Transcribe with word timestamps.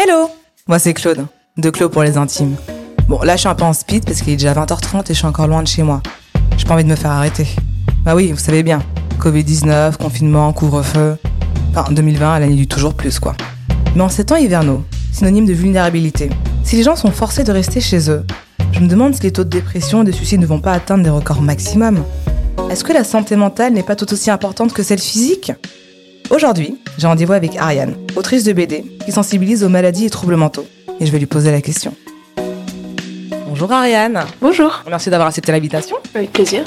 Hello 0.00 0.30
Moi 0.68 0.78
c'est 0.78 0.94
Claude, 0.94 1.26
de 1.56 1.70
Claude 1.70 1.90
pour 1.90 2.04
les 2.04 2.16
intimes. 2.16 2.54
Bon, 3.08 3.20
là 3.22 3.34
je 3.34 3.40
suis 3.40 3.48
un 3.48 3.56
peu 3.56 3.64
en 3.64 3.72
speed 3.72 4.04
parce 4.04 4.22
qu'il 4.22 4.32
est 4.32 4.36
déjà 4.36 4.54
20h30 4.54 5.00
et 5.00 5.04
je 5.08 5.14
suis 5.14 5.26
encore 5.26 5.48
loin 5.48 5.60
de 5.60 5.66
chez 5.66 5.82
moi. 5.82 6.00
J'ai 6.56 6.66
pas 6.66 6.74
envie 6.74 6.84
de 6.84 6.88
me 6.88 6.94
faire 6.94 7.10
arrêter. 7.10 7.48
Bah 8.04 8.14
oui, 8.14 8.30
vous 8.30 8.38
savez 8.38 8.62
bien. 8.62 8.80
Covid-19, 9.18 9.96
confinement, 9.96 10.52
couvre-feu. 10.52 11.16
Enfin, 11.70 11.90
2020, 11.90 12.38
l'année 12.38 12.54
du 12.54 12.68
toujours 12.68 12.94
plus, 12.94 13.18
quoi. 13.18 13.34
Mais 13.96 14.02
en 14.02 14.08
ces 14.08 14.24
temps 14.24 14.36
hivernaux, 14.36 14.84
synonyme 15.12 15.46
de 15.46 15.52
vulnérabilité, 15.52 16.30
si 16.62 16.76
les 16.76 16.84
gens 16.84 16.94
sont 16.94 17.10
forcés 17.10 17.42
de 17.42 17.50
rester 17.50 17.80
chez 17.80 18.08
eux, 18.08 18.24
je 18.70 18.78
me 18.78 18.86
demande 18.86 19.16
si 19.16 19.22
les 19.22 19.32
taux 19.32 19.42
de 19.42 19.50
dépression 19.50 20.02
et 20.02 20.04
de 20.04 20.12
suicide 20.12 20.40
ne 20.40 20.46
vont 20.46 20.60
pas 20.60 20.74
atteindre 20.74 21.02
des 21.02 21.10
records 21.10 21.42
maximum. 21.42 22.04
Est-ce 22.70 22.84
que 22.84 22.92
la 22.92 23.02
santé 23.02 23.34
mentale 23.34 23.72
n'est 23.72 23.82
pas 23.82 23.96
tout 23.96 24.12
aussi 24.12 24.30
importante 24.30 24.72
que 24.72 24.84
celle 24.84 25.00
physique? 25.00 25.50
Aujourd'hui, 26.30 26.78
j'ai 26.98 27.06
rendez-vous 27.06 27.32
avec 27.32 27.56
Ariane, 27.56 27.96
autrice 28.14 28.44
de 28.44 28.52
BD, 28.52 28.84
qui 29.02 29.12
sensibilise 29.12 29.64
aux 29.64 29.70
maladies 29.70 30.04
et 30.04 30.10
troubles 30.10 30.36
mentaux. 30.36 30.66
Et 31.00 31.06
je 31.06 31.10
vais 31.10 31.18
lui 31.18 31.26
poser 31.26 31.50
la 31.50 31.62
question. 31.62 31.94
Bonjour 33.46 33.72
Ariane. 33.72 34.26
Bonjour. 34.42 34.84
Merci 34.90 35.08
d'avoir 35.08 35.28
accepté 35.28 35.52
l'invitation. 35.52 35.96
Avec 36.14 36.30
plaisir. 36.32 36.64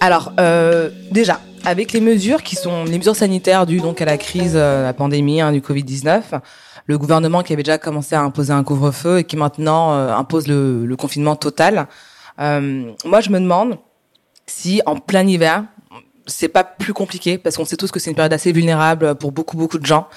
Alors, 0.00 0.32
euh, 0.40 0.88
déjà, 1.10 1.40
avec 1.66 1.92
les 1.92 2.00
mesures 2.00 2.42
qui 2.42 2.56
sont 2.56 2.84
les 2.84 2.96
mesures 2.96 3.14
sanitaires 3.14 3.66
dues 3.66 3.80
donc 3.80 4.00
à 4.00 4.06
la 4.06 4.16
crise, 4.16 4.54
euh, 4.54 4.82
la 4.82 4.94
pandémie 4.94 5.42
hein, 5.42 5.52
du 5.52 5.60
Covid-19, 5.60 6.40
le 6.86 6.98
gouvernement 6.98 7.42
qui 7.42 7.52
avait 7.52 7.62
déjà 7.62 7.76
commencé 7.76 8.14
à 8.14 8.22
imposer 8.22 8.54
un 8.54 8.64
couvre-feu 8.64 9.18
et 9.18 9.24
qui 9.24 9.36
maintenant 9.36 9.92
euh, 9.92 10.14
impose 10.14 10.46
le, 10.46 10.86
le, 10.86 10.96
confinement 10.96 11.36
total. 11.36 11.86
Moi, 12.38 13.20
je 13.20 13.28
me 13.28 13.38
demande 13.38 13.76
si 14.46 14.80
en 14.86 14.96
plein 14.96 15.26
hiver, 15.26 15.64
c'est 16.26 16.48
pas 16.48 16.64
plus 16.64 16.92
compliqué 16.92 17.38
parce 17.38 17.56
qu'on 17.56 17.64
sait 17.64 17.76
tous 17.76 17.90
que 17.90 18.00
c'est 18.00 18.10
une 18.10 18.16
période 18.16 18.32
assez 18.32 18.52
vulnérable 18.52 19.14
pour 19.14 19.32
beaucoup 19.32 19.56
beaucoup 19.56 19.78
de 19.78 19.86
gens. 19.86 20.08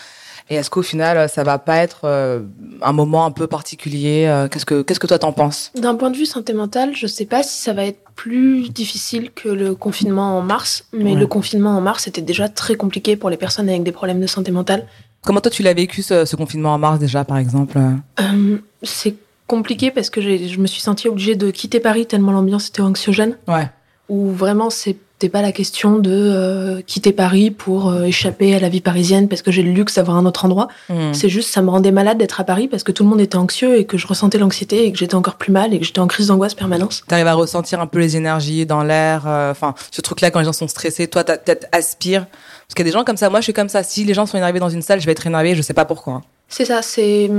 Et 0.50 0.56
est-ce 0.56 0.70
qu'au 0.70 0.84
final, 0.84 1.28
ça 1.28 1.44
va 1.44 1.58
pas 1.58 1.78
être 1.78 2.02
euh, 2.04 2.42
un 2.84 2.94
moment 2.94 3.26
un 3.26 3.32
peu 3.32 3.48
particulier 3.48 4.28
euh, 4.28 4.48
Qu'est-ce 4.48 4.66
que 4.66 4.84
qu'est-ce 4.84 5.00
que 5.00 5.08
toi 5.08 5.18
t'en 5.18 5.34
penses? 5.34 5.72
D'un 5.76 5.96
point 5.96 6.12
de 6.12 6.18
vue 6.18 6.28
santé 6.28 6.54
mentale, 6.54 6.96
je 6.96 7.08
sais 7.08 7.26
pas 7.26 7.42
si 7.42 7.60
ça 7.60 7.74
va 7.74 7.86
être 7.86 8.00
plus 8.16 8.70
difficile 8.70 9.32
que 9.32 9.50
le 9.50 9.74
confinement 9.74 10.38
en 10.38 10.42
mars, 10.42 10.86
mais 10.94 11.14
ouais. 11.14 11.20
le 11.20 11.26
confinement 11.26 11.72
en 11.72 11.82
mars 11.82 12.08
était 12.08 12.22
déjà 12.22 12.48
très 12.48 12.76
compliqué 12.76 13.16
pour 13.16 13.32
les 13.32 13.38
personnes 13.38 13.70
avec 13.70 13.84
des 13.84 13.92
problèmes 13.92 14.22
de 14.22 14.28
santé 14.28 14.52
mentale. 14.52 14.86
Comment 15.24 15.42
toi 15.42 15.50
tu 15.50 15.64
l'as 15.64 15.74
vécu 15.74 16.04
ce, 16.04 16.26
ce, 16.26 16.36
confinement 16.36 16.76
en 16.76 16.78
mars 16.78 17.00
déjà, 17.00 17.26
par 17.26 17.38
exemple? 17.38 17.80
Euh, 18.20 18.58
C'est 18.84 19.16
compliqué 19.48 19.90
parce 19.90 20.12
que 20.12 20.22
je 20.22 20.60
me 20.60 20.68
suis 20.68 20.82
sentie 20.82 21.08
obligée 21.08 21.36
de 21.36 21.50
quitter 21.50 21.80
Paris 21.80 22.06
tellement 22.06 22.32
l'ambiance 22.32 22.70
était 22.70 22.82
anxiogène. 22.82 23.36
Ouais. 23.48 23.68
Où 24.10 24.30
vraiment 24.30 24.70
c'est 24.70 24.98
c'était 25.18 25.32
pas 25.32 25.42
la 25.42 25.54
question 25.54 25.98
de 25.98 26.12
euh, 26.12 26.82
quitter 26.82 27.14
Paris 27.14 27.50
pour 27.50 27.90
euh, 27.90 28.04
échapper 28.04 28.54
à 28.54 28.60
la 28.60 28.68
vie 28.68 28.82
parisienne 28.82 29.30
parce 29.30 29.42
que 29.42 29.50
j'ai 29.50 29.64
le 29.64 29.72
luxe 29.72 29.96
d'avoir 29.96 30.18
un 30.18 30.26
autre 30.26 30.44
endroit. 30.44 30.68
Mmh. 30.90 31.14
C'est 31.14 31.30
juste, 31.30 31.54
ça 31.54 31.62
me 31.62 31.70
rendait 31.70 31.92
malade 31.92 32.18
d'être 32.18 32.42
à 32.42 32.44
Paris 32.44 32.68
parce 32.68 32.84
que 32.84 32.92
tout 32.92 33.04
le 33.04 33.10
monde 33.10 33.22
était 33.22 33.38
anxieux 33.38 33.78
et 33.78 33.86
que 33.86 33.98
je 33.98 34.08
ressentais 34.08 34.38
l'anxiété 34.38 34.86
et 34.86 34.92
que 34.92 34.98
j'étais 34.98 35.16
encore 35.16 35.36
plus 35.36 35.54
mal 35.54 35.74
et 35.74 35.80
que 35.80 35.86
j'étais 35.86 36.00
en 36.00 36.08
crise 36.08 36.28
d'angoisse 36.28 36.54
permanente. 36.54 37.04
T'arrives 37.08 37.28
à 37.28 37.34
ressentir 37.34 37.80
un 37.80 37.88
peu 37.88 38.00
les 38.00 38.18
énergies 38.18 38.66
dans 38.66 38.84
l'air, 38.84 39.22
enfin, 39.26 39.74
ce 39.90 40.02
truc-là 40.02 40.32
quand 40.32 40.40
les 40.40 40.46
gens 40.46 40.54
sont 40.54 40.68
stressés, 40.68 41.08
toi, 41.08 41.24
peut-être 41.24 41.68
aspires. 41.72 42.26
Parce 42.26 42.76
qu'il 42.76 42.86
y 42.86 42.90
a 42.90 42.92
des 42.92 42.98
gens 42.98 43.06
comme 43.06 43.18
ça, 43.18 43.30
moi 43.30 43.40
je 43.40 43.46
suis 43.46 43.54
comme 43.54 43.70
ça. 43.70 43.84
Si 43.84 44.04
les 44.04 44.14
gens 44.14 44.26
sont 44.26 44.38
énervés 44.38 44.60
dans 44.60 44.70
une 44.70 44.82
salle, 44.82 45.00
je 45.00 45.06
vais 45.06 45.14
être 45.14 45.26
énervée, 45.26 45.56
je 45.56 45.62
sais 45.62 45.74
pas 45.74 45.86
pourquoi. 45.86 46.24
C'est 46.50 46.66
ça, 46.66 46.82
c'est 46.82 47.30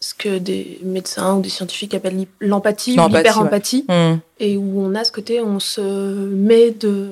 ce 0.00 0.14
que 0.14 0.38
des 0.38 0.78
médecins 0.82 1.36
ou 1.36 1.40
des 1.40 1.48
scientifiques 1.48 1.94
appellent 1.94 2.26
l'empathie 2.40 2.98
ou 2.98 3.08
l'hyper-empathie, 3.08 3.84
ouais. 3.88 4.14
mmh. 4.14 4.20
et 4.40 4.56
où 4.56 4.80
on 4.80 4.94
a 4.94 5.04
ce 5.04 5.12
côté, 5.12 5.40
on 5.40 5.58
se 5.58 5.80
met 5.80 6.70
de 6.70 7.10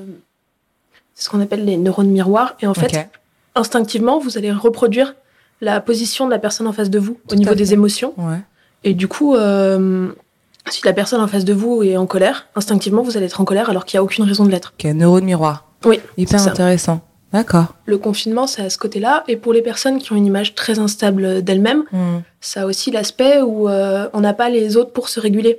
c'est 1.15 1.25
ce 1.25 1.31
qu'on 1.31 1.41
appelle 1.41 1.65
les 1.65 1.77
neurones 1.77 2.11
miroirs. 2.11 2.57
Et 2.61 2.67
en 2.67 2.75
fait, 2.75 2.87
okay. 2.87 3.05
instinctivement, 3.55 4.19
vous 4.19 4.37
allez 4.37 4.53
reproduire 4.53 5.15
la 5.61 5.81
position 5.81 6.27
de 6.27 6.31
la 6.31 6.39
personne 6.39 6.67
en 6.67 6.73
face 6.73 6.91
de 6.91 6.99
vous 6.99 7.19
Tout 7.29 7.35
au 7.35 7.37
niveau 7.37 7.53
fait. 7.53 7.57
des 7.57 7.73
émotions. 7.73 8.15
Ouais. 8.19 8.41
Et 8.83 8.95
du 8.95 9.09
coup, 9.09 9.35
euh, 9.35 10.11
si 10.69 10.85
la 10.85 10.93
personne 10.93 11.21
en 11.21 11.29
face 11.29 11.45
de 11.45 11.53
vous 11.53 11.83
est 11.83 11.97
en 11.97 12.07
colère, 12.07 12.49
instinctivement, 12.57 13.03
vous 13.03 13.17
allez 13.17 13.27
être 13.27 13.41
en 13.41 13.45
colère 13.45 13.71
alors 13.71 13.85
qu'il 13.85 13.97
n'y 13.97 14.01
a 14.01 14.05
aucune 14.05 14.25
raison 14.25 14.45
de 14.45 14.51
l'être. 14.51 14.75
Ok, 14.79 14.85
neurone 14.93 15.25
miroir. 15.25 15.67
Oui. 15.85 16.01
Hyper 16.17 16.47
intéressant. 16.49 17.01
D'accord. 17.35 17.75
Le 17.85 17.99
confinement, 17.99 18.47
c'est 18.47 18.63
à 18.63 18.71
ce 18.71 18.79
côté-là. 18.79 19.25
Et 19.27 19.35
pour 19.35 19.53
les 19.53 19.61
personnes 19.61 19.99
qui 19.99 20.13
ont 20.13 20.17
une 20.17 20.25
image 20.25 20.55
très 20.55 20.79
instable 20.79 21.43
d'elles-mêmes, 21.43 21.83
mmh. 21.91 22.19
ça 22.41 22.63
a 22.63 22.67
aussi 22.67 22.93
l'aspect 22.93 23.43
où 23.43 23.69
euh, 23.69 24.09
on 24.13 24.21
n'a 24.21 24.35
pas 24.35 24.49
les 24.49 24.77
autres 24.77 24.93
pour 24.93 25.09
se 25.09 25.19
réguler. 25.19 25.59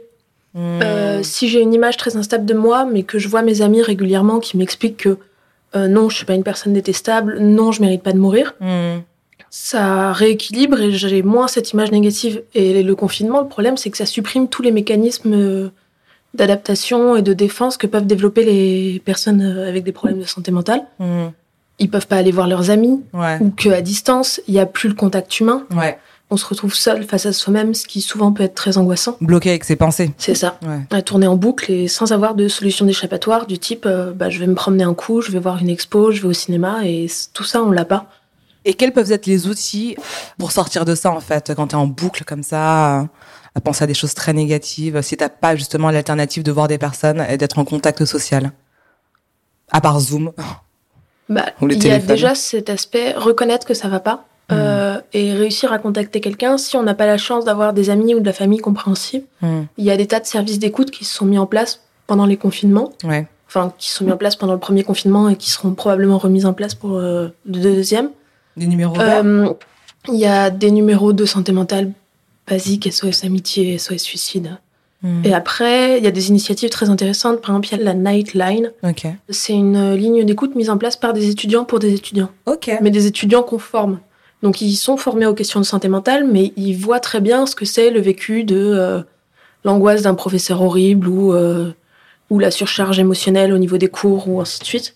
Mmh. 0.54 0.80
Euh, 0.82 1.22
si 1.22 1.50
j'ai 1.50 1.60
une 1.60 1.74
image 1.74 1.98
très 1.98 2.16
instable 2.16 2.46
de 2.46 2.54
moi, 2.54 2.86
mais 2.86 3.04
que 3.04 3.20
je 3.20 3.28
vois 3.28 3.42
mes 3.42 3.62
amis 3.62 3.82
régulièrement 3.82 4.40
qui 4.40 4.56
m'expliquent 4.56 4.96
que 4.96 5.18
euh, 5.76 5.90
non, 5.90 6.08
je 6.08 6.16
suis 6.16 6.26
pas 6.26 6.36
une 6.36 6.46
personne 6.46 6.72
détestable, 6.72 7.40
non, 7.40 7.74
je 7.74 7.82
mérite 7.82 8.04
pas 8.04 8.14
de 8.14 8.20
mourir. 8.20 8.54
Mmh. 8.62 9.00
Ça 9.50 10.14
rééquilibre 10.14 10.80
et 10.80 10.92
j'ai 10.92 11.24
moins 11.24 11.50
cette 11.50 11.74
image 11.74 11.92
négative. 11.92 12.42
Et 12.54 12.84
le 12.84 12.96
confinement, 12.96 13.42
le 13.42 13.50
problème, 13.50 13.76
c'est 13.76 13.90
que 13.90 13.98
ça 13.98 14.06
supprime 14.06 14.48
tous 14.48 14.62
les 14.62 14.72
mécanismes 14.72 15.72
d'adaptation 16.34 17.18
et 17.18 17.22
de 17.22 17.34
défense 17.34 17.76
que 17.76 17.88
peuvent 17.88 18.08
développer 18.08 18.46
les 18.46 19.02
personnes 19.04 19.42
avec 19.42 19.84
des 19.84 19.92
problèmes 19.92 20.20
de 20.20 20.26
santé 20.26 20.52
mentale. 20.52 20.86
Ils 21.80 21.90
peuvent 21.90 22.08
pas 22.08 22.18
aller 22.18 22.32
voir 22.32 22.48
leurs 22.48 22.70
amis, 22.70 23.04
ouais. 23.14 23.38
ou 23.42 23.50
qu'à 23.50 23.82
distance, 23.82 24.42
il 24.48 24.54
y 24.54 24.60
a 24.60 24.66
plus 24.66 24.90
le 24.90 24.96
contact 24.96 25.40
humain. 25.40 25.66
Ouais. 25.76 25.98
On 26.32 26.38
se 26.38 26.46
retrouve 26.46 26.74
seul 26.74 27.04
face 27.04 27.28
à 27.28 27.34
soi-même, 27.34 27.76
ce 27.76 27.86
qui 27.86 28.02
souvent 28.02 28.32
peut 28.32 28.44
être 28.44 28.56
très 28.56 28.80
angoissant. 28.80 29.16
Bloqué 29.22 29.50
avec 29.50 29.64
ses 29.64 29.76
pensées. 29.76 30.12
C'est 30.18 30.34
ça. 30.34 30.58
Ouais. 30.66 30.80
À 30.90 31.02
tourner 31.04 31.28
en 31.28 31.36
boucle 31.36 31.72
et 31.72 31.88
sans 31.88 32.12
avoir 32.14 32.34
de 32.34 32.48
solution 32.48 32.86
d'échappatoire 32.86 33.46
du 33.46 33.60
type 33.60 33.86
euh, 33.86 34.12
bah, 34.12 34.32
je 34.32 34.40
vais 34.40 34.48
me 34.48 34.56
promener 34.56 34.84
un 34.84 34.96
coup, 34.96 35.22
je 35.22 35.32
vais 35.32 35.38
voir 35.38 35.60
une 35.60 35.70
expo, 35.70 36.12
je 36.12 36.22
vais 36.22 36.28
au 36.28 36.34
cinéma 36.34 36.80
et 36.84 37.06
tout 37.34 37.44
ça 37.44 37.62
on 37.62 37.70
l'a 37.70 37.86
pas. 37.86 38.08
Et 38.68 38.74
quels 38.74 38.92
peuvent 38.92 39.12
être 39.12 39.28
les 39.28 39.46
outils 39.48 39.96
pour 40.40 40.52
sortir 40.52 40.84
de 40.84 40.96
ça 40.96 41.12
en 41.12 41.20
fait 41.20 41.54
quand 41.56 41.68
t'es 41.68 41.76
en 41.76 41.86
boucle 41.86 42.24
comme 42.24 42.42
ça 42.42 43.08
à 43.54 43.62
penser 43.64 43.84
à 43.84 43.88
des 43.88 43.94
choses 43.94 44.16
très 44.16 44.34
négatives 44.34 45.02
si 45.04 45.16
t'as 45.18 45.30
pas 45.30 45.56
justement 45.56 45.92
l'alternative 45.92 46.42
de 46.42 46.52
voir 46.52 46.68
des 46.68 46.80
personnes 46.80 47.24
et 47.30 47.38
d'être 47.38 47.60
en 47.60 47.66
contact 47.66 48.04
social? 48.06 48.52
À 49.72 49.80
part 49.80 50.00
Zoom 50.00 50.32
bah, 51.30 51.46
il 51.62 51.84
y 51.84 51.92
a 51.92 52.00
déjà 52.00 52.36
cet 52.36 52.70
aspect 52.70 53.14
reconnaître 53.14 53.66
que 53.66 53.74
ça 53.74 53.88
va 53.88 54.00
pas 54.00 54.26
Mmh. 54.50 54.54
euh, 54.54 55.02
et 55.14 55.34
réussir 55.34 55.74
à 55.74 55.80
contacter 55.80 56.22
quelqu'un 56.22 56.60
si 56.60 56.78
on 56.78 56.84
n'a 56.84 56.94
pas 56.94 57.08
la 57.08 57.18
chance 57.18 57.46
d'avoir 57.46 57.74
des 57.74 57.90
amis 57.90 58.14
ou 58.14 58.20
de 58.20 58.26
la 58.26 58.34
famille 58.34 58.60
compréhensibles. 58.60 59.26
Mmh. 59.42 59.62
Il 59.80 59.86
y 59.86 59.90
a 59.90 59.98
des 59.98 60.06
tas 60.06 60.20
de 60.20 60.28
services 60.28 60.60
d'écoute 60.60 60.92
qui 60.92 61.04
se 61.04 61.16
sont 61.16 61.26
mis 61.26 61.40
en 61.40 61.48
place 61.48 61.82
pendant 62.06 62.28
les 62.28 62.38
confinements. 62.38 62.92
Ouais. 63.04 63.26
Enfin, 63.48 63.74
qui 63.80 63.90
se 63.90 63.98
sont 63.98 64.06
mis 64.06 64.12
en 64.12 64.18
place 64.18 64.36
pendant 64.36 64.54
le 64.54 64.60
premier 64.60 64.84
confinement 64.84 65.30
et 65.30 65.36
qui 65.36 65.50
seront 65.50 65.72
probablement 65.72 66.20
remis 66.20 66.46
en 66.46 66.54
place 66.54 66.76
pour 66.76 66.98
euh, 66.98 67.30
le 67.48 67.60
deuxième. 67.60 68.12
Des 68.56 68.68
numéros 68.68 69.00
Euh, 69.00 69.52
Il 70.10 70.16
y 70.20 70.28
a 70.28 70.52
des 70.52 70.70
numéros 70.70 71.12
de 71.12 71.26
santé 71.26 71.52
mentale 71.52 71.92
basiques, 72.48 72.92
SOS 72.92 73.24
Amitié, 73.24 73.80
SOS 73.80 73.98
Suicide. 73.98 74.58
Mmh. 75.06 75.22
Et 75.24 75.34
après, 75.36 76.00
il 76.00 76.04
y 76.04 76.08
a 76.08 76.12
des 76.12 76.30
initiatives 76.30 76.70
très 76.70 76.90
intéressantes. 76.90 77.40
Par 77.40 77.52
exemple, 77.52 77.68
il 77.72 77.78
y 77.78 77.82
a 77.82 77.84
la 77.84 77.94
Nightline. 77.94 78.72
Ok. 78.82 79.06
C'est 79.30 79.54
une 79.54 79.94
ligne 79.94 80.26
d'écoute 80.26 80.56
mise 80.56 80.72
en 80.72 80.80
place 80.80 80.96
par 80.96 81.14
des 81.14 81.30
étudiants 81.30 81.64
pour 81.64 81.78
des 81.78 81.94
étudiants. 81.94 82.30
Ok. 82.48 82.72
Mais 82.82 82.90
des 82.90 83.06
étudiants 83.06 83.44
qu'on 83.44 83.60
forme. 83.60 84.00
Donc, 84.42 84.62
ils 84.62 84.76
sont 84.76 84.98
formés 84.98 85.28
aux 85.28 85.36
questions 85.36 85.60
de 85.60 85.66
santé 85.66 85.90
mentale, 85.90 86.26
mais 86.26 86.54
ils 86.58 86.74
voient 86.74 87.00
très 87.00 87.22
bien 87.22 87.46
ce 87.46 87.56
que 87.56 87.66
c'est 87.66 87.92
le 87.92 88.02
vécu 88.02 88.44
de 88.44 88.58
euh, 88.58 89.02
l'angoisse 89.64 90.02
d'un 90.02 90.16
professeur 90.16 90.64
horrible 90.64 91.08
ou, 91.08 91.34
euh, 91.34 91.72
ou 92.32 92.40
la 92.40 92.50
surcharge 92.50 92.98
émotionnelle 92.98 93.54
au 93.54 93.60
niveau 93.60 93.78
des 93.78 93.90
cours 93.90 94.28
ou 94.28 94.42
ainsi 94.42 94.60
de 94.60 94.66
suite. 94.66 94.96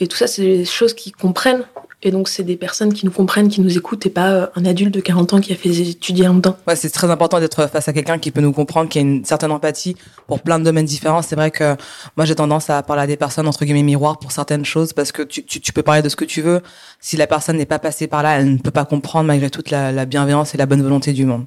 Et 0.00 0.06
tout 0.06 0.16
ça, 0.16 0.26
c'est 0.26 0.42
des 0.42 0.64
choses 0.64 0.94
qu'ils 0.94 1.12
comprennent. 1.12 1.64
Et 2.02 2.10
donc, 2.10 2.30
c'est 2.30 2.44
des 2.44 2.56
personnes 2.56 2.94
qui 2.94 3.04
nous 3.04 3.12
comprennent, 3.12 3.48
qui 3.48 3.60
nous 3.60 3.76
écoutent, 3.76 4.06
et 4.06 4.10
pas 4.10 4.30
euh, 4.30 4.46
un 4.56 4.64
adulte 4.64 4.94
de 4.94 5.00
40 5.00 5.34
ans 5.34 5.40
qui 5.40 5.52
a 5.52 5.56
fait 5.56 5.68
des 5.68 5.90
études 5.90 6.16
il 6.16 6.22
y 6.22 6.24
a 6.24 6.28
longtemps. 6.28 6.56
Ouais, 6.66 6.74
c'est 6.74 6.88
très 6.88 7.10
important 7.10 7.40
d'être 7.40 7.66
face 7.66 7.88
à 7.88 7.92
quelqu'un 7.92 8.18
qui 8.18 8.30
peut 8.30 8.40
nous 8.40 8.52
comprendre, 8.52 8.88
qui 8.88 8.98
a 8.98 9.02
une 9.02 9.22
certaine 9.26 9.52
empathie 9.52 9.96
pour 10.26 10.40
plein 10.40 10.58
de 10.58 10.64
domaines 10.64 10.86
différents. 10.86 11.20
C'est 11.20 11.36
vrai 11.36 11.50
que 11.50 11.76
moi, 12.16 12.24
j'ai 12.24 12.34
tendance 12.34 12.70
à 12.70 12.82
parler 12.82 13.02
à 13.02 13.06
des 13.06 13.18
personnes 13.18 13.46
entre 13.46 13.66
guillemets 13.66 13.82
miroirs 13.82 14.18
pour 14.18 14.32
certaines 14.32 14.64
choses 14.64 14.94
parce 14.94 15.12
que 15.12 15.22
tu, 15.22 15.44
tu, 15.44 15.60
tu 15.60 15.72
peux 15.74 15.82
parler 15.82 16.00
de 16.00 16.08
ce 16.08 16.16
que 16.16 16.24
tu 16.24 16.40
veux. 16.40 16.62
Si 17.00 17.18
la 17.18 17.26
personne 17.26 17.58
n'est 17.58 17.66
pas 17.66 17.78
passée 17.78 18.06
par 18.06 18.22
là, 18.22 18.38
elle 18.38 18.50
ne 18.50 18.58
peut 18.58 18.70
pas 18.70 18.86
comprendre 18.86 19.26
malgré 19.26 19.50
toute 19.50 19.70
la, 19.70 19.92
la 19.92 20.06
bienveillance 20.06 20.54
et 20.54 20.58
la 20.58 20.64
bonne 20.64 20.82
volonté 20.82 21.12
du 21.12 21.26
monde. 21.26 21.44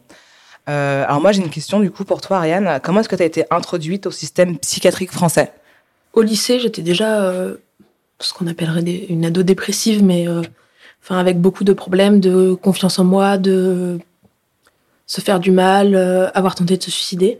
Euh, 0.69 1.03
alors 1.05 1.19
moi, 1.19 1.31
j'ai 1.31 1.41
une 1.41 1.49
question 1.49 1.79
du 1.79 1.89
coup 1.89 2.05
pour 2.05 2.21
toi, 2.21 2.37
Ariane. 2.37 2.79
Comment 2.83 2.99
est-ce 2.99 3.09
que 3.09 3.15
tu 3.15 3.23
as 3.23 3.25
été 3.25 3.45
introduite 3.49 4.05
au 4.05 4.11
système 4.11 4.57
psychiatrique 4.59 5.11
français? 5.11 5.51
Au 6.13 6.21
lycée, 6.21 6.59
j'étais 6.59 6.83
déjà 6.83 7.23
euh, 7.23 7.57
ce 8.25 8.33
qu'on 8.33 8.47
appellerait 8.47 8.83
des, 8.83 9.05
une 9.09 9.25
ado 9.25 9.43
dépressive, 9.43 10.03
mais 10.03 10.27
euh, 10.27 10.41
enfin 11.03 11.17
avec 11.17 11.39
beaucoup 11.39 11.63
de 11.63 11.73
problèmes 11.73 12.19
de 12.19 12.53
confiance 12.53 12.99
en 12.99 13.03
moi, 13.03 13.37
de 13.37 13.99
se 15.05 15.21
faire 15.21 15.39
du 15.39 15.51
mal, 15.51 15.95
euh, 15.95 16.29
avoir 16.33 16.55
tenté 16.55 16.77
de 16.77 16.83
se 16.83 16.91
suicider. 16.91 17.39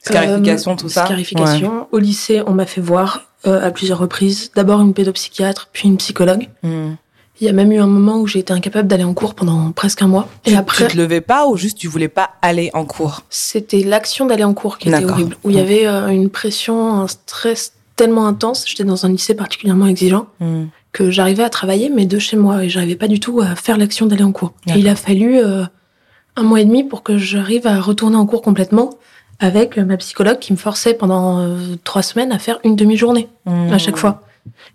Scarification, 0.00 0.76
tout 0.76 0.88
ça? 0.88 1.04
Scarification. 1.04 1.80
Ouais. 1.80 1.86
Au 1.92 1.98
lycée, 1.98 2.42
on 2.46 2.52
m'a 2.52 2.66
fait 2.66 2.80
voir 2.80 3.32
euh, 3.46 3.66
à 3.66 3.70
plusieurs 3.70 3.98
reprises 3.98 4.50
d'abord 4.54 4.80
une 4.80 4.94
pédopsychiatre, 4.94 5.68
puis 5.72 5.88
une 5.88 5.96
psychologue. 5.96 6.48
Mmh. 6.62 6.92
Il 7.40 7.46
y 7.46 7.48
a 7.48 7.52
même 7.52 7.72
eu 7.72 7.80
un 7.80 7.86
moment 7.86 8.18
où 8.18 8.26
j'ai 8.26 8.38
été 8.38 8.52
incapable 8.52 8.86
d'aller 8.86 9.02
en 9.04 9.14
cours 9.14 9.34
pendant 9.34 9.72
presque 9.72 10.02
un 10.02 10.06
mois. 10.06 10.28
Et 10.44 10.50
tu, 10.50 10.56
après, 10.56 10.86
tu 10.86 10.92
te 10.92 10.96
levais 10.96 11.20
pas 11.20 11.46
ou 11.46 11.56
juste 11.56 11.78
tu 11.78 11.88
voulais 11.88 12.08
pas 12.08 12.30
aller 12.40 12.70
en 12.72 12.84
cours? 12.84 13.22
C'était 13.30 13.82
l'action 13.82 14.26
d'aller 14.26 14.44
en 14.44 14.54
cours 14.54 14.78
qui 14.78 14.90
était 14.90 15.04
horrible. 15.04 15.36
Où 15.42 15.50
il 15.50 15.56
y 15.56 15.60
avait 15.60 15.86
euh, 15.86 16.08
une 16.08 16.30
pression, 16.30 16.94
un 16.94 17.08
stress 17.08 17.72
tellement 17.96 18.26
intense. 18.26 18.64
J'étais 18.66 18.84
dans 18.84 19.06
un 19.06 19.10
lycée 19.10 19.34
particulièrement 19.34 19.86
exigeant 19.86 20.26
mmh. 20.40 20.64
que 20.92 21.10
j'arrivais 21.10 21.42
à 21.42 21.50
travailler, 21.50 21.90
mais 21.90 22.06
de 22.06 22.18
chez 22.18 22.36
moi, 22.36 22.64
et 22.64 22.68
j'arrivais 22.68 22.96
pas 22.96 23.08
du 23.08 23.20
tout 23.20 23.40
à 23.40 23.54
faire 23.54 23.78
l'action 23.78 24.06
d'aller 24.06 24.24
en 24.24 24.32
cours. 24.32 24.52
Et 24.68 24.78
il 24.78 24.88
a 24.88 24.96
fallu 24.96 25.38
euh, 25.38 25.64
Un 26.36 26.42
mois 26.42 26.60
et 26.60 26.64
demi 26.64 26.84
pour 26.84 27.02
que 27.02 27.18
j'arrive 27.18 27.66
à 27.66 27.80
retourner 27.80 28.16
en 28.16 28.26
cours 28.26 28.42
complètement 28.42 28.90
avec 29.38 29.76
ma 29.76 29.96
psychologue 29.96 30.38
qui 30.38 30.52
me 30.52 30.58
forçait 30.58 30.94
pendant 30.94 31.40
euh, 31.40 31.56
trois 31.82 32.02
semaines 32.02 32.30
à 32.32 32.38
faire 32.38 32.58
une 32.64 32.76
demi-journée 32.76 33.28
à 33.46 33.78
chaque 33.78 33.96
fois. 33.96 34.22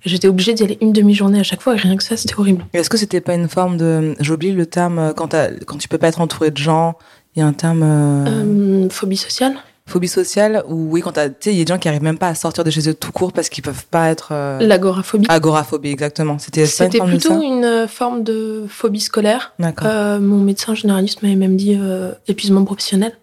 J'étais 0.06 0.28
obligée 0.28 0.54
d'y 0.54 0.64
aller 0.64 0.78
une 0.82 0.94
demi-journée 0.94 1.40
à 1.40 1.44
chaque 1.44 1.62
fois 1.62 1.76
et 1.76 1.78
rien 1.78 1.98
que 1.98 2.04
ça, 2.04 2.16
c'était 2.16 2.36
horrible. 2.38 2.66
Est-ce 2.74 2.90
que 2.90 2.98
c'était 2.98 3.22
pas 3.22 3.34
une 3.34 3.50
forme 3.50 3.78
de. 3.78 4.16
J'oublie 4.20 4.52
le 4.52 4.66
terme 4.66 5.00
euh, 5.00 5.14
quand, 5.14 5.36
quand 5.66 5.78
tu 5.78 5.88
peux 5.88 5.98
pas 5.98 6.08
être 6.08 6.22
entouré 6.22 6.52
de 6.52 6.58
gens, 6.58 6.98
il 7.36 7.40
y 7.40 7.42
a 7.42 7.48
un 7.48 7.54
terme. 7.54 7.84
Euh, 7.84 8.90
phobie 8.90 9.18
sociale 9.18 9.56
phobie 9.88 10.08
sociale 10.08 10.64
ou 10.68 10.92
oui 10.92 11.02
quand 11.02 11.14
tu 11.14 11.20
sais 11.40 11.54
il 11.54 11.58
y 11.58 11.62
a 11.62 11.66
des 11.66 11.74
gens 11.74 11.80
qui 11.80 11.88
arrivent 11.88 12.04
même 12.04 12.18
pas 12.18 12.28
à 12.28 12.36
sortir 12.36 12.64
de 12.64 12.70
chez 12.70 12.88
eux 12.90 12.94
tout 12.94 13.12
court 13.12 13.34
parce 13.34 13.50
qu'ils 13.50 13.64
peuvent 13.64 13.86
pas 13.86 14.10
être 14.10 14.34
l'agoraphobie 14.60 15.26
agoraphobie 15.30 15.90
exactement 15.90 16.38
c'était 16.38 16.66
c'était 16.66 17.00
plutôt 17.00 17.42
une 17.42 17.88
forme 17.88 18.24
de 18.24 18.66
phobie 18.68 19.00
scolaire 19.00 19.54
d'accord 19.60 20.20
mon 20.20 20.40
médecin 20.40 20.76
généraliste 20.76 21.24
m'avait 21.24 21.36
même 21.36 21.56
dit 21.56 21.80
épuisement 22.28 22.66
professionnel 22.66 23.14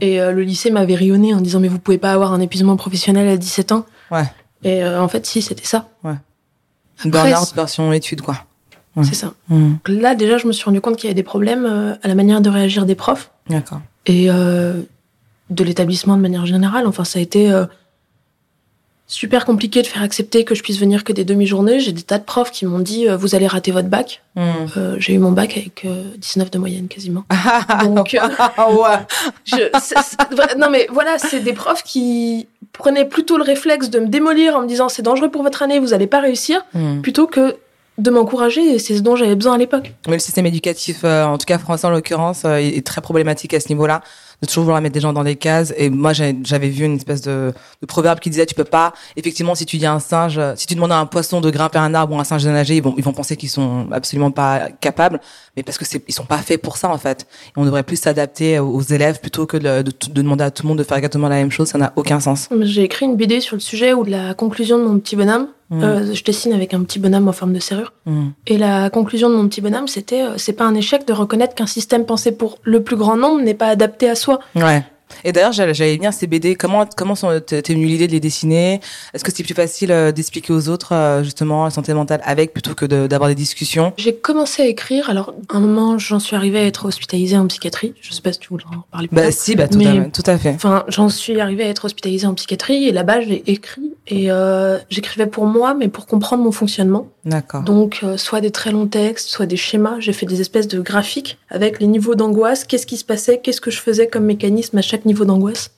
et 0.00 0.20
euh, 0.20 0.32
le 0.32 0.42
lycée 0.42 0.70
m'avait 0.70 0.94
rayonné 0.94 1.34
en 1.34 1.40
disant 1.40 1.60
mais 1.60 1.68
vous 1.68 1.78
pouvez 1.78 1.98
pas 1.98 2.12
avoir 2.12 2.32
un 2.32 2.40
épuisement 2.40 2.76
professionnel 2.76 3.28
à 3.28 3.36
17 3.36 3.72
ans? 3.72 3.86
Ouais. 4.10 4.24
Et 4.62 4.84
euh, 4.84 5.00
en 5.00 5.08
fait 5.08 5.26
si 5.26 5.42
c'était 5.42 5.64
ça. 5.64 5.88
Ouais. 6.04 6.14
Burnout 7.04 7.54
version 7.54 7.92
étude 7.92 8.22
quoi. 8.22 8.36
C'est 9.02 9.14
ça. 9.14 9.32
Hmm. 9.48 9.74
Là 9.86 10.16
déjà 10.16 10.38
je 10.38 10.46
me 10.48 10.52
suis 10.52 10.64
rendu 10.64 10.80
compte 10.80 10.96
qu'il 10.96 11.04
y 11.04 11.10
avait 11.10 11.14
des 11.14 11.22
problèmes 11.22 11.66
euh, 11.66 11.94
à 12.02 12.08
la 12.08 12.14
manière 12.14 12.40
de 12.40 12.50
réagir 12.50 12.84
des 12.84 12.96
profs. 12.96 13.30
D'accord. 13.48 13.80
Et 14.06 14.28
de 15.50 15.64
l'établissement 15.64 16.16
de 16.16 16.22
manière 16.22 16.46
générale. 16.46 16.86
Enfin 16.86 17.04
ça 17.04 17.18
a 17.18 17.22
été 17.22 17.50
super 19.08 19.46
compliqué 19.46 19.80
de 19.80 19.86
faire 19.86 20.02
accepter 20.02 20.44
que 20.44 20.54
je 20.54 20.62
puisse 20.62 20.78
venir 20.78 21.02
que 21.02 21.12
des 21.12 21.24
demi-journées. 21.24 21.80
J'ai 21.80 21.92
des 21.92 22.02
tas 22.02 22.18
de 22.18 22.24
profs 22.24 22.52
qui 22.52 22.66
m'ont 22.66 22.78
dit 22.78 23.06
vous 23.08 23.34
allez 23.34 23.46
rater 23.46 23.72
votre 23.72 23.88
bac. 23.88 24.22
Hmm. 24.36 24.50
Euh, 24.76 24.96
j'ai 24.98 25.14
eu 25.14 25.18
mon 25.18 25.32
bac 25.32 25.56
avec 25.56 25.86
19 26.18 26.46
euh, 26.46 26.50
de 26.50 26.58
moyenne 26.58 26.88
quasiment. 26.88 27.24
Donc, 27.86 28.14
euh, 28.14 28.20
je, 29.44 30.58
non 30.58 30.68
mais 30.70 30.86
voilà, 30.92 31.18
c'est 31.18 31.40
des 31.40 31.54
profs 31.54 31.82
qui 31.82 32.46
prenaient 32.72 33.06
plutôt 33.06 33.38
le 33.38 33.42
réflexe 33.42 33.88
de 33.88 33.98
me 33.98 34.06
démolir 34.06 34.56
en 34.56 34.62
me 34.62 34.68
disant 34.68 34.90
c'est 34.90 35.02
dangereux 35.02 35.30
pour 35.30 35.42
votre 35.42 35.62
année, 35.62 35.78
vous 35.78 35.94
allez 35.94 36.06
pas 36.06 36.20
réussir, 36.20 36.64
hmm. 36.74 37.00
plutôt 37.00 37.26
que 37.26 37.56
de 37.96 38.10
m'encourager 38.10 38.74
et 38.74 38.78
c'est 38.78 38.96
ce 38.96 39.00
dont 39.00 39.16
j'avais 39.16 39.34
besoin 39.34 39.54
à 39.54 39.58
l'époque. 39.58 39.92
Mais 40.06 40.12
le 40.12 40.20
système 40.20 40.46
éducatif, 40.46 41.02
en 41.02 41.36
tout 41.36 41.46
cas 41.46 41.58
français 41.58 41.86
en 41.86 41.90
l'occurrence, 41.90 42.44
est 42.44 42.86
très 42.86 43.00
problématique 43.00 43.54
à 43.54 43.60
ce 43.60 43.70
niveau-là 43.70 44.02
de 44.42 44.46
toujours 44.46 44.64
vouloir 44.64 44.80
mettre 44.80 44.94
des 44.94 45.00
gens 45.00 45.12
dans 45.12 45.24
des 45.24 45.36
cases. 45.36 45.72
Et 45.76 45.90
moi, 45.90 46.12
j'avais 46.12 46.68
vu 46.68 46.84
une 46.84 46.96
espèce 46.96 47.22
de, 47.22 47.52
de, 47.80 47.86
proverbe 47.86 48.20
qui 48.20 48.30
disait, 48.30 48.46
tu 48.46 48.54
peux 48.54 48.64
pas, 48.64 48.92
effectivement, 49.16 49.54
si 49.54 49.66
tu 49.66 49.78
dis 49.78 49.86
à 49.86 49.92
un 49.92 50.00
singe, 50.00 50.40
si 50.56 50.66
tu 50.66 50.74
demandes 50.74 50.92
à 50.92 50.98
un 50.98 51.06
poisson 51.06 51.40
de 51.40 51.50
grimper 51.50 51.78
un 51.78 51.94
arbre 51.94 52.14
ou 52.14 52.20
un 52.20 52.24
singe 52.24 52.44
de 52.44 52.50
nager, 52.50 52.76
ils 52.76 52.82
vont, 52.82 52.94
ils 52.96 53.04
vont 53.04 53.12
penser 53.12 53.36
qu'ils 53.36 53.48
sont 53.48 53.88
absolument 53.90 54.30
pas 54.30 54.68
capables, 54.80 55.20
mais 55.56 55.62
parce 55.62 55.78
que 55.78 55.84
c'est, 55.84 56.02
ils 56.06 56.14
sont 56.14 56.24
pas 56.24 56.38
faits 56.38 56.62
pour 56.62 56.76
ça, 56.76 56.88
en 56.88 56.98
fait. 56.98 57.26
Et 57.48 57.52
on 57.56 57.64
devrait 57.64 57.82
plus 57.82 58.00
s'adapter 58.00 58.58
aux 58.58 58.80
élèves 58.80 59.20
plutôt 59.20 59.46
que 59.46 59.56
de, 59.56 59.82
de, 59.82 59.92
demander 60.22 60.44
à 60.44 60.50
tout 60.50 60.62
le 60.62 60.68
monde 60.68 60.78
de 60.78 60.84
faire 60.84 60.96
exactement 60.96 61.28
la 61.28 61.36
même 61.36 61.50
chose. 61.50 61.68
Ça 61.68 61.78
n'a 61.78 61.92
aucun 61.96 62.20
sens. 62.20 62.48
J'ai 62.60 62.82
écrit 62.82 63.06
une 63.06 63.16
BD 63.16 63.40
sur 63.40 63.56
le 63.56 63.60
sujet 63.60 63.92
où 63.92 64.04
la 64.04 64.34
conclusion 64.34 64.78
de 64.78 64.84
mon 64.84 64.98
petit 64.98 65.16
bonhomme, 65.16 65.48
mmh. 65.70 65.82
euh, 65.82 66.14
je 66.14 66.24
dessine 66.24 66.52
avec 66.52 66.74
un 66.74 66.82
petit 66.82 66.98
bonhomme 66.98 67.28
en 67.28 67.32
forme 67.32 67.52
de 67.52 67.60
serrure. 67.60 67.92
Mmh. 68.06 68.28
Et 68.46 68.58
la 68.58 68.90
conclusion 68.90 69.30
de 69.30 69.36
mon 69.36 69.48
petit 69.48 69.60
bonhomme, 69.60 69.88
c'était, 69.88 70.22
euh, 70.22 70.38
c'est 70.38 70.52
pas 70.52 70.64
un 70.64 70.74
échec 70.74 71.06
de 71.06 71.12
reconnaître 71.12 71.54
qu'un 71.54 71.66
système 71.66 72.06
pensé 72.06 72.32
pour 72.32 72.58
le 72.62 72.82
plus 72.82 72.96
grand 72.96 73.16
nombre 73.16 73.42
n'est 73.42 73.54
pas 73.54 73.68
adapté 73.68 74.08
à 74.08 74.14
soi 74.14 74.38
Ouais. 74.54 74.82
Et 75.24 75.32
d'ailleurs, 75.32 75.52
j'allais 75.52 75.98
bien 75.98 76.12
ces 76.12 76.26
BD. 76.26 76.54
Comment 76.54 76.86
comment 76.96 77.14
t'es 77.14 77.62
venu 77.68 77.86
l'idée 77.86 78.06
de 78.06 78.12
les 78.12 78.20
dessiner? 78.20 78.80
Est-ce 79.14 79.24
que 79.24 79.32
c'est 79.34 79.42
plus 79.42 79.54
facile 79.54 79.92
euh, 79.92 80.12
d'expliquer 80.12 80.52
aux 80.52 80.68
autres 80.68 80.94
euh, 80.94 81.22
justement 81.22 81.64
la 81.64 81.70
santé 81.70 81.94
mentale 81.94 82.20
avec 82.24 82.52
plutôt 82.52 82.74
que 82.74 82.84
d'avoir 82.84 83.28
des 83.28 83.34
discussions? 83.34 83.92
J'ai 83.96 84.14
commencé 84.14 84.62
à 84.62 84.66
écrire. 84.66 85.10
Alors, 85.10 85.34
à 85.48 85.56
un 85.56 85.60
moment, 85.60 85.98
j'en 85.98 86.18
suis 86.18 86.36
arrivée 86.36 86.58
à 86.60 86.66
être 86.66 86.86
hospitalisée 86.86 87.36
en 87.36 87.46
psychiatrie. 87.46 87.94
Je 88.00 88.12
sais 88.12 88.22
pas 88.22 88.32
si 88.32 88.38
tu 88.38 88.48
voulais 88.48 88.64
en 88.66 88.84
parler. 88.90 89.08
Bah 89.10 89.30
si, 89.30 89.56
bah 89.56 89.68
tout, 89.68 89.80
à, 89.80 90.04
tout 90.04 90.22
à 90.26 90.38
fait. 90.38 90.50
Enfin, 90.50 90.84
j'en 90.88 91.08
suis 91.08 91.40
arrivée 91.40 91.64
à 91.64 91.68
être 91.68 91.84
hospitalisée 91.84 92.26
en 92.26 92.34
psychiatrie 92.34 92.88
et 92.88 92.92
là-bas, 92.92 93.20
j'ai 93.20 93.50
écrit 93.50 93.94
et 94.06 94.30
euh, 94.30 94.78
j'écrivais 94.88 95.26
pour 95.26 95.44
moi, 95.44 95.74
mais 95.74 95.88
pour 95.88 96.06
comprendre 96.06 96.42
mon 96.42 96.52
fonctionnement. 96.52 97.08
D'accord. 97.24 97.62
Donc, 97.62 98.00
euh, 98.02 98.16
soit 98.16 98.40
des 98.40 98.50
très 98.50 98.70
longs 98.70 98.86
textes, 98.86 99.28
soit 99.28 99.46
des 99.46 99.56
schémas. 99.56 100.00
J'ai 100.00 100.14
fait 100.14 100.26
des 100.26 100.40
espèces 100.40 100.68
de 100.68 100.80
graphiques 100.80 101.38
avec 101.50 101.78
les 101.80 101.86
niveaux 101.86 102.14
d'angoisse, 102.14 102.64
qu'est-ce 102.64 102.86
qui 102.86 102.96
se 102.96 103.04
passait, 103.04 103.38
qu'est-ce 103.38 103.60
que 103.60 103.70
je 103.70 103.80
faisais 103.80 104.06
comme 104.08 104.24
mécanisme 104.24 104.78
à 104.78 104.82
chaque 104.82 104.97
niveau 105.06 105.24
d'angoisse. 105.24 105.70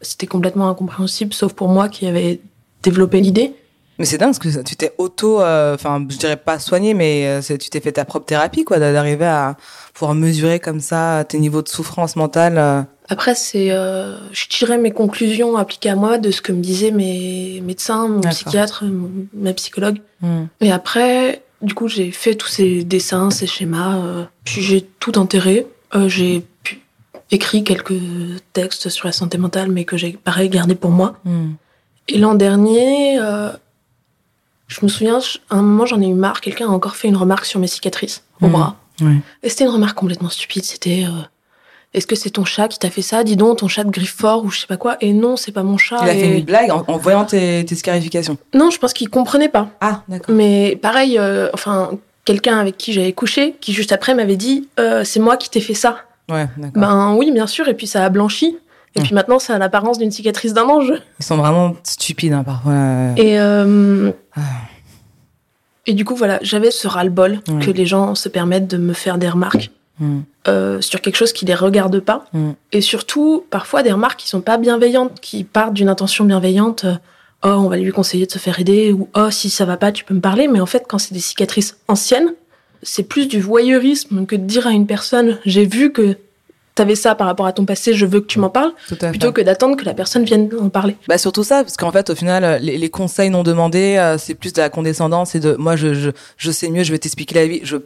C'était 0.00 0.26
complètement 0.26 0.68
incompréhensible, 0.68 1.32
sauf 1.32 1.52
pour 1.52 1.68
moi 1.68 1.88
qui 1.88 2.06
avait 2.06 2.40
développé 2.82 3.20
l'idée. 3.20 3.54
Mais 3.98 4.04
c'est 4.04 4.16
dingue 4.16 4.28
parce 4.28 4.38
que 4.38 4.62
tu 4.62 4.76
t'es 4.76 4.92
auto, 4.98 5.40
euh, 5.40 5.74
enfin, 5.74 6.04
je 6.08 6.16
dirais 6.16 6.36
pas 6.36 6.60
soigné, 6.60 6.94
mais 6.94 7.26
euh, 7.26 7.56
tu 7.56 7.68
t'es 7.68 7.80
fait 7.80 7.92
ta 7.92 8.04
propre 8.04 8.26
thérapie, 8.26 8.64
quoi, 8.64 8.78
d'arriver 8.78 9.24
à 9.24 9.56
pouvoir 9.92 10.14
mesurer 10.14 10.60
comme 10.60 10.78
ça 10.78 11.24
tes 11.28 11.38
niveaux 11.40 11.62
de 11.62 11.68
souffrance 11.68 12.14
mentale. 12.14 12.86
Après, 13.08 13.34
c'est, 13.34 13.70
je 13.70 14.48
tirais 14.48 14.78
mes 14.78 14.92
conclusions 14.92 15.56
appliquées 15.56 15.90
à 15.90 15.96
moi 15.96 16.18
de 16.18 16.30
ce 16.30 16.40
que 16.40 16.52
me 16.52 16.60
disaient 16.60 16.92
mes 16.92 17.60
médecins, 17.64 18.06
mon 18.06 18.20
psychiatre, 18.20 18.84
mes 19.34 19.54
psychologues. 19.54 19.98
Hmm. 20.20 20.44
Et 20.60 20.70
après, 20.70 21.42
du 21.62 21.74
coup, 21.74 21.88
j'ai 21.88 22.12
fait 22.12 22.36
tous 22.36 22.46
ces 22.46 22.84
dessins, 22.84 23.30
ces 23.30 23.48
schémas, 23.48 24.28
puis 24.44 24.62
j'ai 24.62 24.82
tout 24.82 25.18
enterré. 25.18 25.66
j'ai 26.06 26.44
écrit 27.30 27.64
quelques 27.64 28.00
textes 28.52 28.88
sur 28.88 29.06
la 29.06 29.12
santé 29.12 29.38
mentale, 29.38 29.70
mais 29.70 29.84
que 29.84 29.96
j'ai 29.96 30.12
pareil 30.12 30.48
gardé 30.48 30.74
pour 30.74 30.90
moi. 30.90 31.16
Hmm. 31.24 31.52
Et 32.08 32.18
l'an 32.18 32.34
dernier, 32.34 33.18
euh, 33.20 33.50
je 34.66 34.80
me 34.82 34.88
souviens, 34.88 35.18
à 35.50 35.56
un 35.56 35.62
moment 35.62 35.86
j'en 35.86 36.00
ai 36.00 36.08
eu 36.08 36.14
marre, 36.14 36.40
quelqu'un 36.40 36.66
a 36.66 36.70
encore 36.70 36.96
fait 36.96 37.08
une 37.08 37.16
remarque 37.16 37.44
sur 37.44 37.60
mes 37.60 37.66
cicatrices 37.66 38.22
au 38.40 38.46
hmm. 38.46 38.52
bras. 38.52 38.76
Et 39.44 39.48
c'était 39.48 39.64
une 39.64 39.70
remarque 39.70 39.96
complètement 39.96 40.28
stupide. 40.28 40.64
C'était 40.64 41.04
euh, 41.04 41.22
est-ce 41.94 42.08
que 42.08 42.16
c'est 42.16 42.30
ton 42.30 42.44
chat 42.44 42.66
qui 42.66 42.80
t'a 42.80 42.90
fait 42.90 43.02
ça? 43.02 43.22
Dis 43.22 43.36
donc, 43.36 43.58
ton 43.58 43.68
chat 43.68 43.84
de 43.84 43.90
griffe 43.90 44.16
fort 44.16 44.44
ou 44.44 44.50
je 44.50 44.58
sais 44.58 44.66
pas 44.66 44.76
quoi. 44.76 44.96
Et 45.00 45.12
non, 45.12 45.36
c'est 45.36 45.52
pas 45.52 45.62
mon 45.62 45.78
chat. 45.78 45.98
Il 46.02 46.08
a 46.08 46.14
fait 46.14 46.38
une 46.38 46.44
blague 46.44 46.72
en, 46.72 46.96
voyant 46.98 47.24
tes, 47.24 47.64
tes, 47.64 47.76
scarifications. 47.76 48.38
Non, 48.54 48.70
je 48.70 48.78
pense 48.78 48.92
qu'il 48.92 49.08
comprenait 49.08 49.48
pas. 49.48 49.70
Ah, 49.80 50.02
d'accord. 50.08 50.34
Mais 50.34 50.76
pareil, 50.82 51.16
euh, 51.16 51.48
enfin, 51.54 51.92
quelqu'un 52.24 52.58
avec 52.58 52.76
qui 52.76 52.92
j'avais 52.92 53.12
couché, 53.12 53.54
qui 53.60 53.72
juste 53.72 53.92
après 53.92 54.16
m'avait 54.16 54.36
dit 54.36 54.68
c'est 55.04 55.20
moi 55.20 55.36
qui 55.36 55.48
t'ai 55.48 55.60
fait 55.60 55.74
ça. 55.74 56.07
Ouais, 56.28 56.46
ben 56.74 57.14
oui, 57.14 57.30
bien 57.32 57.46
sûr. 57.46 57.68
Et 57.68 57.74
puis 57.74 57.86
ça 57.86 58.04
a 58.04 58.08
blanchi. 58.08 58.58
Et 58.94 59.00
puis 59.00 59.14
maintenant, 59.14 59.38
ça 59.38 59.54
a 59.54 59.58
l'apparence 59.58 59.98
d'une 59.98 60.10
cicatrice 60.10 60.52
d'un 60.52 60.64
ange. 60.64 60.92
Ils 61.20 61.24
sont 61.24 61.36
vraiment 61.36 61.76
stupides 61.84 62.32
hein, 62.32 62.42
parfois. 62.42 62.72
Et, 63.16 63.38
euh... 63.38 64.10
Ah. 64.34 64.40
et 65.86 65.94
du 65.94 66.04
coup, 66.04 66.16
voilà, 66.16 66.38
j'avais 66.42 66.70
ce 66.70 66.88
ras-le-bol 66.88 67.40
que 67.60 67.70
les 67.70 67.86
gens 67.86 68.14
se 68.14 68.28
permettent 68.28 68.66
de 68.66 68.76
me 68.76 68.92
faire 68.92 69.18
des 69.18 69.28
remarques 69.28 69.70
mm. 70.00 70.20
euh, 70.48 70.80
sur 70.80 71.00
quelque 71.00 71.16
chose 71.16 71.32
qui 71.32 71.44
les 71.44 71.54
regarde 71.54 72.00
pas. 72.00 72.24
Mm. 72.32 72.50
Et 72.72 72.80
surtout, 72.80 73.44
parfois, 73.50 73.82
des 73.82 73.92
remarques 73.92 74.18
qui 74.18 74.28
sont 74.28 74.40
pas 74.40 74.58
bienveillantes, 74.58 75.20
qui 75.20 75.44
partent 75.44 75.74
d'une 75.74 75.88
intention 75.88 76.24
bienveillante. 76.24 76.84
Euh, 76.84 76.94
oh, 77.44 77.50
on 77.50 77.68
va 77.68 77.76
lui 77.76 77.92
conseiller 77.92 78.26
de 78.26 78.32
se 78.32 78.38
faire 78.38 78.58
aider. 78.58 78.92
Ou 78.92 79.08
oh, 79.14 79.30
si 79.30 79.48
ça 79.48 79.64
va 79.64 79.76
pas, 79.76 79.92
tu 79.92 80.04
peux 80.04 80.14
me 80.14 80.20
parler. 80.20 80.48
Mais 80.48 80.60
en 80.60 80.66
fait, 80.66 80.86
quand 80.88 80.98
c'est 80.98 81.14
des 81.14 81.20
cicatrices 81.20 81.78
anciennes, 81.86 82.32
c'est 82.82 83.02
plus 83.02 83.28
du 83.28 83.40
voyeurisme 83.40 84.26
que 84.26 84.36
de 84.36 84.44
dire 84.44 84.66
à 84.66 84.70
une 84.70 84.86
personne 84.86 85.38
j'ai 85.44 85.66
vu 85.66 85.92
que 85.92 86.16
t'avais 86.78 86.94
ça 86.94 87.16
par 87.16 87.26
rapport 87.26 87.46
à 87.46 87.52
ton 87.52 87.64
passé, 87.64 87.92
je 87.92 88.06
veux 88.06 88.20
que 88.20 88.26
tu 88.26 88.38
m'en 88.38 88.50
parles, 88.50 88.72
plutôt 89.10 89.32
que 89.32 89.40
d'attendre 89.40 89.76
que 89.76 89.84
la 89.84 89.94
personne 89.94 90.24
vienne 90.24 90.48
en 90.60 90.68
parler. 90.68 90.96
Bah 91.08 91.18
surtout 91.18 91.42
ça, 91.42 91.64
parce 91.64 91.76
qu'en 91.76 91.90
fait, 91.90 92.08
au 92.08 92.14
final, 92.14 92.62
les, 92.62 92.90
conseils 92.90 93.30
non 93.30 93.42
demandés, 93.42 93.96
euh, 93.98 94.16
c'est 94.16 94.34
plus 94.34 94.52
de 94.52 94.60
la 94.60 94.70
condescendance 94.70 95.34
et 95.34 95.40
de 95.40 95.54
moi, 95.54 95.74
je, 95.74 95.92
je, 95.92 96.10
je 96.36 96.50
sais 96.52 96.70
mieux, 96.70 96.84
je 96.84 96.92
vais 96.92 96.98
t'expliquer 96.98 97.34
la 97.34 97.46
vie. 97.48 97.60
Je, 97.64 97.78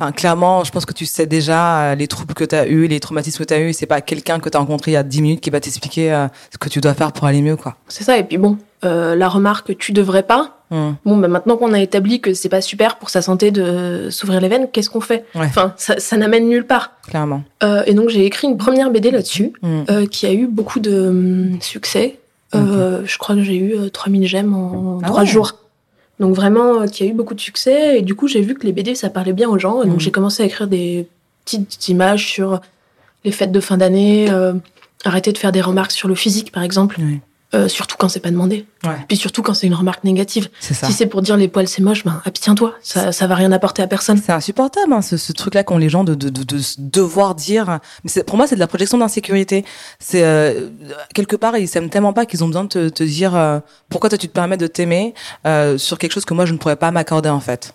Enfin, 0.00 0.12
clairement, 0.12 0.64
je 0.64 0.72
pense 0.72 0.86
que 0.86 0.94
tu 0.94 1.04
sais 1.04 1.26
déjà 1.26 1.90
euh, 1.90 1.94
les 1.94 2.08
troubles 2.08 2.32
que 2.32 2.44
tu 2.44 2.54
as 2.54 2.66
eu, 2.66 2.86
les 2.86 3.00
traumatismes 3.00 3.44
que 3.44 3.48
tu 3.48 3.54
as 3.54 3.60
eu. 3.60 3.72
C'est 3.74 3.86
pas 3.86 4.00
quelqu'un 4.00 4.38
que 4.38 4.48
tu 4.48 4.56
as 4.56 4.60
rencontré 4.60 4.92
il 4.92 4.94
y 4.94 4.96
a 4.96 5.02
10 5.02 5.20
minutes 5.20 5.40
qui 5.42 5.50
va 5.50 5.60
t'expliquer 5.60 6.12
euh, 6.12 6.26
ce 6.50 6.56
que 6.56 6.70
tu 6.70 6.80
dois 6.80 6.94
faire 6.94 7.12
pour 7.12 7.26
aller 7.26 7.42
mieux, 7.42 7.56
quoi. 7.56 7.76
C'est 7.88 8.04
ça. 8.04 8.16
Et 8.16 8.24
puis 8.24 8.38
bon, 8.38 8.56
euh, 8.82 9.14
la 9.14 9.28
remarque 9.28 9.76
tu 9.76 9.92
devrais 9.92 10.22
pas. 10.22 10.56
Hmm. 10.70 10.92
Bon, 11.04 11.16
bah 11.16 11.28
maintenant 11.28 11.56
qu'on 11.56 11.74
a 11.74 11.80
établi 11.80 12.20
que 12.20 12.32
c'est 12.32 12.48
pas 12.48 12.62
super 12.62 12.96
pour 12.96 13.10
sa 13.10 13.20
santé 13.20 13.50
de 13.50 14.08
s'ouvrir 14.10 14.40
les 14.40 14.48
veines, 14.48 14.68
qu'est-ce 14.72 14.88
qu'on 14.88 15.00
fait? 15.00 15.26
Enfin, 15.34 15.74
ça, 15.76 15.98
ça 15.98 16.16
n'amène 16.16 16.48
nulle 16.48 16.66
part. 16.66 16.92
Clairement. 17.06 17.42
Euh, 17.62 17.82
et 17.86 17.94
donc 17.94 18.08
j'ai 18.08 18.24
écrit 18.24 18.46
une 18.46 18.56
première 18.56 18.90
BD 18.90 19.10
là-dessus, 19.10 19.52
hmm. 19.62 19.82
euh, 19.90 20.06
qui 20.06 20.26
a 20.26 20.32
eu 20.32 20.46
beaucoup 20.46 20.80
de 20.80 21.08
hum, 21.08 21.58
succès. 21.60 22.20
Je 22.54 23.18
crois 23.18 23.34
que 23.34 23.42
j'ai 23.42 23.56
eu 23.56 23.90
3000 23.90 24.26
j'aime 24.26 24.54
en 24.54 25.00
ah 25.02 25.08
3 25.08 25.24
jours. 25.24 25.54
Donc 26.20 26.34
vraiment, 26.34 26.86
qui 26.86 27.02
a 27.02 27.06
eu 27.06 27.12
beaucoup 27.12 27.34
de 27.34 27.40
succès. 27.40 27.98
Et 27.98 28.02
du 28.02 28.14
coup, 28.14 28.28
j'ai 28.28 28.42
vu 28.42 28.54
que 28.54 28.66
les 28.66 28.72
BD, 28.72 28.94
ça 28.94 29.10
parlait 29.10 29.32
bien 29.32 29.48
aux 29.48 29.58
gens. 29.58 29.82
Et 29.82 29.86
donc 29.86 29.96
hmm. 29.96 30.00
j'ai 30.00 30.10
commencé 30.10 30.42
à 30.42 30.46
écrire 30.46 30.68
des 30.68 31.08
petites 31.44 31.88
images 31.88 32.26
sur 32.26 32.60
les 33.24 33.32
fêtes 33.32 33.52
de 33.52 33.60
fin 33.60 33.76
d'année, 33.76 34.28
arrêter 35.04 35.32
de 35.32 35.38
faire 35.38 35.52
des 35.52 35.60
remarques 35.60 35.92
sur 35.92 36.08
le 36.08 36.14
physique, 36.14 36.52
par 36.52 36.62
exemple. 36.62 37.00
Euh, 37.52 37.66
surtout 37.66 37.96
quand 37.98 38.08
c'est 38.08 38.20
pas 38.20 38.30
demandé. 38.30 38.64
Ouais. 38.84 38.94
Puis 39.08 39.16
surtout 39.16 39.42
quand 39.42 39.54
c'est 39.54 39.66
une 39.66 39.74
remarque 39.74 40.04
négative. 40.04 40.48
Ça. 40.60 40.86
Si 40.86 40.92
c'est 40.92 41.06
pour 41.06 41.20
dire 41.20 41.36
les 41.36 41.48
poils 41.48 41.66
c'est 41.66 41.82
moche, 41.82 42.04
ben 42.04 42.22
abstiens-toi. 42.24 42.74
Ça, 42.80 43.10
ça 43.10 43.26
va 43.26 43.34
rien 43.34 43.50
apporter 43.50 43.82
à 43.82 43.88
personne. 43.88 44.18
C'est 44.24 44.30
insupportable, 44.30 44.92
hein, 44.92 45.02
ce, 45.02 45.16
ce 45.16 45.32
truc-là 45.32 45.64
qu'ont 45.64 45.76
les 45.78 45.88
gens 45.88 46.04
de, 46.04 46.14
de, 46.14 46.28
de, 46.28 46.44
de, 46.44 46.60
devoir 46.78 47.34
dire. 47.34 47.80
Mais 48.04 48.22
pour 48.22 48.36
moi, 48.36 48.46
c'est 48.46 48.54
de 48.54 48.60
la 48.60 48.68
projection 48.68 48.98
d'insécurité. 48.98 49.64
C'est 49.98 50.22
euh, 50.22 50.68
quelque 51.12 51.34
part, 51.34 51.56
ils 51.56 51.66
s'aiment 51.66 51.90
tellement 51.90 52.12
pas 52.12 52.24
qu'ils 52.24 52.44
ont 52.44 52.46
besoin 52.46 52.64
de 52.64 52.68
te, 52.68 52.88
te 52.88 53.02
dire 53.02 53.34
euh, 53.34 53.58
pourquoi 53.88 54.10
toi 54.10 54.18
tu 54.18 54.28
te 54.28 54.32
permets 54.32 54.56
de 54.56 54.68
t'aimer 54.68 55.12
euh, 55.44 55.76
sur 55.76 55.98
quelque 55.98 56.12
chose 56.12 56.24
que 56.24 56.34
moi 56.34 56.46
je 56.46 56.52
ne 56.52 56.58
pourrais 56.58 56.76
pas 56.76 56.92
m'accorder 56.92 57.30
en 57.30 57.40
fait. 57.40 57.74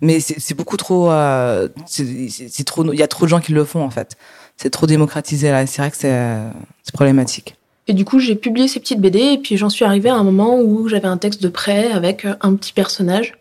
Mais 0.00 0.20
c'est 0.20 0.54
beaucoup 0.54 0.76
trop, 0.76 1.10
euh, 1.10 1.68
c'est 1.86 2.64
trop, 2.64 2.92
il 2.92 2.98
y 2.98 3.02
a 3.02 3.08
trop 3.08 3.24
de 3.24 3.30
gens 3.30 3.40
qui 3.40 3.52
le 3.52 3.64
font 3.64 3.82
en 3.82 3.90
fait. 3.90 4.16
C'est 4.56 4.70
trop 4.70 4.86
démocratisé 4.86 5.50
là. 5.50 5.66
C'est 5.66 5.82
vrai 5.82 5.90
que 5.90 5.96
c'est 5.96 6.92
problématique. 6.92 7.57
Et 7.88 7.94
du 7.94 8.04
coup, 8.04 8.20
j'ai 8.20 8.34
publié 8.34 8.68
ces 8.68 8.80
petites 8.80 9.00
BD 9.00 9.18
et 9.18 9.38
puis 9.38 9.56
j'en 9.56 9.70
suis 9.70 9.84
arrivée 9.84 10.10
à 10.10 10.14
un 10.14 10.22
moment 10.22 10.60
où 10.60 10.88
j'avais 10.88 11.08
un 11.08 11.16
texte 11.16 11.42
de 11.42 11.48
prêt 11.48 11.90
avec 11.90 12.26
un 12.42 12.54
petit 12.54 12.72
personnage 12.72 13.34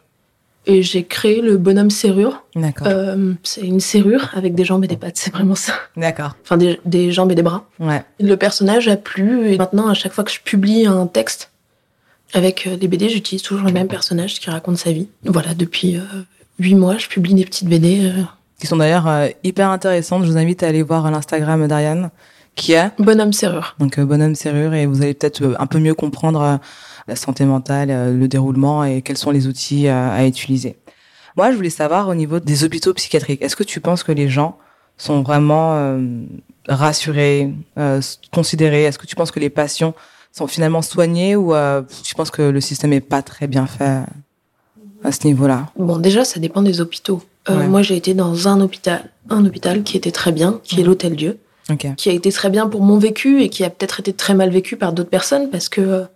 et 0.68 0.84
j'ai 0.84 1.04
créé 1.04 1.42
le 1.42 1.58
bonhomme 1.58 1.90
serrure. 1.90 2.44
D'accord. 2.56 2.88
Euh, 2.88 3.34
c'est 3.44 3.62
une 3.62 3.80
serrure 3.80 4.30
avec 4.34 4.54
des 4.54 4.66
jambes 4.66 4.84
et 4.84 4.88
des 4.88 4.98
pattes, 4.98 5.18
c'est 5.18 5.34
vraiment 5.34 5.56
ça. 5.56 5.74
D'accord. 5.96 6.36
Enfin, 6.44 6.58
des, 6.58 6.80
des, 6.86 7.12
jambes 7.12 7.32
et 7.32 7.36
des 7.36 7.42
bras. 7.42 7.66
Ouais. 7.80 8.04
Le 8.20 8.36
personnage 8.36 8.88
a 8.88 8.98
plu 8.98 9.50
et 9.50 9.58
maintenant, 9.58 9.88
à 9.88 9.94
chaque 9.94 10.12
fois 10.12 10.24
que 10.24 10.32
je 10.32 10.42
publie 10.42 10.86
un 10.86 11.08
texte 11.08 11.52
avec 12.34 12.68
euh, 12.68 12.76
des 12.76 12.88
BD, 12.88 13.10
j'utilise 13.10 13.42
toujours 13.42 13.66
le 13.66 13.72
même 13.72 13.88
personnage 13.88 14.40
qui 14.40 14.50
raconte 14.50 14.78
sa 14.78 14.92
vie. 14.92 15.08
Voilà, 15.24 15.54
depuis 15.54 15.96
euh, 15.96 16.02
huit 16.60 16.76
mois, 16.76 16.98
je 16.98 17.08
publie 17.08 17.34
des 17.34 17.46
petites 17.46 17.70
BD. 17.70 18.06
Euh. 18.06 18.24
Qui 18.60 18.68
sont 18.68 18.78
d'ailleurs 18.78 19.30
hyper 19.44 19.70
intéressantes. 19.70 20.24
Je 20.24 20.32
vous 20.32 20.38
invite 20.38 20.64
à 20.64 20.68
aller 20.68 20.82
voir 20.82 21.12
l'Instagram 21.12 21.68
d'Ariane, 21.68 22.10
qui 22.58 22.74
est 22.74 22.92
Bonhomme 23.00 23.32
Serrure. 23.32 23.76
Donc 23.80 23.98
Bonhomme 24.00 24.36
Serrure, 24.36 24.74
et 24.74 24.86
vous 24.86 25.02
allez 25.02 25.14
peut-être 25.14 25.56
un 25.58 25.68
peu 25.68 25.80
mieux 25.80 25.94
comprendre 25.94 26.60
la 27.08 27.16
santé 27.16 27.46
mentale, 27.46 27.90
euh, 27.90 28.14
le 28.14 28.28
déroulement 28.28 28.84
et 28.84 29.02
quels 29.02 29.18
sont 29.18 29.32
les 29.32 29.48
outils 29.48 29.88
euh, 29.88 30.10
à, 30.10 30.26
utiliser. 30.26 30.76
Moi, 31.36 31.52
je 31.52 31.56
voulais 31.56 31.70
savoir 31.70 32.08
au 32.10 32.16
niveau 32.16 32.40
des 32.40 32.64
hôpitaux 32.64 32.94
psychiatriques, 32.94 33.42
est-ce 33.42 33.56
que 33.56 33.64
tu 33.64 33.80
penses 33.80 34.04
que 34.04 34.12
les 34.12 34.28
gens 34.28 34.58
sont 34.98 35.22
vraiment 35.22 35.76
euh, 35.76 36.02
rassurés, 36.68 37.54
considérés? 38.34 38.84
Est-ce 38.84 38.98
que 38.98 39.06
tu 39.06 39.16
penses 39.16 39.30
que 39.30 39.40
les 39.40 39.52
patients 39.52 39.94
sont 40.32 40.48
finalement 40.48 40.82
soignés 40.82 41.36
ou 41.36 41.54
tu 42.04 42.16
penses 42.16 42.32
que 42.32 42.42
le 42.42 42.60
système 42.60 42.92
est 42.94 43.02
pas 43.02 43.22
très 43.22 43.46
bien 43.46 43.68
fait 43.68 44.02
à 45.04 45.12
ce 45.12 45.28
niveau-là? 45.28 45.68
Bon, 45.78 45.98
déjà, 45.98 46.26
ça 46.26 46.40
dépend 46.40 46.64
des 46.64 46.82
hôpitaux. 46.82 47.22
Moi, 47.48 47.84
j'ai 47.84 47.96
été 47.96 48.16
dans 48.16 48.48
un 48.48 48.60
hôpital, 48.60 49.12
un 49.30 49.46
hôpital 49.46 49.84
qui 49.84 49.96
était 49.96 50.12
très 50.12 50.32
bien, 50.32 50.60
qui 50.64 50.82
est 50.82 50.84
l'Hôtel 50.84 51.16
Dieu, 51.16 51.38
qui 51.98 52.10
a 52.10 52.14
été 52.14 52.32
très 52.32 52.50
bien 52.50 52.68
pour 52.68 52.82
mon 52.82 52.98
vécu 52.98 53.42
et 53.42 53.50
qui 53.50 53.64
a 53.64 53.70
peut-être 53.70 54.00
été 54.00 54.14
très 54.14 54.34
mal 54.34 54.50
vécu 54.50 54.78
par 54.78 54.94
d'autres 54.94 55.10
personnes 55.10 55.50
parce 55.50 55.70
que 55.70 56.08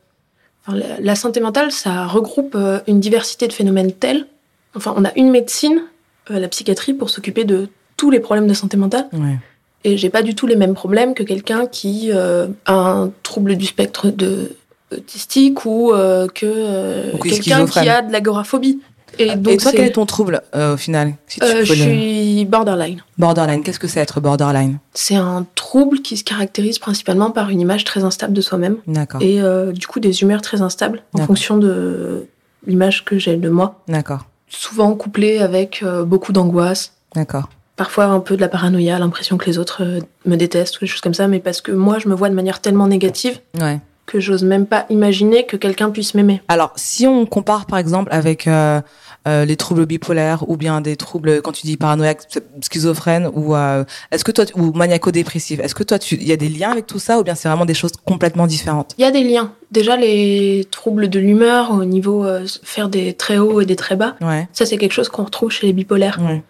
la 0.68 1.16
santé 1.16 1.40
mentale, 1.40 1.72
ça 1.72 2.06
regroupe 2.06 2.56
euh, 2.56 2.80
une 2.88 3.00
diversité 3.00 3.48
de 3.48 3.54
phénomènes 3.54 3.92
tels. 3.92 4.28
Enfin, 4.76 4.94
on 4.96 5.04
a 5.06 5.12
une 5.16 5.32
médecine, 5.32 5.82
euh, 6.30 6.40
la 6.40 6.48
psychiatrie, 6.48 6.94
pour 6.94 7.10
s'occuper 7.10 7.44
de 7.44 7.70
tous 7.98 8.12
les 8.12 8.20
problèmes 8.20 8.48
de 8.48 8.54
santé 8.54 8.78
mentale. 8.78 9.08
Ouais. 9.14 9.38
Et 9.84 9.98
j'ai 9.98 10.10
pas 10.10 10.22
du 10.22 10.36
tout 10.36 10.46
les 10.46 10.56
mêmes 10.56 10.76
problèmes 10.76 11.16
que 11.16 11.24
quelqu'un 11.24 11.66
qui 11.66 12.12
euh, 12.12 12.48
a 12.66 12.74
un 12.74 13.12
trouble 13.24 13.56
du 13.56 13.66
spectre 13.66 14.10
de 14.10 14.56
autistique 14.92 15.66
ou 15.66 15.94
que 16.36 17.18
quelqu'un 17.24 17.66
qui 17.66 17.88
a 17.88 18.02
de 18.02 18.12
l'agoraphobie. 18.12 18.82
Et, 19.20 19.36
donc 19.36 19.60
toi, 19.60 19.72
quel 19.72 19.86
est 19.86 19.92
ton 19.92 20.06
trouble 20.06 20.42
au 20.54 20.78
final 20.78 21.14
Je 21.28 21.64
suis 21.64 22.46
borderline. 22.46 23.02
Borderline, 23.18 23.64
qu'est-ce 23.64 23.80
que 23.80 23.88
c'est 23.88 24.00
être 24.00 24.20
borderline? 24.22 24.80
C'est 24.94 25.16
un 25.16 25.46
trouble 25.56 26.02
qui 26.02 26.18
se 26.18 26.24
caractérise 26.24 26.80
principalement 26.80 27.32
par 27.32 27.50
une 27.50 27.60
image 27.60 27.84
très 27.84 28.04
instable 28.04 28.34
de 28.34 28.42
soi-même. 28.42 28.78
D'accord. 28.88 29.22
Et 29.22 29.42
euh, 29.42 29.72
du 29.72 29.88
coup, 29.88 30.00
des 30.00 30.22
humeurs 30.22 30.42
très 30.42 30.62
instables 30.62 31.04
en 31.14 31.26
fonction 31.26 31.58
de 31.58 32.28
l'image 32.66 33.06
que 33.06 33.18
j'ai 33.18 33.38
de 33.38 33.50
moi. 33.50 33.82
D'accord. 33.88 34.26
Souvent 34.48 34.94
couplé 34.96 35.40
avec 35.40 35.82
euh, 35.84 36.04
beaucoup 36.04 36.34
d'angoisse. 36.34 36.94
D'accord. 37.16 37.50
Parfois 37.78 38.06
un 38.06 38.20
peu 38.20 38.36
de 38.36 38.42
la 38.42 38.50
paranoïa, 38.50 39.00
l'impression 39.00 39.38
que 39.38 39.46
les 39.46 39.58
autres 39.58 39.84
euh, 39.84 40.00
me 40.26 40.36
détestent 40.36 40.78
ou 40.78 40.80
des 40.82 40.88
choses 40.88 41.02
comme 41.02 41.14
ça, 41.14 41.28
mais 41.28 41.40
parce 41.40 41.62
que 41.62 41.72
moi, 41.72 42.00
je 42.00 42.10
me 42.10 42.16
vois 42.16 42.30
de 42.30 42.36
manière 42.36 42.60
tellement 42.60 42.88
négative. 42.88 43.40
Ouais 43.60 43.80
que 44.06 44.20
j'ose 44.20 44.44
même 44.44 44.66
pas 44.66 44.86
imaginer 44.90 45.46
que 45.46 45.56
quelqu'un 45.58 45.90
puisse 45.90 46.14
m'aimer. 46.14 46.42
Alors, 46.48 46.74
si 46.76 47.08
on 47.08 47.26
compare 47.26 47.66
par 47.66 47.80
exemple 47.80 48.10
avec 48.12 48.48
euh, 48.48 48.82
euh, 49.28 49.46
les 49.46 49.56
troubles 49.56 49.86
bipolaires 49.86 50.50
ou 50.50 50.58
bien 50.58 50.82
des 50.82 50.96
troubles, 50.96 51.42
quand 51.42 51.52
tu 51.52 51.66
dis 51.66 51.78
paranoïaque, 51.78 52.24
schizophrène 52.62 53.30
ou 53.34 53.56
euh, 53.56 53.84
est-ce 54.12 54.24
que 54.24 54.32
toi 54.32 54.46
ou 54.56 54.74
maniaco-dépressif, 54.74 55.60
est-ce 55.60 55.76
que 55.76 55.84
toi 55.84 55.98
il 56.12 56.28
y 56.28 56.32
a 56.32 56.38
des 56.38 56.50
liens 56.50 56.72
avec 56.72 56.88
tout 56.88 57.00
ça 57.00 57.20
ou 57.20 57.24
bien 57.24 57.36
c'est 57.36 57.48
vraiment 57.48 57.66
des 57.66 57.74
choses 57.74 57.94
complètement 58.06 58.48
différentes? 58.48 58.96
Il 58.98 59.02
y 59.02 59.06
a 59.06 59.12
des 59.12 59.24
liens. 59.24 59.54
Déjà 59.72 59.96
les 59.96 60.68
troubles 60.70 61.10
de 61.10 61.20
l'humeur 61.20 61.72
au 61.72 61.86
niveau 61.86 62.26
faire 62.64 62.90
des 62.90 63.14
très 63.14 63.38
hauts 63.38 63.62
et 63.62 63.66
des 63.66 63.78
très 63.78 63.96
bas. 63.96 64.16
Ouais. 64.20 64.48
Ça 64.52 64.66
c'est 64.66 64.78
quelque 64.78 64.92
chose 64.92 65.08
qu'on 65.08 65.24
retrouve 65.24 65.52
chez 65.52 65.68
les 65.68 65.74
bipolaires. 65.74 66.20
Ouais. 66.22 66.44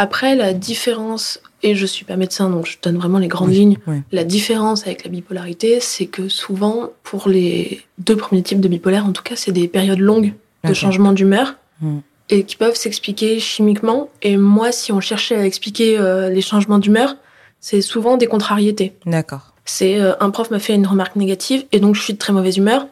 Après, 0.00 0.36
la 0.36 0.52
différence, 0.54 1.40
et 1.64 1.74
je 1.74 1.84
suis 1.84 2.04
pas 2.04 2.14
médecin, 2.14 2.50
donc 2.50 2.66
je 2.66 2.76
donne 2.80 2.96
vraiment 2.96 3.18
les 3.18 3.26
grandes 3.26 3.52
lignes. 3.52 3.78
La 4.12 4.22
différence 4.22 4.86
avec 4.86 5.02
la 5.02 5.10
bipolarité, 5.10 5.80
c'est 5.80 6.06
que 6.06 6.28
souvent, 6.28 6.90
pour 7.02 7.28
les 7.28 7.82
deux 7.98 8.14
premiers 8.14 8.44
types 8.44 8.60
de 8.60 8.68
bipolaire, 8.68 9.06
en 9.06 9.10
tout 9.10 9.24
cas, 9.24 9.34
c'est 9.34 9.50
des 9.50 9.66
périodes 9.66 9.98
longues 9.98 10.34
de 10.62 10.72
changement 10.72 11.12
d'humeur. 11.12 11.56
Hmm. 11.80 11.98
Et 12.30 12.44
qui 12.44 12.54
peuvent 12.54 12.76
s'expliquer 12.76 13.40
chimiquement. 13.40 14.08
Et 14.22 14.36
moi, 14.36 14.70
si 14.70 14.92
on 14.92 15.00
cherchait 15.00 15.34
à 15.34 15.44
expliquer 15.44 15.98
euh, 15.98 16.28
les 16.28 16.42
changements 16.42 16.78
d'humeur, 16.78 17.16
c'est 17.58 17.80
souvent 17.80 18.16
des 18.16 18.28
contrariétés. 18.28 18.92
D'accord. 19.04 19.54
C'est 19.64 20.00
euh, 20.00 20.12
un 20.20 20.30
prof 20.30 20.50
m'a 20.52 20.60
fait 20.60 20.74
une 20.74 20.86
remarque 20.86 21.16
négative 21.16 21.64
et 21.72 21.80
donc 21.80 21.96
je 21.96 22.02
suis 22.02 22.12
de 22.12 22.18
très 22.18 22.32
mauvaise 22.32 22.56
humeur. 22.56 22.86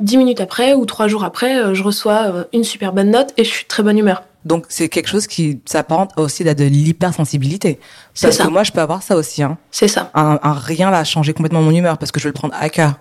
Dix 0.00 0.16
minutes 0.16 0.40
après 0.40 0.74
ou 0.74 0.86
trois 0.86 1.08
jours 1.08 1.24
après, 1.24 1.56
euh, 1.56 1.74
je 1.74 1.82
reçois 1.82 2.46
une 2.52 2.64
super 2.64 2.92
bonne 2.92 3.10
note 3.10 3.32
et 3.36 3.44
je 3.44 3.50
suis 3.50 3.64
de 3.64 3.68
très 3.68 3.82
bonne 3.82 3.98
humeur. 3.98 4.22
Donc 4.44 4.66
c'est 4.68 4.88
quelque 4.88 5.08
chose 5.08 5.26
qui 5.26 5.60
s'apparente 5.64 6.10
aussi 6.16 6.46
à 6.48 6.54
de 6.54 6.64
l'hypersensibilité. 6.64 7.78
Parce 8.20 8.36
ça. 8.36 8.44
que 8.44 8.50
moi 8.50 8.62
je 8.62 8.72
peux 8.72 8.80
avoir 8.80 9.02
ça 9.02 9.16
aussi. 9.16 9.42
Hein. 9.42 9.56
C'est 9.70 9.88
ça. 9.88 10.10
Un, 10.14 10.38
rien 10.52 10.90
là 10.90 11.02
changer 11.04 11.32
complètement 11.32 11.62
mon 11.62 11.70
humeur 11.70 11.98
parce 11.98 12.12
que 12.12 12.20
je 12.20 12.24
vais 12.24 12.30
le 12.30 12.34
prendre 12.34 12.54
à 12.58 12.68
cœur. 12.68 12.94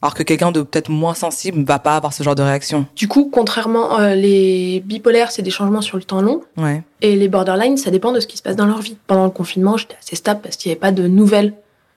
Alors 0.00 0.14
que 0.14 0.22
quelqu'un 0.22 0.52
de 0.52 0.62
peut-être 0.62 0.90
moins 0.90 1.14
sensible 1.14 1.58
ne 1.58 1.64
va 1.64 1.80
pas 1.80 1.96
avoir 1.96 2.12
ce 2.12 2.22
genre 2.22 2.36
de 2.36 2.42
réaction. 2.42 2.86
Du 2.94 3.08
coup, 3.08 3.28
contrairement, 3.32 3.98
euh, 3.98 4.14
les 4.14 4.80
bipolaires, 4.86 5.32
c'est 5.32 5.42
des 5.42 5.50
changements 5.50 5.80
sur 5.80 5.96
le 5.96 6.04
temps 6.04 6.20
long. 6.20 6.42
Ouais. 6.56 6.84
Et 7.00 7.16
les 7.16 7.26
borderline, 7.26 7.76
ça 7.76 7.90
dépend 7.90 8.12
de 8.12 8.20
ce 8.20 8.28
qui 8.28 8.36
se 8.36 8.42
passe 8.42 8.54
dans 8.54 8.66
leur 8.66 8.80
vie. 8.80 8.96
Pendant 9.08 9.24
le 9.24 9.30
confinement, 9.30 9.76
j'étais 9.76 9.96
assez 10.00 10.14
stable 10.14 10.40
parce 10.40 10.54
qu'il 10.54 10.68
n'y 10.70 10.74
avait 10.74 10.80
pas 10.80 10.92
de 10.92 11.08
nouvelles 11.08 11.52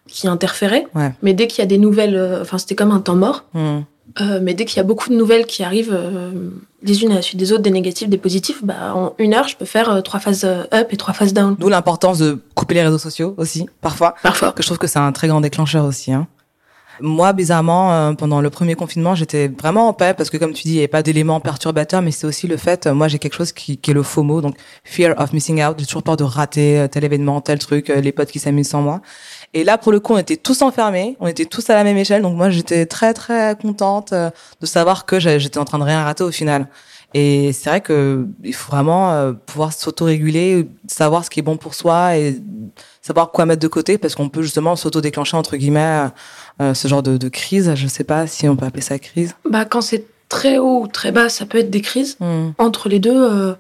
qui 0.08 0.28
interféraient. 0.28 0.88
Ouais. 0.96 1.12
Mais 1.22 1.36
dès 1.36 1.46
qu'il 1.46 1.60
y 1.60 1.62
a 1.62 1.68
des 1.68 1.78
nouvelles, 1.78 2.16
euh, 2.16 2.42
enfin, 2.42 2.58
c'était 2.58 2.74
comme 2.74 2.92
un 2.92 3.02
temps 3.02 3.16
mort. 3.16 3.44
Mmh. 3.54 3.82
Euh, 4.20 4.40
mais 4.42 4.54
dès 4.54 4.66
qu'il 4.66 4.78
y 4.78 4.80
a 4.80 4.84
beaucoup 4.84 5.10
de 5.10 5.16
nouvelles 5.16 5.46
qui 5.46 5.64
arrivent 5.64 5.94
euh, 5.94 6.50
les 6.84 7.04
unes 7.04 7.12
à 7.12 7.16
la 7.16 7.22
suite 7.22 7.40
des 7.40 7.52
autres, 7.54 7.62
des 7.62 7.72
négatifs, 7.72 8.10
des 8.10 8.18
positifs, 8.18 8.64
bah, 8.64 8.94
en 8.96 9.14
une 9.20 9.34
heure, 9.34 9.48
je 9.48 9.56
peux 9.56 9.66
faire 9.66 9.90
euh, 9.90 10.02
trois 10.02 10.20
phases 10.20 10.44
up 10.46 10.88
et 10.90 10.98
trois 10.98 11.14
phases 11.14 11.34
down. 11.34 11.56
D'où 11.58 11.70
l'importance 11.70 12.20
de 12.20 12.40
couper 12.56 12.74
les 12.74 12.84
réseaux 12.84 12.98
sociaux 12.98 13.34
aussi, 13.38 13.68
parfois. 13.82 14.16
Parfois. 14.24 14.52
Que 14.52 14.64
je 14.64 14.68
trouve 14.68 14.80
que 14.80 14.88
c'est 14.88 15.00
un 15.00 15.12
très 15.12 15.28
grand 15.28 15.42
déclencheur 15.42 15.86
aussi. 15.86 16.12
Hein. 16.12 16.28
Moi, 17.02 17.34
bizarrement, 17.34 18.16
pendant 18.16 18.42
le 18.42 18.50
premier 18.50 18.76
confinement, 18.76 19.16
j'étais 19.16 19.48
vraiment 19.48 19.88
en 19.88 19.94
paix 19.94 20.14
parce 20.16 20.30
que, 20.30 20.38
comme 20.38 20.54
tu 20.54 20.64
dis, 20.64 20.70
il 20.70 20.74
n'y 20.74 20.80
avait 20.80 20.88
pas 20.88 21.04
d'éléments 21.04 21.40
perturbateurs, 21.40 22.02
mais 22.02 22.12
c'est 22.12 22.28
aussi 22.28 22.48
le 22.48 22.58
fait, 22.58 22.88
moi, 22.88 23.08
j'ai 23.08 23.20
quelque 23.20 23.36
chose 23.36 23.52
qui, 23.52 23.78
qui, 23.78 23.92
est 23.92 23.94
le 23.94 24.04
FOMO, 24.04 24.42
donc 24.42 24.56
fear 24.84 25.14
of 25.20 25.34
missing 25.34 25.64
out. 25.64 25.76
J'ai 25.80 25.86
toujours 25.86 26.04
peur 26.04 26.18
de 26.18 26.24
rater 26.24 26.86
tel 26.92 27.04
événement, 27.04 27.42
tel 27.42 27.60
truc, 27.60 27.90
les 27.90 28.12
potes 28.12 28.32
qui 28.32 28.40
s'amusent 28.40 28.70
sans 28.70 28.82
moi. 28.82 29.02
Et 29.54 29.64
là, 29.64 29.78
pour 29.78 29.92
le 29.92 30.00
coup, 30.00 30.14
on 30.14 30.18
était 30.18 30.38
tous 30.38 30.62
enfermés, 30.62 31.18
on 31.20 31.28
était 31.28 31.46
tous 31.46 31.70
à 31.70 31.76
la 31.76 31.84
même 31.84 31.98
échelle. 31.98 32.22
Donc 32.22 32.38
moi, 32.38 32.50
j'étais 32.50 32.86
très 32.86 33.14
très 33.14 33.56
contente 33.62 34.14
euh, 34.14 34.30
de 34.62 34.66
savoir 34.66 35.06
que 35.06 35.20
j'étais 35.20 35.58
en 35.58 35.66
train 35.66 35.80
de 35.80 35.84
rien 35.84 36.04
rater 36.04 36.24
au 36.24 36.32
final. 36.32 36.68
Et 37.14 37.52
c'est 37.52 37.70
vrai 37.70 37.82
que 37.82 38.28
il 38.44 38.54
faut 38.54 38.72
vraiment 38.72 39.12
euh, 39.12 39.34
pouvoir 39.34 39.74
s'auto-réguler, 39.74 40.70
savoir 40.88 41.26
ce 41.26 41.30
qui 41.30 41.42
est 41.42 41.44
bon 41.44 41.58
pour 41.58 41.74
soi 41.74 42.18
et 42.18 42.40
savoir 43.02 43.32
quoi 43.32 43.46
mettre 43.46 43.62
de 43.62 43.68
côté 43.68 43.98
parce 43.98 44.16
qu'on 44.16 44.30
peut 44.30 44.42
justement 44.42 44.76
s'auto-déclencher 44.76 45.38
entre 45.38 45.58
guillemets 45.58 46.10
euh, 46.62 46.74
ce 46.74 46.88
genre 46.88 47.04
de, 47.04 47.18
de, 47.18 47.30
crise. 47.30 47.74
Je 47.76 47.88
sais 47.88 48.04
pas 48.04 48.28
si 48.28 48.48
on 48.48 48.56
peut 48.56 48.66
appeler 48.66 48.82
ça 48.82 49.00
crise. 49.00 49.36
Bah 49.50 49.66
quand 49.66 49.82
c'est 49.82 50.06
très 50.30 50.58
haut 50.58 50.84
ou 50.84 50.88
très 50.88 51.12
bas, 51.12 51.30
ça 51.30 51.46
peut 51.46 51.58
être 51.58 51.70
des 51.70 51.82
crises. 51.82 52.18
Hmm. 52.20 52.52
Entre 52.58 52.90
les 52.90 53.00
deux, 53.00 53.56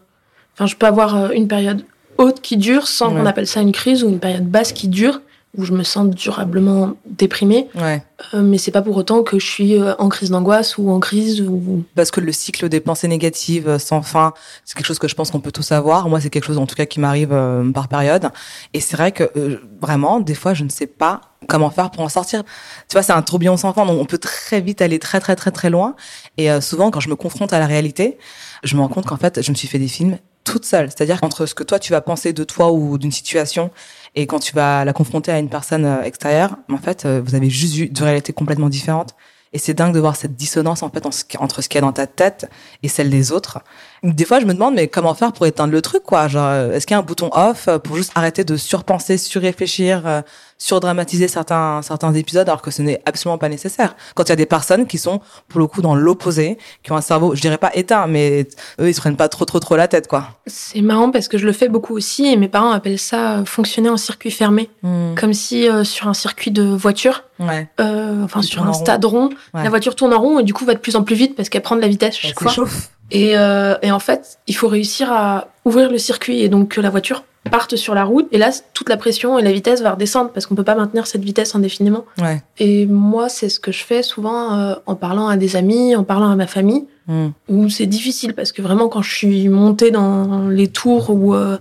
enfin 0.54 0.66
je 0.66 0.76
peux 0.76 0.86
avoir 0.86 1.32
une 1.32 1.48
période 1.48 1.84
haute 2.18 2.42
qui 2.42 2.58
dure 2.58 2.88
sans 2.88 3.10
qu'on 3.10 3.26
appelle 3.26 3.48
ça 3.48 3.62
une 3.62 3.72
crise 3.72 4.04
ou 4.04 4.10
une 4.10 4.20
période 4.20 4.48
basse 4.48 4.74
qui 4.74 4.88
dure 4.88 5.22
où 5.58 5.66
je 5.66 5.74
me 5.74 5.84
sens 5.84 6.08
durablement 6.08 6.94
déprimée. 7.06 7.68
Ouais. 7.76 8.02
Euh, 8.34 8.42
mais 8.42 8.58
c'est 8.58 8.72
pas 8.72 8.82
pour 8.82 8.96
autant 8.96 9.22
que 9.24 9.38
je 9.38 9.46
suis 9.46 9.76
euh, 9.76 9.94
en 9.98 10.08
crise 10.08 10.30
d'angoisse 10.30 10.78
ou 10.78 10.90
en 10.90 11.00
crise 11.00 11.42
ou. 11.42 11.84
Parce 11.96 12.10
que 12.10 12.22
le 12.22 12.32
cycle 12.32 12.70
des 12.70 12.80
pensées 12.80 13.10
négatives 13.10 13.68
euh, 13.68 13.80
sans 13.80 14.02
fin, 14.02 14.34
c'est 14.64 14.76
quelque 14.76 14.86
chose 14.86 15.00
que 15.00 15.10
je 15.10 15.16
pense 15.16 15.30
qu'on 15.30 15.42
peut 15.42 15.52
tous 15.52 15.72
avoir. 15.74 16.08
Moi, 16.08 16.22
c'est 16.22 16.30
quelque 16.30 16.46
chose 16.46 16.58
en 16.58 16.66
tout 16.66 16.76
cas 16.76 16.86
qui 16.86 17.00
m'arrive 17.00 17.38
par 17.74 17.90
période. 17.90 18.30
Et 18.74 18.80
c'est 18.80 18.96
vrai 18.96 19.12
que 19.12 19.60
vraiment, 19.82 20.20
des 20.20 20.36
fois, 20.36 20.54
je 20.54 20.64
ne 20.64 20.70
sais 20.70 20.88
pas 20.88 21.22
comment 21.48 21.70
faire 21.70 21.92
pour 21.92 22.04
en 22.04 22.10
sortir. 22.10 22.44
Tu 22.88 22.94
vois, 22.94 23.04
c'est 23.04 23.14
un 23.14 23.22
tourbillon 23.22 23.58
sans 23.58 23.74
fin, 23.74 23.86
donc 23.86 24.00
on 24.00 24.06
peut 24.06 24.20
très 24.20 24.62
vite 24.62 24.82
aller 24.82 25.00
très 25.00 25.20
très 25.20 25.36
très 25.36 25.52
très 25.52 25.70
loin. 25.70 25.96
Et 26.38 26.50
souvent, 26.62 26.92
quand 26.92 27.00
je 27.00 27.10
me 27.10 27.16
confronte 27.16 27.52
à 27.52 27.60
la 27.60 27.66
réalité, 27.66 28.18
je 28.64 28.76
me 28.76 28.82
rends 28.82 28.88
compte 28.88 29.06
qu'en 29.06 29.18
fait, 29.18 29.42
je 29.42 29.52
me 29.52 29.56
suis 29.56 29.68
fait 29.68 29.80
des 29.80 29.88
films 29.88 30.18
toute 30.44 30.66
seule. 30.66 30.90
C'est-à-dire 30.90 31.20
entre 31.22 31.46
ce 31.46 31.56
que 31.56 31.64
toi 31.64 31.80
tu 31.80 31.92
vas 31.92 32.02
penser 32.02 32.34
de 32.34 32.44
toi 32.44 32.72
ou 32.72 32.98
d'une 32.98 33.12
situation 33.12 33.72
et 34.16 34.28
quand 34.28 34.40
tu 34.40 34.54
vas 34.54 34.84
la 34.84 34.94
confronter 34.94 35.32
à 35.32 35.40
une 35.40 35.50
personne 35.50 35.86
euh, 35.86 36.04
extérieure, 36.04 36.58
en 36.72 36.78
fait, 36.78 37.06
euh, 37.06 37.22
vous 37.24 37.36
avez 37.36 37.50
juste 37.50 37.76
vu 37.76 37.88
deux 37.88 38.04
réalités 38.04 38.34
complètement 38.34 38.70
différentes. 38.70 39.16
Et 39.54 39.58
c'est 39.58 39.74
dingue 39.74 39.94
de 39.94 40.00
voir 40.00 40.16
cette 40.16 40.36
dissonance 40.36 40.82
en 40.82 40.90
fait 40.90 41.06
entre 41.06 41.62
ce 41.62 41.68
qu'il 41.68 41.76
y 41.76 41.78
a 41.78 41.82
dans 41.82 41.92
ta 41.92 42.08
tête 42.08 42.50
et 42.84 42.88
celle 42.88 43.10
des 43.10 43.34
autres. 43.34 43.60
Des 44.04 44.26
fois, 44.26 44.40
je 44.40 44.46
me 44.46 44.54
demande 44.56 44.74
mais 44.74 44.88
comment 44.88 45.14
faire 45.14 45.32
pour 45.32 45.46
éteindre 45.46 45.72
le 45.72 45.82
truc 45.82 46.02
quoi? 46.02 46.28
Genre, 46.28 46.48
euh, 46.48 46.72
est-ce 46.72 46.88
qu'il 46.88 46.96
y 46.96 46.98
a 46.98 47.00
un 47.00 47.04
bouton 47.04 47.30
off 47.34 47.70
pour 47.84 47.98
juste 47.98 48.12
arrêter 48.16 48.44
de 48.44 48.58
surpenser, 48.58 49.20
surréfléchir, 49.20 50.08
euh, 50.08 50.22
surdramatiser 50.58 51.28
certains 51.28 51.84
certains 51.84 52.12
épisodes 52.16 52.50
alors 52.50 52.64
que 52.64 52.72
ce 52.72 52.82
n'est 52.82 53.00
absolument 53.06 53.38
pas 53.38 53.48
nécessaire? 53.48 53.96
Quand 54.16 54.24
il 54.24 54.30
y 54.30 54.32
a 54.32 54.38
des 54.38 54.48
personnes 54.48 54.88
qui 54.88 54.98
sont 54.98 55.22
pour 55.48 55.60
le 55.60 55.68
coup 55.68 55.84
dans 55.84 55.94
l'opposé, 55.94 56.58
qui 56.82 56.92
ont 56.92 56.96
un 56.96 57.02
cerveau, 57.02 57.36
je 57.36 57.42
dirais 57.42 57.60
pas 57.60 57.70
éteint, 57.76 58.08
mais 58.08 58.48
eux 58.80 58.90
ils 58.90 58.96
se 58.96 59.02
prennent 59.02 59.18
pas 59.18 59.30
trop 59.30 59.46
trop 59.46 59.60
trop 59.60 59.76
la 59.76 59.88
tête 59.88 60.08
quoi. 60.08 60.30
C'est 60.48 60.82
marrant 60.82 61.12
parce 61.12 61.28
que 61.28 61.38
je 61.38 61.46
le 61.46 61.54
fais 61.54 61.70
beaucoup 61.70 61.96
aussi 61.96 62.26
et 62.26 62.38
mes 62.38 62.50
parents 62.50 62.72
appellent 62.72 62.98
ça 62.98 63.38
euh, 63.38 63.46
fonctionner 63.46 63.90
en 63.90 63.98
circuit 63.98 64.32
fermé, 64.32 64.72
hmm. 64.82 65.14
comme 65.14 65.34
si 65.34 65.68
sur 65.84 66.08
un 66.08 66.16
circuit 66.16 66.50
de 66.50 66.64
voiture, 66.64 67.26
ouais. 67.40 67.70
enfin 67.78 68.42
sur 68.42 68.68
un 68.68 68.74
stade 68.74 69.06
rond, 69.06 69.30
la 69.54 69.70
voiture 69.70 69.96
tourne 69.96 70.14
en 70.16 70.20
rond 70.20 70.40
et 70.40 70.44
du 70.44 70.56
coup 70.56 70.66
va 70.66 70.74
de 70.74 70.80
plus 70.80 70.96
en 70.96 71.04
plus 71.04 71.16
vite 71.16 71.36
parce 71.36 71.50
qu'elle 71.50 71.62
prend 71.62 71.76
de 71.76 71.82
la 71.82 71.88
vitesse 71.88 72.16
chaque 72.16 72.40
fois. 72.40 72.66
Et, 73.12 73.38
euh, 73.38 73.76
et, 73.82 73.92
en 73.92 74.00
fait, 74.00 74.40
il 74.48 74.56
faut 74.56 74.68
réussir 74.68 75.12
à 75.12 75.50
ouvrir 75.66 75.92
le 75.92 75.98
circuit 75.98 76.42
et 76.42 76.50
donc 76.50 76.70
que 76.70 76.82
la 76.82 76.90
voiture 76.90 77.24
parte 77.50 77.76
sur 77.76 77.96
la 77.96 78.04
route. 78.04 78.28
Et 78.32 78.38
là, 78.38 78.52
toute 78.74 78.90
la 78.90 78.98
pression 78.98 79.40
et 79.40 79.42
la 79.42 79.52
vitesse 79.52 79.82
va 79.82 79.92
redescendre 79.92 80.32
parce 80.32 80.46
qu'on 80.46 80.56
peut 80.56 80.64
pas 80.64 80.76
maintenir 80.76 81.08
cette 81.08 81.24
vitesse 81.24 81.56
indéfiniment. 81.56 82.06
Ouais. 82.20 82.42
Et 82.60 82.86
moi, 82.86 83.30
c'est 83.30 83.50
ce 83.50 83.60
que 83.60 83.72
je 83.72 83.84
fais 83.84 84.04
souvent 84.04 84.54
euh, 84.54 84.76
en 84.86 84.96
parlant 84.96 85.28
à 85.28 85.38
des 85.38 85.56
amis, 85.56 85.96
en 85.96 86.04
parlant 86.04 86.30
à 86.30 86.36
ma 86.36 86.48
famille, 86.48 86.86
mm. 87.08 87.28
où 87.50 87.70
c'est 87.70 87.88
difficile 87.88 88.34
parce 88.34 88.52
que 88.52 88.62
vraiment, 88.62 88.90
quand 88.90 89.02
je 89.02 89.14
suis 89.14 89.50
montée 89.50 89.92
dans 89.92 90.48
les 90.50 90.68
tours 90.68 91.10
ou 91.10 91.34
euh, 91.34 91.58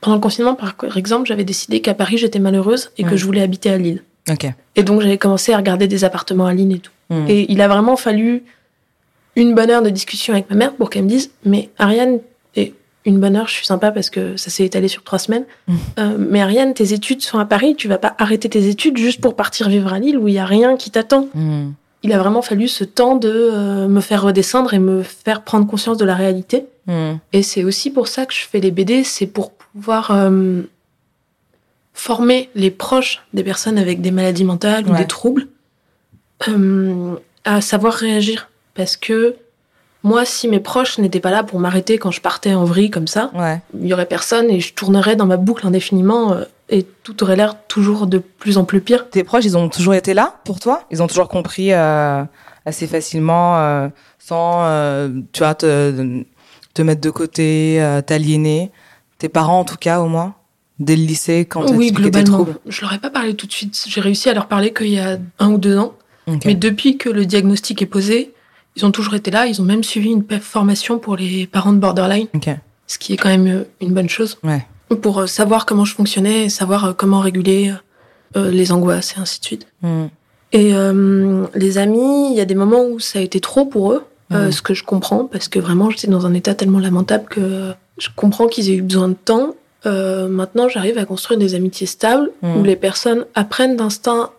pendant 0.00 0.16
le 0.16 0.22
confinement, 0.22 0.54
par 0.54 0.74
exemple, 0.96 1.26
j'avais 1.26 1.44
décidé 1.44 1.80
qu'à 1.80 1.94
Paris, 1.94 2.18
j'étais 2.18 2.38
malheureuse 2.38 2.90
et 2.98 3.04
que 3.04 3.16
je 3.16 3.24
voulais 3.24 3.42
habiter 3.42 3.70
à 3.70 3.78
Lille. 3.78 4.02
Okay. 4.30 4.54
Et 4.76 4.84
donc, 4.84 5.00
j'avais 5.00 5.18
commencé 5.18 5.52
à 5.52 5.56
regarder 5.56 5.88
des 5.88 6.04
appartements 6.04 6.46
à 6.46 6.54
Lille 6.54 6.72
et 6.72 6.78
tout. 6.78 6.92
Mm. 7.10 7.26
Et 7.28 7.52
il 7.52 7.60
a 7.60 7.68
vraiment 7.68 7.96
fallu 7.96 8.44
une 9.36 9.54
bonne 9.54 9.70
heure 9.70 9.82
de 9.82 9.90
discussion 9.90 10.34
avec 10.34 10.50
ma 10.50 10.56
mère 10.56 10.74
pour 10.74 10.90
qu'elle 10.90 11.04
me 11.04 11.08
dise 11.08 11.30
mais 11.44 11.70
Ariane 11.78 12.20
et 12.54 12.74
une 13.04 13.18
bonne 13.18 13.36
heure 13.36 13.48
je 13.48 13.54
suis 13.54 13.66
sympa 13.66 13.90
parce 13.90 14.10
que 14.10 14.36
ça 14.36 14.50
s'est 14.50 14.64
étalé 14.64 14.88
sur 14.88 15.02
trois 15.02 15.18
semaines 15.18 15.44
mm. 15.66 15.76
euh, 15.98 16.16
mais 16.18 16.40
Ariane 16.42 16.74
tes 16.74 16.92
études 16.92 17.22
sont 17.22 17.38
à 17.38 17.44
Paris 17.44 17.74
tu 17.76 17.88
vas 17.88 17.98
pas 17.98 18.14
arrêter 18.18 18.48
tes 18.48 18.68
études 18.68 18.96
juste 18.96 19.20
pour 19.20 19.34
partir 19.34 19.68
vivre 19.68 19.92
à 19.92 19.98
Lille 19.98 20.18
où 20.18 20.28
il 20.28 20.34
y 20.34 20.38
a 20.38 20.44
rien 20.44 20.76
qui 20.76 20.90
t'attend 20.90 21.28
mm. 21.34 21.70
il 22.02 22.12
a 22.12 22.18
vraiment 22.18 22.42
fallu 22.42 22.68
ce 22.68 22.84
temps 22.84 23.16
de 23.16 23.30
euh, 23.30 23.88
me 23.88 24.00
faire 24.00 24.22
redescendre 24.22 24.74
et 24.74 24.78
me 24.78 25.02
faire 25.02 25.42
prendre 25.42 25.66
conscience 25.66 25.96
de 25.96 26.04
la 26.04 26.14
réalité 26.14 26.66
mm. 26.86 27.14
et 27.32 27.42
c'est 27.42 27.64
aussi 27.64 27.90
pour 27.90 28.08
ça 28.08 28.26
que 28.26 28.34
je 28.34 28.46
fais 28.46 28.60
les 28.60 28.70
BD 28.70 29.02
c'est 29.04 29.26
pour 29.26 29.52
pouvoir 29.52 30.10
euh, 30.10 30.62
former 31.94 32.50
les 32.54 32.70
proches 32.70 33.22
des 33.32 33.42
personnes 33.42 33.78
avec 33.78 34.02
des 34.02 34.10
maladies 34.10 34.44
mentales 34.44 34.86
ou 34.88 34.94
des 34.94 35.06
troubles 35.06 35.48
à 37.44 37.60
savoir 37.60 37.94
réagir 37.94 38.48
parce 38.74 38.96
que 38.96 39.36
moi, 40.04 40.24
si 40.24 40.48
mes 40.48 40.58
proches 40.58 40.98
n'étaient 40.98 41.20
pas 41.20 41.30
là 41.30 41.44
pour 41.44 41.60
m'arrêter 41.60 41.96
quand 41.96 42.10
je 42.10 42.20
partais 42.20 42.54
en 42.54 42.64
vrille 42.64 42.90
comme 42.90 43.06
ça, 43.06 43.30
il 43.78 43.86
y 43.86 43.94
aurait 43.94 44.06
personne 44.06 44.50
et 44.50 44.58
je 44.58 44.74
tournerais 44.74 45.14
dans 45.14 45.26
ma 45.26 45.36
boucle 45.36 45.66
indéfiniment 45.66 46.32
euh, 46.32 46.44
et 46.68 46.84
tout 47.04 47.22
aurait 47.22 47.36
l'air 47.36 47.56
toujours 47.68 48.06
de 48.06 48.18
plus 48.18 48.58
en 48.58 48.64
plus 48.64 48.80
pire. 48.80 49.08
Tes 49.10 49.22
proches, 49.22 49.44
ils 49.44 49.56
ont 49.56 49.68
toujours 49.68 49.94
été 49.94 50.12
là 50.12 50.40
pour 50.44 50.58
toi? 50.58 50.82
Ils 50.90 51.02
ont 51.02 51.06
toujours 51.06 51.28
compris 51.28 51.72
euh, 51.72 52.24
assez 52.66 52.88
facilement, 52.88 53.58
euh, 53.58 53.88
sans, 54.18 54.64
tu 55.32 55.38
vois, 55.38 55.54
te, 55.54 56.24
te, 56.74 56.82
mettre 56.82 57.00
de 57.00 57.10
côté, 57.10 58.00
t'aliéner? 58.06 58.72
Tes 59.18 59.28
parents, 59.28 59.60
en 59.60 59.64
tout 59.64 59.76
cas, 59.76 60.00
au 60.00 60.06
moins 60.06 60.34
Dès 60.78 60.96
le 60.96 61.04
lycée, 61.04 61.44
quand 61.44 61.66
tu 61.66 61.74
Oui, 61.74 61.92
globalement. 61.92 62.44
Je 62.66 62.80
leur 62.80 62.92
ai 62.92 62.98
pas 62.98 63.10
parlé 63.10 63.34
tout 63.34 63.46
de 63.46 63.52
suite. 63.52 63.84
J'ai 63.86 64.00
réussi 64.00 64.28
à 64.28 64.34
leur 64.34 64.48
parler 64.48 64.72
qu'il 64.72 64.88
y 64.88 64.98
a 64.98 65.18
un 65.38 65.52
ou 65.52 65.58
deux 65.58 65.78
ans. 65.78 65.94
Mais 66.44 66.54
depuis 66.54 66.96
que 66.96 67.08
le 67.08 67.24
diagnostic 67.24 67.82
est 67.82 67.86
posé, 67.86 68.32
ils 68.76 68.86
ont 68.86 68.90
toujours 68.90 69.14
été 69.14 69.30
là. 69.30 69.46
Ils 69.46 69.60
ont 69.60 69.64
même 69.64 69.84
suivi 69.84 70.10
une 70.10 70.24
formation 70.40 70.98
pour 70.98 71.16
les 71.16 71.46
parents 71.46 71.72
de 71.72 71.78
borderline. 71.78 72.28
Ce 72.86 72.98
qui 72.98 73.14
est 73.14 73.16
quand 73.16 73.28
même 73.28 73.46
euh, 73.46 73.64
une 73.80 73.92
bonne 73.92 74.08
chose. 74.08 74.38
Ouais. 74.42 74.66
Pour 75.00 75.20
euh, 75.20 75.26
savoir 75.26 75.64
comment 75.66 75.84
je 75.84 75.94
fonctionnais, 75.94 76.48
savoir 76.48 76.84
euh, 76.84 76.92
comment 76.92 77.20
réguler 77.20 77.72
les 78.34 78.72
angoisses 78.72 79.14
et 79.14 79.20
ainsi 79.20 79.40
de 79.40 79.44
suite. 79.44 79.66
Hmm. 79.82 80.06
Et 80.52 80.72
les 81.54 81.76
amis, 81.76 82.30
il 82.30 82.34
y 82.34 82.40
a 82.40 82.46
des 82.46 82.54
moments 82.54 82.82
où 82.82 82.98
ça 82.98 83.18
a 83.18 83.22
été 83.22 83.40
trop 83.40 83.66
pour 83.66 83.92
eux, 83.92 84.06
hmm. 84.30 84.50
ce 84.50 84.62
que 84.62 84.72
je 84.72 84.84
comprends, 84.84 85.26
parce 85.26 85.48
que 85.48 85.58
vraiment 85.58 85.90
j'étais 85.90 86.08
dans 86.08 86.24
un 86.24 86.32
état 86.32 86.54
tellement 86.54 86.78
lamentable 86.78 87.26
que 87.28 87.74
je 87.98 88.08
comprends 88.16 88.46
qu'ils 88.46 88.70
aient 88.70 88.76
eu 88.76 88.80
besoin 88.80 89.08
de 89.08 89.16
temps. 89.22 89.54
maintenant, 89.84 90.70
j'arrive 90.70 90.96
à 90.96 91.04
construire 91.04 91.38
des 91.38 91.54
amitiés 91.54 91.86
stables 91.86 92.30
hmm. 92.40 92.56
où 92.56 92.64
les 92.64 92.76
personnes 92.76 93.26
apprennent 93.34 93.76
d'instinct 93.76 94.30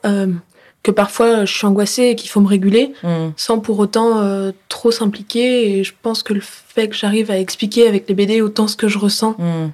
que 0.84 0.92
parfois 0.92 1.46
je 1.46 1.54
suis 1.54 1.66
angoissée 1.66 2.10
et 2.10 2.16
qu'il 2.16 2.30
faut 2.30 2.42
me 2.42 2.48
réguler 2.48 2.94
mm. 3.04 3.30
sans 3.38 3.60
pour 3.60 3.80
autant 3.80 4.20
euh, 4.20 4.52
trop 4.68 4.92
s'impliquer. 4.92 5.80
Et 5.80 5.84
je 5.84 5.94
pense 6.00 6.22
que 6.22 6.34
le 6.34 6.42
fait 6.42 6.90
que 6.90 6.96
j'arrive 6.96 7.32
à 7.32 7.40
expliquer 7.40 7.88
avec 7.88 8.08
les 8.08 8.14
BD 8.14 8.42
autant 8.42 8.68
ce 8.68 8.76
que 8.76 8.90
je 8.90 9.00
ressens 9.00 9.36
mm. 9.40 9.68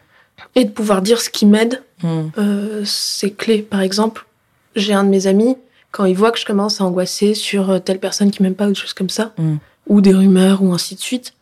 et 0.55 0.65
de 0.65 0.69
pouvoir 0.69 1.01
dire 1.01 1.19
ce 1.19 1.31
qui 1.31 1.47
m'aide, 1.47 1.83
mm. 2.03 2.21
euh, 2.37 2.81
c'est 2.85 3.31
clé. 3.31 3.63
Par 3.63 3.81
exemple, 3.81 4.27
j'ai 4.75 4.93
un 4.93 5.03
de 5.03 5.09
mes 5.09 5.25
amis, 5.25 5.57
quand 5.91 6.05
il 6.05 6.15
voit 6.15 6.31
que 6.31 6.37
je 6.37 6.45
commence 6.45 6.79
à 6.79 6.85
angoisser 6.85 7.33
sur 7.33 7.71
euh, 7.71 7.79
telle 7.79 7.99
personne 7.99 8.29
qui 8.29 8.43
m'aime 8.43 8.55
pas 8.55 8.67
ou 8.67 8.69
des 8.69 8.75
choses 8.75 8.93
comme 8.93 9.09
ça, 9.09 9.33
ou 9.87 10.01
des 10.01 10.13
rumeurs 10.13 10.61
ou 10.61 10.71
ainsi 10.73 10.93
de 10.93 11.01
suite, 11.01 11.33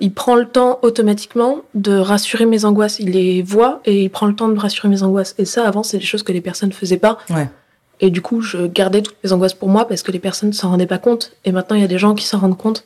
il 0.00 0.14
prend 0.14 0.34
le 0.34 0.46
temps 0.46 0.78
automatiquement 0.80 1.60
de 1.74 1.94
rassurer 1.94 2.46
mes 2.46 2.64
angoisses. 2.64 3.00
Il 3.00 3.10
les 3.10 3.42
voit 3.42 3.82
et 3.84 4.04
il 4.04 4.08
prend 4.08 4.26
le 4.26 4.34
temps 4.34 4.48
de 4.48 4.58
rassurer 4.58 4.88
mes 4.88 5.02
angoisses. 5.02 5.34
Et 5.36 5.44
ça, 5.44 5.68
avant, 5.68 5.82
c'est 5.82 5.98
des 5.98 6.06
choses 6.06 6.22
que 6.22 6.32
les 6.32 6.40
personnes 6.40 6.72
faisaient 6.72 6.96
pas. 6.96 7.18
Ouais. 7.28 7.46
Et 8.00 8.10
du 8.10 8.20
coup, 8.20 8.40
je 8.40 8.66
gardais 8.66 9.02
toutes 9.02 9.16
mes 9.22 9.32
angoisses 9.32 9.54
pour 9.54 9.68
moi 9.68 9.86
parce 9.86 10.02
que 10.02 10.12
les 10.12 10.18
personnes 10.18 10.50
ne 10.50 10.54
s'en 10.54 10.70
rendaient 10.70 10.86
pas 10.86 10.98
compte. 10.98 11.32
Et 11.44 11.52
maintenant, 11.52 11.76
il 11.76 11.82
y 11.82 11.84
a 11.84 11.88
des 11.88 11.98
gens 11.98 12.14
qui 12.14 12.24
s'en 12.24 12.38
rendent 12.38 12.58
compte. 12.58 12.84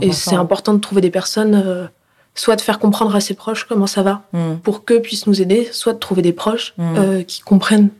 Et 0.00 0.12
c'est 0.12 0.34
important 0.34 0.74
de 0.74 0.80
trouver 0.80 1.00
des 1.00 1.10
personnes, 1.10 1.54
euh, 1.54 1.86
soit 2.34 2.56
de 2.56 2.60
faire 2.60 2.78
comprendre 2.78 3.14
à 3.14 3.20
ses 3.20 3.34
proches 3.34 3.64
comment 3.64 3.86
ça 3.86 4.02
va, 4.02 4.22
mm. 4.32 4.56
pour 4.62 4.84
qu'eux 4.84 5.00
puissent 5.00 5.26
nous 5.26 5.40
aider, 5.40 5.68
soit 5.70 5.92
de 5.92 5.98
trouver 5.98 6.22
des 6.22 6.32
proches 6.32 6.74
mm. 6.78 6.96
euh, 6.96 7.22
qui 7.22 7.42
comprennent 7.42 7.90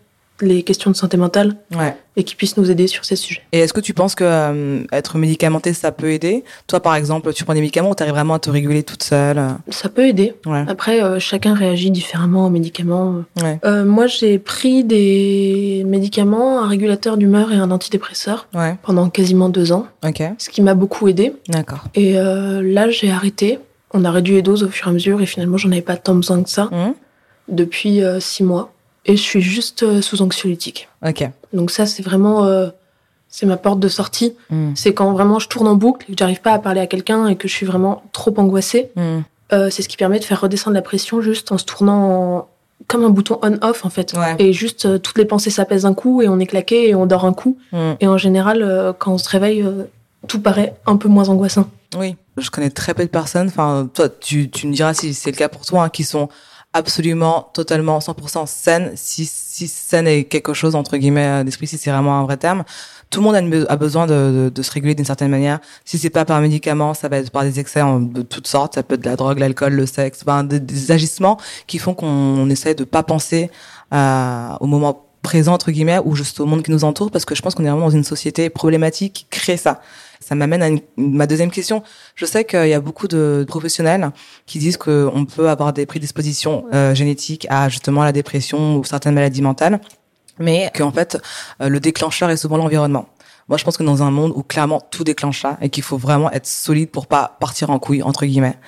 les 0.41 0.63
questions 0.63 0.91
de 0.91 0.97
santé 0.97 1.17
mentale 1.17 1.57
ouais. 1.77 1.97
et 2.17 2.25
qui 2.25 2.35
puissent 2.35 2.57
nous 2.57 2.71
aider 2.71 2.87
sur 2.87 3.05
ces 3.05 3.17
sujets. 3.17 3.43
Et 3.53 3.59
est-ce 3.61 3.73
que 3.73 3.81
tu 3.81 3.95
penses 3.95 4.15
que 4.15 4.25
euh, 4.25 4.85
être 4.93 5.19
médicamenté, 5.19 5.73
ça 5.73 5.91
peut 5.93 6.11
aider? 6.13 6.45
Toi, 6.67 6.81
par 6.81 6.95
exemple, 6.95 7.33
tu 7.33 7.45
prends 7.45 7.55
des 7.55 7.61
médicaments 7.61 7.91
ou 7.91 7.95
tu 7.95 8.03
arrives 8.03 8.15
vraiment 8.15 8.35
à 8.35 8.39
te 8.39 8.51
réguler 8.51 8.83
toute 8.83 9.03
seule? 9.03 9.41
Ça 9.69 9.89
peut 9.89 10.07
aider. 10.07 10.35
Ouais. 10.47 10.65
Après, 10.69 11.03
euh, 11.03 11.19
chacun 11.19 11.55
réagit 11.55 11.91
différemment 11.91 12.47
aux 12.47 12.51
médicaments. 12.51 13.25
Ouais. 13.43 13.59
Euh, 13.65 13.85
moi, 13.85 14.07
j'ai 14.07 14.39
pris 14.39 14.85
des 14.85 15.83
médicaments, 15.87 16.61
un 16.63 16.69
régulateur 16.69 17.17
d'humeur 17.17 17.53
et 17.53 17.57
un 17.57 17.71
antidépresseur 17.71 18.49
pendant 18.83 19.09
quasiment 19.11 19.49
deux 19.49 19.73
ans, 19.73 19.87
ce 20.39 20.49
qui 20.51 20.63
m'a 20.63 20.75
beaucoup 20.75 21.09
aidé. 21.09 21.35
D'accord. 21.49 21.85
Et 21.95 22.15
là, 22.15 22.91
j'ai 22.91 23.11
arrêté. 23.11 23.59
On 23.93 24.05
a 24.05 24.11
réduit 24.11 24.35
les 24.35 24.43
doses 24.43 24.63
au 24.63 24.69
fur 24.69 24.87
et 24.89 24.91
à 24.91 24.93
mesure 24.93 25.21
et 25.21 25.27
finalement, 25.27 25.57
j'en 25.57 25.71
avais 25.73 25.81
pas 25.83 25.97
tant 25.97 26.15
besoin 26.15 26.43
que 26.43 26.51
ça 26.51 26.69
Mmh. 26.71 26.93
depuis 27.49 28.01
six 28.21 28.45
mois. 28.45 28.73
Et 29.09 29.17
je 29.17 29.23
suis 29.23 29.41
juste 29.43 29.83
euh, 29.83 30.01
sous 30.01 30.23
anxiolytique. 30.23 30.89
Ok. 31.05 31.29
Donc 31.53 31.73
ça, 31.73 31.87
c'est 31.87 32.03
vraiment... 32.05 32.45
euh, 32.45 32.69
c'est 33.31 33.45
ma 33.45 33.57
porte 33.59 33.81
de 33.81 33.89
sortie. 33.89 34.35
Mmh. 34.49 34.71
C'est 34.75 34.95
quand 34.95 35.13
vraiment 35.13 35.39
je 35.39 35.49
tourne 35.49 35.69
en 35.69 35.75
boucle 35.75 36.07
et 36.09 36.15
que 36.15 36.19
j'arrive 36.19 36.41
pas 36.41 36.53
à 36.53 36.59
parler 36.59 36.81
à 36.81 36.87
quelqu'un 36.87 37.27
et 37.27 37.37
que 37.37 37.47
je 37.47 37.53
suis 37.53 37.67
vraiment 37.67 38.03
trop 38.13 38.33
angoissée. 38.39 38.91
Mmh. 38.97 39.19
Euh, 39.53 39.69
c'est 39.71 39.83
ce 39.83 39.89
qui 39.89 39.97
permet 39.99 40.19
de 40.19 40.25
faire 40.25 40.41
redescendre 40.41 40.75
la 40.75 40.83
pression 40.83 41.21
juste 41.21 41.53
en 41.53 41.59
se 41.59 41.65
tournant 41.65 42.37
en- 42.39 42.49
comme 42.87 43.05
un 43.05 43.11
bouton 43.11 43.39
on-off 43.43 43.85
en 43.85 43.91
fait. 43.91 44.15
Ouais. 44.15 44.35
Et 44.39 44.55
juste 44.55 44.87
euh, 44.87 44.99
toutes 44.99 45.19
les 45.19 45.27
pensées 45.27 45.51
s'apaisent 45.51 45.83
d'un 45.83 45.93
coup 45.93 46.23
et 46.23 46.29
on 46.29 46.39
est 46.39 46.47
claqué 46.47 46.89
et 46.89 46.95
on 46.95 47.05
dort 47.05 47.27
un 47.27 47.35
coup. 47.35 47.59
Mmh. 47.73 47.79
Et 48.01 48.07
en 48.07 48.17
général, 48.17 48.95
quand 48.99 49.13
on 49.13 49.19
se 49.19 49.29
réveille, 49.29 49.63
tout 50.27 50.41
paraît 50.41 50.75
un 50.87 50.97
peu 50.97 51.09
moins 51.09 51.29
angoissant. 51.29 51.69
Oui. 51.99 52.17
Je 52.39 52.51
connais 52.51 52.71
très 52.71 52.95
peu 52.95 53.03
de 53.03 53.11
personnes, 53.11 53.49
enfin, 53.49 53.91
toi, 53.93 54.09
tu, 54.09 54.49
tu 54.49 54.69
me 54.69 54.73
diras 54.73 54.95
si 54.95 55.13
c'est 55.13 55.33
le 55.33 55.37
cas 55.37 55.49
pour 55.49 55.67
toi, 55.67 55.83
hein, 55.85 55.89
qui 55.89 56.05
sont 56.05 56.29
absolument, 56.73 57.51
totalement, 57.55 57.99
100% 57.99 58.47
saines, 58.47 58.93
si, 58.95 59.27
si 59.27 59.69
saine 59.69 60.07
est 60.07 60.25
quelque 60.25 60.55
chose, 60.55 60.75
entre 60.75 60.97
guillemets, 60.97 61.27
euh, 61.27 61.45
d'esprit, 61.45 61.67
si 61.67 61.79
c'est 61.79 61.91
vraiment 61.91 62.19
un 62.19 62.25
vrai 62.25 62.37
terme. 62.37 62.65
Tout 63.11 63.21
le 63.21 63.25
monde 63.25 63.67
a, 63.69 63.77
besoin 63.77 64.07
de, 64.07 64.13
de, 64.13 64.49
de 64.51 64.63
se 64.63 64.71
réguler 64.71 64.95
d'une 64.95 65.05
certaine 65.05 65.31
manière. 65.31 65.61
Si 65.87 65.99
c'est 65.99 66.11
pas 66.11 66.27
par 66.27 66.41
médicament, 66.43 66.93
ça 66.93 67.09
va 67.09 67.17
être 67.19 67.31
par 67.31 67.43
des 67.43 67.59
excès 67.59 67.81
de 67.81 68.21
toutes 68.21 68.47
sortes. 68.47 68.75
Ça 68.75 68.83
peut 68.83 68.97
être 68.97 69.01
de 69.01 69.09
la 69.09 69.17
drogue, 69.17 69.39
l'alcool, 69.39 69.73
le 69.73 69.87
sexe, 69.87 70.25
ben, 70.25 70.45
des, 70.45 70.61
des 70.61 70.93
agissements 70.93 71.39
qui 71.67 71.79
font 71.79 71.95
qu'on 71.95 72.51
essaie 72.51 72.75
de 72.75 72.85
pas 72.85 73.03
penser 73.03 73.51
euh, 73.95 74.49
au 74.61 74.67
moment 74.67 75.07
présent 75.23 75.55
entre 75.55 75.71
guillemets 75.71 75.99
ou 76.05 76.15
juste 76.15 76.39
au 76.41 76.47
monde 76.47 76.63
qui 76.63 76.71
nous 76.71 76.85
entoure 76.85 77.11
parce 77.11 77.25
que 77.25 77.35
je 77.35 77.43
pense 77.43 77.55
qu'on 77.55 77.65
est 77.65 77.69
vraiment 77.69 77.87
dans 77.87 77.97
une 77.97 78.05
société 78.05 78.51
problématique 78.51 79.13
qui 79.13 79.27
crée 79.31 79.57
ça. 79.57 79.81
Ça 80.29 80.35
m'amène 80.35 80.63
à 80.63 80.69
une- 80.69 80.83
ma 80.99 81.27
deuxième 81.27 81.51
question. 81.51 81.83
Je 82.15 82.27
sais 82.27 82.45
qu'il 82.45 82.69
y 82.69 82.75
a 82.75 82.81
beaucoup 82.81 83.09
de 83.09 83.47
professionnels 83.49 84.11
qui 84.45 84.59
disent 84.59 84.77
qu'on 84.77 85.25
peut 85.25 85.49
avoir 85.49 85.73
des 85.73 85.87
prédispositions 85.87 86.67
euh, 86.75 86.95
génétiques 86.95 87.47
à 87.49 87.71
justement 87.71 88.05
la 88.05 88.13
dépression 88.13 88.77
ou 88.77 88.85
certaines 88.85 89.15
maladies 89.15 89.41
mentales, 89.41 89.81
mais 90.39 90.71
qu'en 90.77 90.93
fait 90.93 91.19
euh, 91.63 91.71
le 91.71 91.81
déclencheur 91.81 92.29
est 92.29 92.37
souvent 92.37 92.59
l'environnement. 92.59 93.07
Moi, 93.49 93.57
je 93.57 93.65
pense 93.65 93.79
que 93.79 93.83
dans 93.83 94.03
un 94.03 94.11
monde 94.11 94.33
où 94.37 94.43
clairement 94.43 94.83
tout 94.91 95.03
déclenche 95.03 95.41
ça 95.41 95.57
et 95.63 95.71
qu'il 95.71 95.83
faut 95.83 95.97
vraiment 95.97 96.31
être 96.31 96.47
solide 96.47 96.91
pour 96.91 97.07
pas 97.07 97.39
partir 97.41 97.71
en 97.71 97.79
couille 97.79 98.03
entre 98.03 98.27
guillemets. 98.27 98.59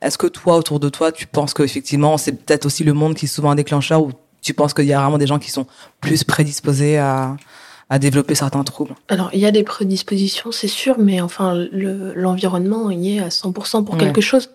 Est-ce 0.00 0.18
que 0.18 0.28
toi, 0.28 0.56
autour 0.56 0.78
de 0.78 0.88
toi, 0.88 1.10
tu 1.10 1.26
penses 1.26 1.52
que 1.52 1.64
effectivement, 1.64 2.16
c'est 2.16 2.30
peut-être 2.30 2.64
aussi 2.64 2.84
le 2.84 2.92
monde 2.92 3.16
qui 3.16 3.24
est 3.24 3.28
souvent 3.28 3.50
un 3.50 3.56
déclencheur 3.56 4.00
ou 4.04 4.12
tu 4.40 4.54
penses 4.54 4.72
qu'il 4.72 4.84
y 4.84 4.92
a 4.92 5.00
vraiment 5.00 5.18
des 5.18 5.26
gens 5.26 5.40
qui 5.40 5.50
sont 5.50 5.66
plus 6.00 6.22
prédisposés 6.22 6.96
à, 6.98 7.36
à 7.90 7.98
développer 7.98 8.34
certains 8.34 8.64
troubles. 8.64 8.94
Alors, 9.08 9.30
il 9.32 9.40
y 9.40 9.46
a 9.46 9.50
des 9.50 9.62
prédispositions, 9.62 10.52
c'est 10.52 10.68
sûr, 10.68 10.96
mais 10.98 11.20
enfin, 11.20 11.66
l'environnement 11.72 12.90
y 12.90 13.16
est 13.16 13.20
à 13.20 13.28
100% 13.28 13.84
pour 13.84 13.96
quelque 13.96 14.20
chose. 14.20 14.50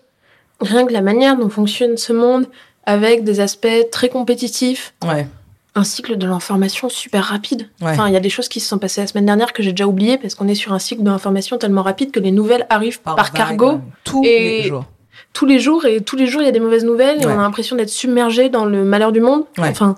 Rien 0.60 0.86
que 0.86 0.92
la 0.92 1.00
manière 1.00 1.36
dont 1.36 1.48
fonctionne 1.48 1.96
ce 1.96 2.12
monde, 2.12 2.46
avec 2.86 3.24
des 3.24 3.40
aspects 3.40 3.90
très 3.90 4.08
compétitifs. 4.08 4.94
Ouais. 5.04 5.26
Un 5.74 5.82
cycle 5.82 6.16
de 6.16 6.26
l'information 6.26 6.88
super 6.88 7.24
rapide. 7.24 7.68
Enfin, 7.82 8.06
il 8.06 8.14
y 8.14 8.16
a 8.16 8.20
des 8.20 8.30
choses 8.30 8.48
qui 8.48 8.60
se 8.60 8.68
sont 8.68 8.78
passées 8.78 9.00
la 9.00 9.08
semaine 9.08 9.26
dernière 9.26 9.52
que 9.52 9.62
j'ai 9.62 9.72
déjà 9.72 9.88
oubliées 9.88 10.18
parce 10.18 10.36
qu'on 10.36 10.46
est 10.46 10.54
sur 10.54 10.72
un 10.72 10.78
cycle 10.78 11.02
de 11.02 11.10
l'information 11.10 11.58
tellement 11.58 11.82
rapide 11.82 12.12
que 12.12 12.20
les 12.20 12.30
nouvelles 12.30 12.66
arrivent 12.70 13.00
par, 13.00 13.32
cargo. 13.32 13.80
Tous 14.04 14.22
les 14.22 14.62
jours. 14.62 14.84
Tous 15.32 15.46
les 15.46 15.58
jours, 15.58 15.84
et 15.84 16.00
tous 16.00 16.14
les 16.14 16.28
jours, 16.28 16.42
il 16.42 16.44
y 16.44 16.48
a 16.48 16.52
des 16.52 16.60
mauvaises 16.60 16.84
nouvelles 16.84 17.20
et 17.20 17.26
on 17.26 17.30
a 17.30 17.36
l'impression 17.36 17.74
d'être 17.74 17.90
submergé 17.90 18.50
dans 18.50 18.64
le 18.64 18.84
malheur 18.84 19.10
du 19.10 19.20
monde. 19.20 19.44
Enfin, 19.58 19.96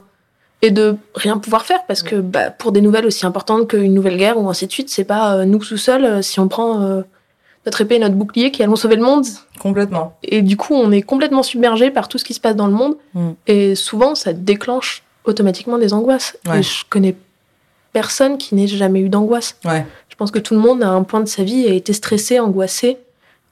et 0.63 0.71
de 0.71 0.97
rien 1.15 1.39
pouvoir 1.39 1.67
faire 1.67 1.85
parce 1.87 2.03
que 2.03 2.17
bah, 2.17 2.51
pour 2.51 2.73
des 2.73 2.81
nouvelles 2.81 3.07
aussi 3.07 3.27
importantes 3.27 3.69
qu'une 3.69 3.95
nouvelle 3.95 4.17
guerre 4.17 4.39
ou 4.39 4.49
ainsi 4.49 4.67
de 4.67 4.73
suite, 4.73 4.89
c'est 4.89 5.05
pas 5.05 5.35
euh, 5.35 5.45
nous 5.45 5.59
tout 5.59 5.77
seuls 5.77 6.05
euh, 6.05 6.23
si 6.23 6.41
on 6.41 6.49
prend 6.49 6.83
euh, 6.83 7.03
notre 7.67 7.83
épée 7.83 7.97
et 7.97 7.99
notre 7.99 8.15
bouclier 8.15 8.51
qui 8.51 8.63
allons 8.63 8.77
sauver 8.77 8.97
le 8.97 9.03
monde. 9.03 9.27
Complètement. 9.59 10.17
Et 10.23 10.43
du 10.43 10.57
coup, 10.57 10.75
on 10.75 10.91
est 10.93 11.03
complètement 11.03 11.43
submergé 11.43 11.91
par 11.91 12.09
tout 12.09 12.19
ce 12.19 12.25
qui 12.25 12.35
se 12.35 12.41
passe 12.41 12.57
dans 12.57 12.67
le 12.67 12.73
monde. 12.73 12.97
Mm. 13.15 13.31
Et 13.47 13.75
souvent, 13.75 14.15
ça 14.15 14.33
déclenche 14.33 15.03
automatiquement 15.25 15.79
des 15.79 15.93
angoisses. 15.93 16.39
Et 16.55 16.63
je 16.63 16.85
connais 16.89 17.17
personne 17.93 18.39
qui 18.39 18.55
n'ait 18.55 18.67
jamais 18.67 19.01
eu 19.01 19.09
d'angoisse. 19.09 19.57
Ouais. 19.65 19.85
Je 20.09 20.17
pense 20.17 20.31
que 20.31 20.39
tout 20.39 20.55
le 20.55 20.61
monde, 20.61 20.83
à 20.83 20.91
un 20.91 21.03
point 21.03 21.21
de 21.21 21.29
sa 21.29 21.43
vie, 21.43 21.67
a 21.67 21.73
été 21.73 21.93
stressé, 21.93 22.39
angoissé 22.39 22.99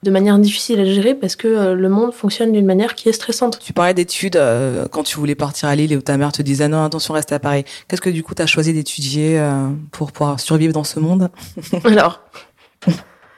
de 0.05 0.11
manière 0.11 0.39
difficile 0.39 0.79
à 0.81 0.85
gérer 0.85 1.15
parce 1.15 1.35
que 1.35 1.49
euh, 1.49 1.75
le 1.75 1.89
monde 1.89 2.13
fonctionne 2.13 2.53
d'une 2.53 2.67
manière 2.67 2.95
qui 2.95 3.09
est 3.09 3.13
stressante. 3.13 3.59
Tu 3.59 3.73
parlais 3.73 3.95
d'études 3.95 4.37
euh, 4.37 4.87
quand 4.89 5.03
tu 5.03 5.17
voulais 5.17 5.35
partir 5.35 5.69
à 5.69 5.75
Lille 5.75 5.93
et 5.93 5.97
où 5.97 6.03
ta 6.03 6.17
mère 6.17 6.31
te 6.31 6.43
disait 6.43 6.69
non, 6.69 6.85
attention, 6.85 7.15
reste 7.15 7.33
à 7.33 7.39
Paris. 7.39 7.65
Qu'est-ce 7.89 8.03
que 8.03 8.11
du 8.11 8.23
coup 8.23 8.35
tu 8.35 8.43
as 8.43 8.47
choisi 8.47 8.73
d'étudier 8.75 9.39
euh, 9.39 9.69
pour 9.91 10.13
pouvoir 10.13 10.39
survivre 10.39 10.75
dans 10.75 10.85
ce 10.85 11.01
monde? 11.01 11.31
Alors, 11.85 12.21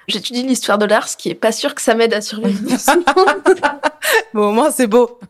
j'étudie 0.08 0.42
l'histoire 0.42 0.76
de 0.76 0.84
l'art, 0.84 1.08
ce 1.08 1.16
qui 1.16 1.30
est 1.30 1.34
pas 1.34 1.52
sûr 1.52 1.74
que 1.74 1.80
ça 1.80 1.94
m'aide 1.94 2.12
à 2.12 2.20
survivre 2.20 2.68
dans 2.68 2.78
ce 2.78 2.90
monde. 2.90 3.58
bon, 4.34 4.48
au 4.48 4.52
moins 4.52 4.72
c'est 4.72 4.88
beau. 4.88 5.20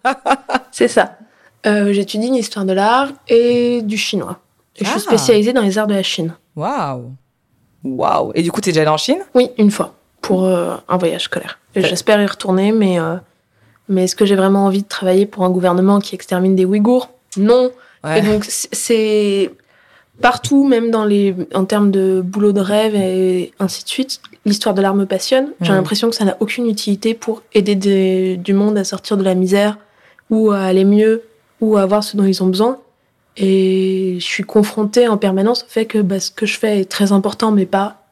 c'est 0.72 0.88
ça. 0.88 1.18
j'étudie 1.64 2.31
l'histoire 2.31 2.64
de 2.64 2.72
l'art 2.72 3.11
et 3.29 3.83
du 3.83 3.99
chinois. 3.99 4.40
Et 4.77 4.85
je 4.85 4.90
suis 4.90 4.99
ah. 4.99 5.01
spécialisée 5.01 5.53
dans 5.53 5.62
les 5.62 5.77
arts 5.77 5.87
de 5.87 5.94
la 5.94 6.03
Chine. 6.03 6.35
Waouh 6.55 7.12
Waouh 7.85 8.33
Et 8.35 8.42
du 8.42 8.51
coup, 8.51 8.61
tu 8.61 8.70
es 8.70 8.72
déjà 8.72 8.83
allée 8.83 8.90
en 8.90 8.96
Chine? 8.96 9.20
Oui, 9.35 9.51
une 9.59 9.70
fois 9.70 9.96
pour 10.27 10.45
euh, 10.45 10.75
un 10.89 10.97
voyage 10.97 11.25
scolaire. 11.25 11.59
J'espère 11.77 12.21
y 12.21 12.27
retourner, 12.27 12.73
mais, 12.73 12.99
euh, 12.99 13.17
mais 13.89 14.05
est-ce 14.05 14.17
que 14.17 14.27
j'ai 14.27 14.35
vraiment 14.35 14.65
envie 14.65 14.83
de 14.83 14.89
travailler 14.89 15.25
pour 15.25 15.45
un 15.45 15.51
gouvernement 15.51 16.01
qui 16.01 16.15
extermine 16.15 16.57
des 16.57 16.65
Ouïghours? 16.65 17.11
Non. 17.37 17.71
Et 18.17 18.23
donc, 18.23 18.45
c'est 18.49 19.51
partout, 20.21 20.67
même 20.67 20.91
dans 20.91 21.05
les, 21.05 21.35
en 21.55 21.65
termes 21.65 21.91
de 21.91 22.21
boulot 22.25 22.53
de 22.53 22.61
rêve 22.61 22.95
et 22.95 23.53
ainsi 23.59 23.85
de 23.85 23.89
suite, 23.89 24.21
l'histoire 24.45 24.75
de 24.75 24.83
l'art 24.83 24.95
me 24.95 25.07
passionne. 25.07 25.53
J'ai 25.61 25.73
l'impression 25.73 26.09
que 26.11 26.17
ça 26.17 26.25
n'a 26.25 26.37
aucune 26.41 26.67
utilité 26.69 27.15
pour 27.15 27.43
aider 27.55 28.37
du 28.37 28.53
monde 28.53 28.79
à 28.79 28.85
sortir 28.85 29.17
de 29.17 29.23
la 29.23 29.35
misère 29.35 29.79
ou 30.31 30.51
à 30.51 30.61
aller 30.61 30.85
mieux 30.85 31.23
ou 31.61 31.77
à 31.77 31.83
avoir 31.83 32.03
ce 32.03 32.17
dont 32.17 32.25
ils 32.25 32.43
ont 32.43 32.47
besoin. 32.47 32.79
Et 33.37 34.17
je 34.19 34.25
suis 34.25 34.45
confrontée 34.45 35.09
en 35.09 35.19
permanence 35.19 35.65
au 35.65 35.69
fait 35.69 35.85
que 35.85 35.99
bah, 35.99 36.21
ce 36.21 36.31
que 36.31 36.47
je 36.47 36.59
fais 36.59 36.81
est 36.81 36.91
très 36.91 37.12
important, 37.12 37.53
mais 37.53 37.67
pas 37.67 38.06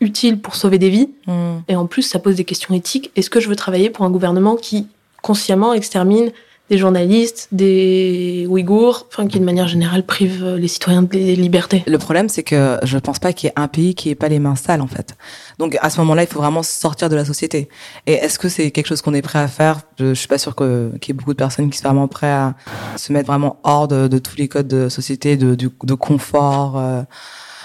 utile 0.00 0.40
pour 0.40 0.54
sauver 0.54 0.78
des 0.78 0.90
vies. 0.90 1.10
Hmm. 1.26 1.58
Et 1.68 1.76
en 1.76 1.86
plus, 1.86 2.02
ça 2.02 2.18
pose 2.18 2.36
des 2.36 2.44
questions 2.44 2.74
éthiques. 2.74 3.10
Est-ce 3.16 3.30
que 3.30 3.40
je 3.40 3.48
veux 3.48 3.56
travailler 3.56 3.90
pour 3.90 4.04
un 4.04 4.10
gouvernement 4.10 4.56
qui 4.56 4.86
consciemment 5.22 5.74
extermine 5.74 6.30
des 6.70 6.78
journalistes, 6.78 7.48
des 7.50 8.46
Ouïghours, 8.48 9.06
enfin 9.08 9.26
qui 9.26 9.40
de 9.40 9.44
manière 9.44 9.66
générale 9.66 10.06
prive 10.06 10.54
les 10.56 10.68
citoyens 10.68 11.02
des 11.02 11.34
libertés? 11.34 11.82
Le 11.86 11.98
problème, 11.98 12.28
c'est 12.28 12.44
que 12.44 12.78
je 12.84 12.94
ne 12.94 13.00
pense 13.00 13.18
pas 13.18 13.32
qu'il 13.32 13.48
y 13.48 13.50
ait 13.50 13.60
un 13.60 13.66
pays 13.66 13.96
qui 13.96 14.08
ait 14.08 14.14
pas 14.14 14.28
les 14.28 14.38
mains 14.38 14.54
sales 14.54 14.80
en 14.80 14.86
fait. 14.86 15.16
Donc 15.58 15.76
à 15.80 15.90
ce 15.90 15.98
moment-là, 16.00 16.22
il 16.22 16.28
faut 16.28 16.38
vraiment 16.38 16.62
sortir 16.62 17.08
de 17.08 17.16
la 17.16 17.24
société. 17.24 17.68
Et 18.06 18.12
est-ce 18.12 18.38
que 18.38 18.48
c'est 18.48 18.70
quelque 18.70 18.86
chose 18.86 19.02
qu'on 19.02 19.14
est 19.14 19.22
prêt 19.22 19.40
à 19.40 19.48
faire? 19.48 19.80
Je, 19.98 20.14
suis 20.14 20.28
pas 20.28 20.38
sûre 20.38 20.54
qu'il 20.54 20.68
y 21.08 21.10
ait 21.10 21.14
beaucoup 21.14 21.32
de 21.32 21.38
personnes 21.38 21.70
qui 21.70 21.78
sont 21.78 21.88
vraiment 21.88 22.06
prêts 22.06 22.30
à 22.30 22.54
se 22.96 23.12
mettre 23.12 23.26
vraiment 23.26 23.58
hors 23.64 23.88
de, 23.88 24.18
tous 24.18 24.36
les 24.36 24.46
codes 24.46 24.68
de 24.68 24.88
société, 24.88 25.36
de, 25.36 25.56
de, 25.56 25.94
confort. 25.94 26.78
Euh, 26.78 27.02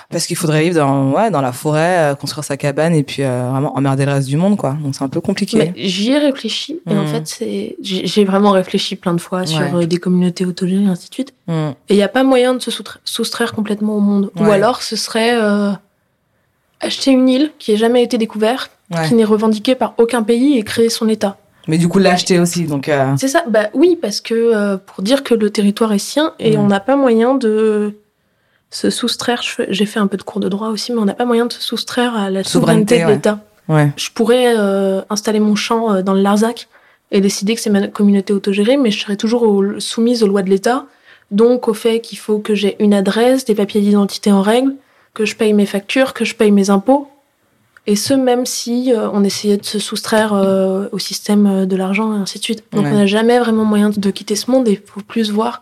parce 0.10 0.28
qu'il 0.28 0.36
faudrait 0.36 0.63
vivre 0.63 0.76
dans 0.76 1.12
ouais 1.12 1.32
dans 1.32 1.41
la 1.41 1.52
forêt, 1.52 2.12
euh, 2.12 2.15
construire 2.15 2.44
sa 2.44 2.58
cabane 2.58 2.94
et 2.94 3.04
puis 3.04 3.24
euh, 3.24 3.50
vraiment 3.50 3.76
emmerder 3.76 4.06
le 4.06 4.13
reste 4.13 4.28
du 4.28 4.38
monde 4.38 4.58
quoi. 4.58 4.78
Donc 4.82 4.96
c'est 4.96 5.04
un 5.04 5.10
peu 5.10 5.22
compliqué. 5.22 5.74
J'y 5.76 6.12
ai 6.12 6.20
réfléchi 6.20 6.80
et 6.89 6.94
en 6.94 7.04
mmh. 7.04 7.08
fait 7.08 7.28
c'est 7.28 7.76
j'ai 7.82 8.26
vraiment 8.26 8.52
réfléchi 8.52 8.96
plein 8.96 9.13
de 9.13 9.22
fois 9.22 9.46
sur 9.46 9.76
euh, 9.76 9.86
des 9.86 9.98
communautés 9.98 10.46
autogènes 10.46 10.88
et 10.88 10.89
ainsi 10.89 11.10
de 11.10 11.13
suite. 11.13 11.34
Mmh. 11.48 11.54
Et 11.89 11.94
il 11.94 11.98
n'y 11.98 12.04
a 12.04 12.08
pas 12.08 12.24
moyen 12.24 12.54
de 12.54 12.60
se 12.60 12.72
soustraire 13.04 13.54
complètement 13.54 13.98
au 13.98 14.00
monde. 14.00 14.32
Ou 14.36 14.46
alors 14.46 14.82
ce 14.82 14.96
serait 14.96 15.36
acheter 16.82 17.12
une 17.12 17.28
île 17.30 17.52
qui 17.58 17.72
n'a 17.72 17.78
jamais 17.78 18.04
été 18.04 18.18
découverte, 18.18 18.72
qui 19.08 19.15
n'est 19.15 19.26
revendiquée 19.26 19.76
par 19.76 19.96
aucun 19.98 20.24
pays 20.24 20.58
et 20.58 20.63
créer 20.63 20.89
son 20.89 21.10
État. 21.10 21.38
Mais 21.68 21.80
du 21.80 21.88
coup, 21.88 21.98
l'acheter 21.98 22.39
aussi, 22.39 22.65
donc. 22.65 22.91
C'est 23.18 23.28
ça. 23.28 23.44
Bah 23.50 23.70
oui, 23.74 23.98
parce 24.00 24.22
que 24.22 24.76
pour 24.76 25.04
dire 25.04 25.24
que 25.24 25.34
le 25.34 25.50
territoire 25.50 25.94
est 25.94 26.00
sien 26.00 26.34
et 26.39 26.58
mmh. 26.58 26.60
on 26.60 26.68
n'a 26.68 26.80
pas 26.80 26.96
moyen 26.96 27.36
de 27.36 27.96
se 28.71 28.89
soustraire. 28.89 29.41
J'ai 29.69 29.86
fait 29.86 29.99
un 29.99 30.08
peu 30.08 30.17
de 30.17 30.23
cours 30.23 30.39
de 30.39 30.49
droit 30.49 30.69
aussi, 30.69 30.91
mais 30.91 30.99
on 30.99 31.06
n'a 31.06 31.13
pas 31.13 31.25
moyen 31.25 31.45
de 31.45 31.54
se 31.54 31.62
soustraire 31.62 32.15
à 32.15 32.30
la 32.30 32.43
souveraineté, 32.43 33.04
de 33.04 33.10
l'État. 33.10 33.39
Je 33.69 34.10
pourrais 34.12 34.56
euh, 34.58 35.01
installer 35.10 35.39
mon 35.39 35.56
champ 35.56 35.91
euh, 35.91 36.01
dans 36.01 36.13
le 36.13 36.21
Larzac 36.21 36.67
et 37.12 37.21
décider 37.21 37.56
que 37.56 37.62
c'est 37.62 37.69
ma 37.69 37.88
communauté 37.88 38.34
autogérée, 38.34 38.78
mais 38.78 38.91
je 38.91 38.99
serais 38.99 39.15
toujours 39.15 39.63
soumise 39.80 40.23
aux 40.23 40.28
lois 40.28 40.41
de 40.41 40.49
l'État, 40.49 40.86
donc 41.32 41.67
au 41.67 41.73
fait 41.73 42.01
qu'il 42.01 42.17
faut 42.17 42.39
que 42.39 42.56
j'ai 42.56 42.75
une 42.84 42.93
adresse, 42.93 43.45
des 43.45 43.56
papiers 43.56 43.82
d'identité 43.82 44.32
en 44.32 44.41
règle, 44.41 44.75
que 45.13 45.25
je 45.25 45.36
paye 45.36 45.54
mes 45.54 45.65
factures, 45.65 46.13
que 46.13 46.25
je 46.25 46.36
paye 46.36 46.51
mes 46.51 46.69
impôts. 46.69 47.08
Et 47.88 47.95
ce, 47.95 48.13
même 48.15 48.47
si 48.47 48.91
euh, 48.91 49.10
on 49.13 49.23
essayait 49.23 49.58
de 49.58 49.65
se 49.65 49.78
soustraire 49.78 50.34
au 50.91 50.99
système 50.99 51.65
de 51.65 51.75
l'argent 51.75 52.15
et 52.15 52.19
ainsi 52.19 52.39
de 52.39 52.43
suite. 52.43 52.63
Donc 52.71 52.86
on 52.86 52.93
n'a 52.93 53.06
jamais 53.06 53.39
vraiment 53.39 53.63
moyen 53.63 53.89
de 53.89 54.12
quitter 54.12 54.36
ce 54.36 54.49
monde 54.49 54.67
et 54.67 54.71
il 54.71 54.82
faut 54.84 55.01
plus 55.01 55.32
voir 55.32 55.62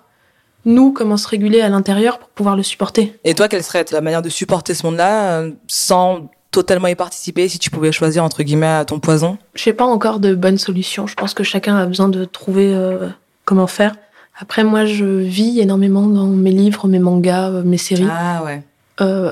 nous, 0.66 0.92
comment 0.92 1.18
se 1.18 1.28
réguler 1.28 1.62
à 1.62 1.70
l'intérieur 1.70 2.20
pour 2.20 2.30
pouvoir 2.30 2.56
le 2.56 2.64
supporter. 2.64 3.18
Et 3.24 3.34
toi, 3.34 3.48
quelle 3.48 3.64
serait 3.64 3.86
la 3.92 4.02
manière 4.02 4.22
de 4.22 4.30
supporter 4.30 4.74
ce 4.74 4.86
monde-là 4.86 5.40
euh, 5.40 5.52
sans 5.68 6.30
totalement 6.52 6.88
y 6.88 6.96
participer 6.96 7.50
si 7.50 7.60
tu 7.60 7.70
pouvais 7.70 7.92
choisir 7.92 8.24
entre 8.24 8.44
guillemets 8.44 8.86
ton 8.86 9.00
poison? 9.00 9.38
Je 9.56 9.64
sais 9.64 9.74
pas 9.74 9.86
encore 9.86 10.20
de 10.20 10.36
bonnes 10.36 10.58
solutions. 10.58 11.08
Je 11.08 11.16
pense 11.16 11.34
que 11.34 11.44
chacun 11.44 11.76
a 11.76 11.86
besoin 11.86 12.10
de 12.10 12.26
trouver 12.26 12.74
euh, 12.74 13.10
comment 13.46 13.68
faire. 13.68 13.96
Après, 14.40 14.64
moi, 14.64 14.86
je 14.86 15.06
vis 15.06 15.60
énormément 15.60 16.08
dans 16.08 16.26
mes 16.26 16.52
livres, 16.52 16.88
mes 16.88 17.00
mangas, 17.00 17.50
euh, 17.50 17.64
mes 17.64 17.78
séries. 17.78 18.08
Ah 18.10 18.44
ouais. 18.44 18.64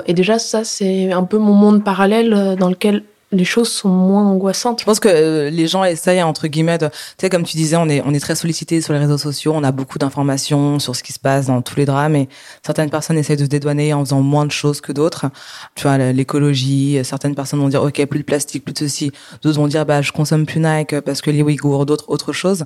et 0.06 0.14
déjà, 0.14 0.38
ça, 0.38 0.64
c'est 0.64 1.12
un 1.12 1.24
peu 1.24 1.38
mon 1.38 1.54
monde 1.54 1.82
parallèle 1.84 2.56
dans 2.58 2.68
lequel 2.68 3.04
les 3.32 3.44
choses 3.44 3.70
sont 3.70 3.88
moins 3.88 4.24
angoissantes. 4.24 4.80
Je 4.80 4.84
pense 4.84 5.00
que 5.00 5.08
euh, 5.08 5.50
les 5.50 5.66
gens 5.66 5.84
essayent 5.84 6.22
entre 6.22 6.46
guillemets, 6.46 6.78
tu 6.78 6.86
sais 7.18 7.30
comme 7.30 7.44
tu 7.44 7.56
disais, 7.56 7.76
on 7.76 7.88
est 7.88 8.02
on 8.04 8.12
est 8.12 8.20
très 8.20 8.34
sollicité 8.34 8.80
sur 8.80 8.92
les 8.92 8.98
réseaux 8.98 9.18
sociaux, 9.18 9.52
on 9.54 9.64
a 9.64 9.72
beaucoup 9.72 9.98
d'informations 9.98 10.78
sur 10.78 10.94
ce 10.94 11.02
qui 11.02 11.12
se 11.12 11.18
passe 11.18 11.46
dans 11.46 11.62
tous 11.62 11.76
les 11.76 11.86
drames 11.86 12.14
et 12.14 12.28
certaines 12.64 12.90
personnes 12.90 13.18
essayent 13.18 13.36
de 13.36 13.44
se 13.44 13.48
dédouaner 13.48 13.94
en 13.94 14.04
faisant 14.04 14.20
moins 14.20 14.46
de 14.46 14.52
choses 14.52 14.80
que 14.80 14.92
d'autres. 14.92 15.26
Tu 15.74 15.84
vois 15.84 15.98
l'écologie, 16.12 17.00
certaines 17.04 17.34
personnes 17.34 17.60
vont 17.60 17.68
dire 17.68 17.82
OK, 17.82 18.04
plus 18.06 18.20
de 18.20 18.24
plastique, 18.24 18.64
plus 18.64 18.74
de 18.74 18.78
ceci, 18.78 19.10
d'autres 19.42 19.58
vont 19.58 19.68
dire 19.68 19.86
bah 19.86 20.02
je 20.02 20.12
consomme 20.12 20.46
plus 20.46 20.60
Nike 20.60 21.00
parce 21.00 21.22
que 21.22 21.30
les 21.30 21.42
Ouïghours, 21.42 21.86
d'autres 21.86 22.04
autre 22.08 22.32
chose. 22.32 22.64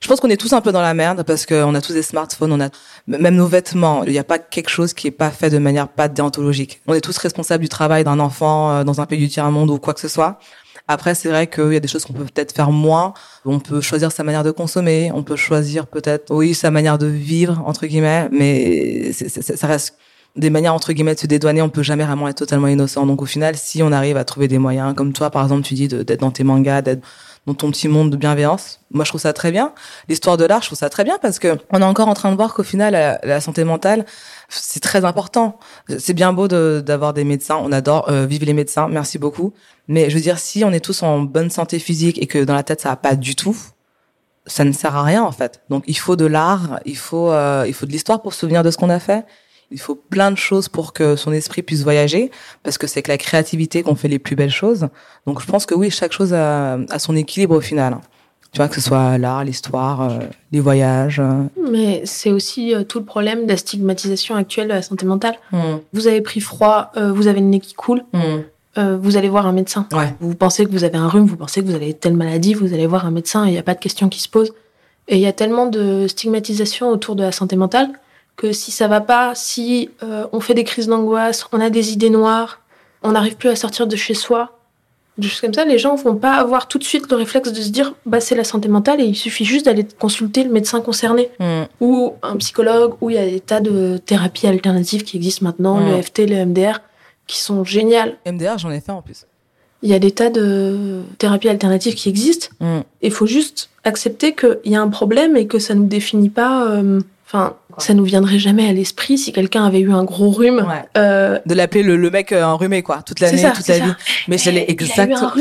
Je 0.00 0.08
pense 0.08 0.20
qu'on 0.20 0.28
est 0.28 0.36
tous 0.36 0.52
un 0.52 0.60
peu 0.60 0.72
dans 0.72 0.82
la 0.82 0.94
merde 0.94 1.22
parce 1.22 1.46
qu'on 1.46 1.74
a 1.74 1.80
tous 1.80 1.94
des 1.94 2.02
smartphones, 2.02 2.52
on 2.52 2.60
a 2.60 2.68
même 3.06 3.34
nos 3.34 3.46
vêtements. 3.46 4.04
Il 4.04 4.12
n'y 4.12 4.18
a 4.18 4.24
pas 4.24 4.38
quelque 4.38 4.68
chose 4.68 4.92
qui 4.92 5.06
est 5.08 5.12
pas 5.12 5.30
fait 5.30 5.50
de 5.50 5.58
manière 5.58 5.88
pas 5.88 6.08
déontologique. 6.08 6.82
On 6.86 6.94
est 6.94 7.00
tous 7.00 7.16
responsables 7.16 7.62
du 7.62 7.68
travail 7.68 8.04
d'un 8.04 8.20
enfant 8.20 8.70
euh, 8.70 8.84
dans 8.84 9.00
un 9.00 9.06
pays 9.06 9.18
du 9.18 9.28
tiers 9.28 9.50
monde 9.50 9.70
ou 9.70 9.78
quoi 9.78 9.94
que 9.94 10.00
ce 10.00 10.08
soit. 10.08 10.38
Après, 10.88 11.14
c'est 11.14 11.28
vrai 11.28 11.48
qu'il 11.48 11.72
y 11.72 11.76
a 11.76 11.80
des 11.80 11.88
choses 11.88 12.04
qu'on 12.04 12.12
peut 12.12 12.24
peut-être 12.24 12.54
faire 12.54 12.70
moins. 12.70 13.14
On 13.44 13.58
peut 13.58 13.80
choisir 13.80 14.12
sa 14.12 14.22
manière 14.22 14.44
de 14.44 14.52
consommer. 14.52 15.10
On 15.12 15.24
peut 15.24 15.34
choisir 15.34 15.86
peut-être, 15.86 16.32
oui, 16.32 16.54
sa 16.54 16.70
manière 16.70 16.98
de 16.98 17.06
vivre 17.06 17.60
entre 17.66 17.86
guillemets. 17.86 18.28
Mais 18.30 19.12
ça 19.12 19.66
reste 19.66 19.96
des 20.36 20.50
manières 20.50 20.74
entre 20.74 20.92
guillemets 20.92 21.14
de 21.14 21.20
se 21.20 21.26
dédouaner. 21.26 21.62
On 21.62 21.70
peut 21.70 21.82
jamais 21.82 22.04
vraiment 22.04 22.28
être 22.28 22.36
totalement 22.36 22.68
innocent. 22.68 23.04
Donc 23.06 23.22
au 23.22 23.26
final, 23.26 23.56
si 23.56 23.82
on 23.82 23.90
arrive 23.90 24.16
à 24.16 24.24
trouver 24.24 24.46
des 24.46 24.58
moyens, 24.58 24.94
comme 24.94 25.12
toi 25.12 25.30
par 25.30 25.42
exemple, 25.42 25.62
tu 25.62 25.74
dis 25.74 25.88
d'être 25.88 26.20
dans 26.20 26.30
tes 26.30 26.44
mangas, 26.44 26.82
d'être 26.82 27.02
dans 27.46 27.54
ton 27.54 27.70
petit 27.70 27.88
monde 27.88 28.10
de 28.10 28.16
bienveillance. 28.16 28.80
Moi, 28.90 29.04
je 29.04 29.10
trouve 29.10 29.20
ça 29.20 29.32
très 29.32 29.52
bien. 29.52 29.72
L'histoire 30.08 30.36
de 30.36 30.44
l'art, 30.44 30.62
je 30.62 30.66
trouve 30.66 30.78
ça 30.78 30.90
très 30.90 31.04
bien 31.04 31.16
parce 31.22 31.38
que 31.38 31.56
on 31.70 31.80
est 31.80 31.84
encore 31.84 32.08
en 32.08 32.14
train 32.14 32.30
de 32.30 32.36
voir 32.36 32.54
qu'au 32.54 32.64
final, 32.64 33.18
la, 33.22 33.40
santé 33.40 33.62
mentale, 33.64 34.04
c'est 34.48 34.80
très 34.80 35.04
important. 35.04 35.58
C'est 35.98 36.14
bien 36.14 36.32
beau 36.32 36.48
d'avoir 36.48 37.12
des 37.14 37.24
médecins. 37.24 37.56
On 37.62 37.70
adore 37.72 38.08
euh, 38.08 38.26
vivre 38.26 38.44
les 38.44 38.52
médecins. 38.52 38.88
Merci 38.88 39.18
beaucoup. 39.18 39.52
Mais 39.88 40.10
je 40.10 40.16
veux 40.16 40.22
dire, 40.22 40.38
si 40.38 40.64
on 40.64 40.72
est 40.72 40.84
tous 40.84 41.02
en 41.02 41.20
bonne 41.20 41.50
santé 41.50 41.78
physique 41.78 42.20
et 42.20 42.26
que 42.26 42.42
dans 42.42 42.54
la 42.54 42.64
tête 42.64 42.80
ça 42.80 42.90
va 42.90 42.96
pas 42.96 43.14
du 43.14 43.36
tout, 43.36 43.56
ça 44.46 44.64
ne 44.64 44.72
sert 44.72 44.96
à 44.96 45.04
rien 45.04 45.22
en 45.22 45.32
fait. 45.32 45.60
Donc 45.70 45.84
il 45.86 45.96
faut 45.98 46.16
de 46.16 46.26
l'art, 46.26 46.80
il 46.84 46.96
faut 46.96 47.30
euh, 47.30 47.64
il 47.66 47.74
faut 47.74 47.86
de 47.86 47.92
l'histoire 47.92 48.22
pour 48.22 48.34
se 48.34 48.40
souvenir 48.40 48.62
de 48.64 48.70
ce 48.70 48.76
qu'on 48.76 48.90
a 48.90 48.98
fait. 48.98 49.24
Il 49.70 49.80
faut 49.80 49.96
plein 49.96 50.30
de 50.30 50.36
choses 50.36 50.68
pour 50.68 50.92
que 50.92 51.16
son 51.16 51.32
esprit 51.32 51.62
puisse 51.62 51.82
voyager, 51.82 52.30
parce 52.62 52.78
que 52.78 52.86
c'est 52.86 53.02
que 53.02 53.10
la 53.10 53.18
créativité 53.18 53.82
qu'on 53.82 53.96
fait 53.96 54.08
les 54.08 54.18
plus 54.18 54.36
belles 54.36 54.50
choses. 54.50 54.88
Donc 55.26 55.40
je 55.40 55.46
pense 55.46 55.66
que 55.66 55.74
oui, 55.74 55.90
chaque 55.90 56.12
chose 56.12 56.32
a, 56.32 56.78
son 56.98 57.16
équilibre 57.16 57.56
au 57.56 57.60
final. 57.60 57.98
Tu 58.52 58.58
vois, 58.58 58.68
que 58.68 58.76
ce 58.76 58.80
soit 58.80 59.18
l'art, 59.18 59.44
l'histoire, 59.44 60.02
euh, 60.02 60.18
les 60.52 60.60
voyages. 60.60 61.18
Euh. 61.18 61.42
Mais 61.70 62.00
c'est 62.06 62.30
aussi 62.30 62.72
tout 62.88 63.00
le 63.00 63.04
problème 63.04 63.44
de 63.44 63.50
la 63.50 63.56
stigmatisation 63.56 64.34
actuelle 64.36 64.68
de 64.68 64.72
la 64.72 64.82
santé 64.82 65.04
mentale. 65.04 65.34
Mm. 65.52 65.58
Vous 65.92 66.06
avez 66.06 66.20
pris 66.20 66.40
froid, 66.40 66.92
vous 66.96 67.26
avez 67.26 67.40
le 67.40 67.46
nez 67.46 67.60
qui 67.60 67.74
coule, 67.74 68.04
mm. 68.12 68.94
vous 69.00 69.16
allez 69.16 69.28
voir 69.28 69.46
un 69.46 69.52
médecin. 69.52 69.88
Vous 70.20 70.34
pensez 70.36 70.64
que 70.64 70.70
vous 70.70 70.84
avez 70.84 70.96
un 70.96 71.08
rhume, 71.08 71.26
vous 71.26 71.36
pensez 71.36 71.60
que 71.60 71.66
vous 71.66 71.74
avez 71.74 71.92
telle 71.92 72.14
maladie, 72.14 72.54
vous 72.54 72.72
allez 72.72 72.86
voir 72.86 73.04
un 73.04 73.10
médecin 73.10 73.44
et 73.44 73.48
il 73.48 73.52
n'y 73.52 73.58
a 73.58 73.64
pas 73.64 73.74
de 73.74 73.80
question 73.80 74.08
qui 74.08 74.20
se 74.20 74.28
pose. 74.28 74.52
Et 75.08 75.16
il 75.16 75.20
y 75.20 75.26
a 75.26 75.32
tellement 75.32 75.66
de 75.66 76.06
stigmatisation 76.08 76.88
autour 76.88 77.16
de 77.16 77.22
la 77.22 77.32
santé 77.32 77.56
mentale 77.56 77.90
que 78.36 78.52
si 78.52 78.70
ça 78.70 78.86
va 78.86 79.00
pas, 79.00 79.34
si 79.34 79.90
on 80.32 80.40
fait 80.40 80.54
des 80.54 80.64
crises 80.64 80.88
d'angoisse, 80.88 81.46
on 81.52 81.60
a 81.60 81.70
des 81.70 81.92
idées 81.92 82.10
noires, 82.10 82.60
on 83.02 83.12
n'arrive 83.12 83.36
plus 83.36 83.48
à 83.48 83.56
sortir 83.56 83.86
de 83.86 83.96
chez 83.96 84.14
soi, 84.14 84.56
des 85.18 85.28
choses 85.28 85.40
comme 85.40 85.54
ça, 85.54 85.64
les 85.64 85.78
gens 85.78 85.94
vont 85.94 86.16
pas 86.16 86.34
avoir 86.34 86.68
tout 86.68 86.78
de 86.78 86.84
suite 86.84 87.10
le 87.10 87.16
réflexe 87.16 87.50
de 87.50 87.60
se 87.62 87.70
dire 87.70 87.94
bah 88.04 88.20
c'est 88.20 88.34
la 88.34 88.44
santé 88.44 88.68
mentale 88.68 89.00
et 89.00 89.04
il 89.04 89.16
suffit 89.16 89.46
juste 89.46 89.64
d'aller 89.64 89.86
consulter 89.98 90.44
le 90.44 90.50
médecin 90.50 90.82
concerné 90.82 91.30
mm. 91.40 91.62
ou 91.80 92.14
un 92.22 92.36
psychologue 92.36 92.94
ou 93.00 93.08
il 93.08 93.16
y 93.16 93.18
a 93.18 93.26
des 93.26 93.40
tas 93.40 93.60
de 93.60 93.98
thérapies 94.04 94.46
alternatives 94.46 95.04
qui 95.04 95.16
existent 95.16 95.44
maintenant, 95.44 95.80
le 95.80 95.96
mm. 95.96 96.02
FT, 96.02 96.18
le 96.28 96.44
MDR 96.44 96.80
qui 97.26 97.40
sont 97.40 97.64
géniales. 97.64 98.16
MDR, 98.26 98.58
j'en 98.58 98.70
ai 98.70 98.80
fait 98.80 98.92
en 98.92 99.00
plus. 99.00 99.26
Il 99.82 99.88
y 99.88 99.94
a 99.94 99.98
des 99.98 100.10
tas 100.10 100.30
de 100.30 101.00
thérapies 101.18 101.48
alternatives 101.48 101.94
qui 101.94 102.10
existent. 102.10 102.48
Mm. 102.60 102.80
Il 103.00 103.10
faut 103.10 103.26
juste 103.26 103.70
accepter 103.84 104.34
qu'il 104.34 104.58
y 104.66 104.76
a 104.76 104.82
un 104.82 104.88
problème 104.88 105.36
et 105.36 105.46
que 105.46 105.58
ça 105.58 105.74
ne 105.74 105.80
nous 105.80 105.86
définit 105.86 106.30
pas 106.30 106.68
euh, 106.68 107.00
Enfin, 107.26 107.56
ça 107.78 107.92
nous 107.92 108.04
viendrait 108.04 108.38
jamais 108.38 108.68
à 108.68 108.72
l'esprit 108.72 109.18
si 109.18 109.32
quelqu'un 109.32 109.64
avait 109.64 109.80
eu 109.80 109.92
un 109.92 110.04
gros 110.04 110.30
rhume. 110.30 110.64
Euh... 110.96 111.40
De 111.44 111.54
l'appeler 111.54 111.82
le, 111.82 111.96
le, 111.96 112.10
mec 112.10 112.30
euh, 112.30 112.44
enrhumé, 112.44 112.84
quoi, 112.84 113.02
toute 113.02 113.18
l'année, 113.18 113.42
toute 113.52 113.66
la 113.66 113.78
vie. 113.80 113.92
Mais 114.28 114.38
je 114.38 114.50
l'ai 114.50 114.64
exactement. 114.68 115.32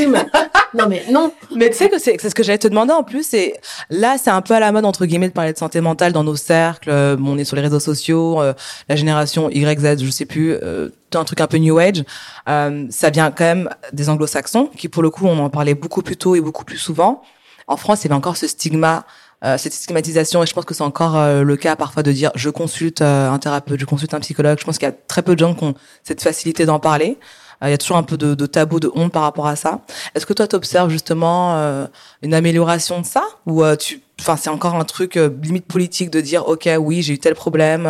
non, 0.74 0.88
mais 0.90 1.04
non. 1.12 1.32
Mais 1.56 1.70
tu 1.70 1.76
sais 1.76 1.90
que 1.90 2.00
c'est 2.00 2.18
ce 2.18 2.34
que 2.34 2.42
j'allais 2.42 2.58
te 2.58 2.68
demander 2.68 2.92
en 2.92 3.04
plus. 3.04 3.36
Et 3.36 3.54
là, 3.92 4.18
c'est 4.18 4.32
un 4.32 4.42
peu 4.42 4.56
à 4.56 4.60
la 4.60 4.72
mode 4.72 4.86
entre 4.86 5.06
guillemets 5.06 5.28
de 5.28 5.34
parler 5.34 5.54
de 5.54 5.58
santé 5.60 5.80
mentale 5.80 6.12
dans 6.12 6.24
nos 6.24 6.36
cercles. 6.36 6.90
Euh, 6.90 7.18
on 7.24 7.38
est 7.38 7.44
sur 7.44 7.56
les 7.56 7.62
réseaux 7.62 7.80
sociaux, 7.80 8.42
euh, 8.42 8.54
la 8.90 8.96
génération 8.96 9.52
Y, 9.52 9.80
Z, 9.80 10.04
je 10.04 10.10
sais 10.10 10.26
plus. 10.26 10.54
Euh, 10.54 10.90
un 11.14 11.24
truc 11.24 11.40
un 11.40 11.48
peu 11.48 11.56
new 11.56 11.78
age, 11.78 12.04
ça 12.46 13.10
vient 13.10 13.32
quand 13.32 13.46
même 13.46 13.70
des 13.94 14.10
anglo-saxons, 14.10 14.70
qui 14.76 14.90
pour 14.90 15.02
le 15.02 15.10
coup 15.10 15.28
on 15.28 15.40
en 15.40 15.50
parlait 15.50 15.74
beaucoup 15.74 16.02
plus 16.02 16.18
tôt 16.18 16.36
et 16.36 16.42
beaucoup 16.42 16.66
plus 16.66 16.78
souvent. 16.78 17.22
En 17.68 17.78
France, 17.78 18.04
il 18.04 18.08
y 18.08 18.08
avait 18.08 18.18
encore 18.18 18.36
ce 18.36 18.48
stigma 18.48 19.06
euh, 19.46 19.58
cette 19.60 19.74
stigmatisation 19.74 20.42
et 20.42 20.48
je 20.48 20.54
pense 20.54 20.66
que 20.66 20.74
c'est 20.74 20.82
encore 20.82 21.18
euh, 21.18 21.44
le 21.44 21.56
cas 21.56 21.76
parfois 21.76 22.02
de 22.02 22.12
dire 22.12 22.32
je 22.34 22.50
consulte 22.50 23.02
euh, 23.02 23.30
un 23.30 23.38
thérapeute, 23.38 23.80
je 23.80 23.86
consulte 23.86 24.14
un 24.16 24.20
psychologue. 24.20 24.58
Je 24.60 24.66
pense 24.66 24.80
qu'il 24.80 24.88
y 24.88 24.92
a 24.92 24.96
très 25.08 25.22
peu 25.22 25.36
de 25.36 25.40
gens 25.40 25.54
qui 25.54 25.64
ont 25.64 25.76
cette 26.04 26.22
facilité 26.22 26.66
d'en 26.66 26.80
parler. 26.80 27.20
Il 27.62 27.70
y 27.70 27.74
a 27.74 27.78
toujours 27.78 27.98
un 27.98 28.04
peu 28.04 28.18
de, 28.18 28.36
de, 28.36 28.46
tabou, 28.46 28.82
de 28.82 28.92
honte 28.96 29.14
par 29.14 29.22
rapport 29.22 29.48
à 29.48 29.56
ça. 29.56 29.80
Est-ce 30.14 30.26
que 30.26 30.34
toi, 30.34 30.46
tu 30.46 30.58
observes 30.58 30.90
justement 30.90 31.88
une 32.22 32.34
amélioration 32.34 33.00
de 33.00 33.06
ça? 33.06 33.24
Ou 33.46 33.64
tu, 33.78 34.02
enfin, 34.20 34.36
c'est 34.36 34.50
encore 34.50 34.76
un 34.76 34.84
truc 34.84 35.16
limite 35.42 35.66
politique 35.66 36.10
de 36.10 36.20
dire 36.20 36.48
ok, 36.50 36.70
oui, 36.78 37.02
j'ai 37.02 37.14
eu 37.14 37.18
tel 37.18 37.34
problème, 37.34 37.88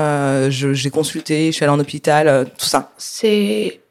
j'ai 0.50 0.90
consulté, 0.92 1.48
je 1.48 1.52
suis 1.54 1.66
allé 1.66 1.74
en 1.74 1.80
hôpital, 1.80 2.48
tout 2.58 2.68
ça? 2.68 2.92
C'est 2.98 3.82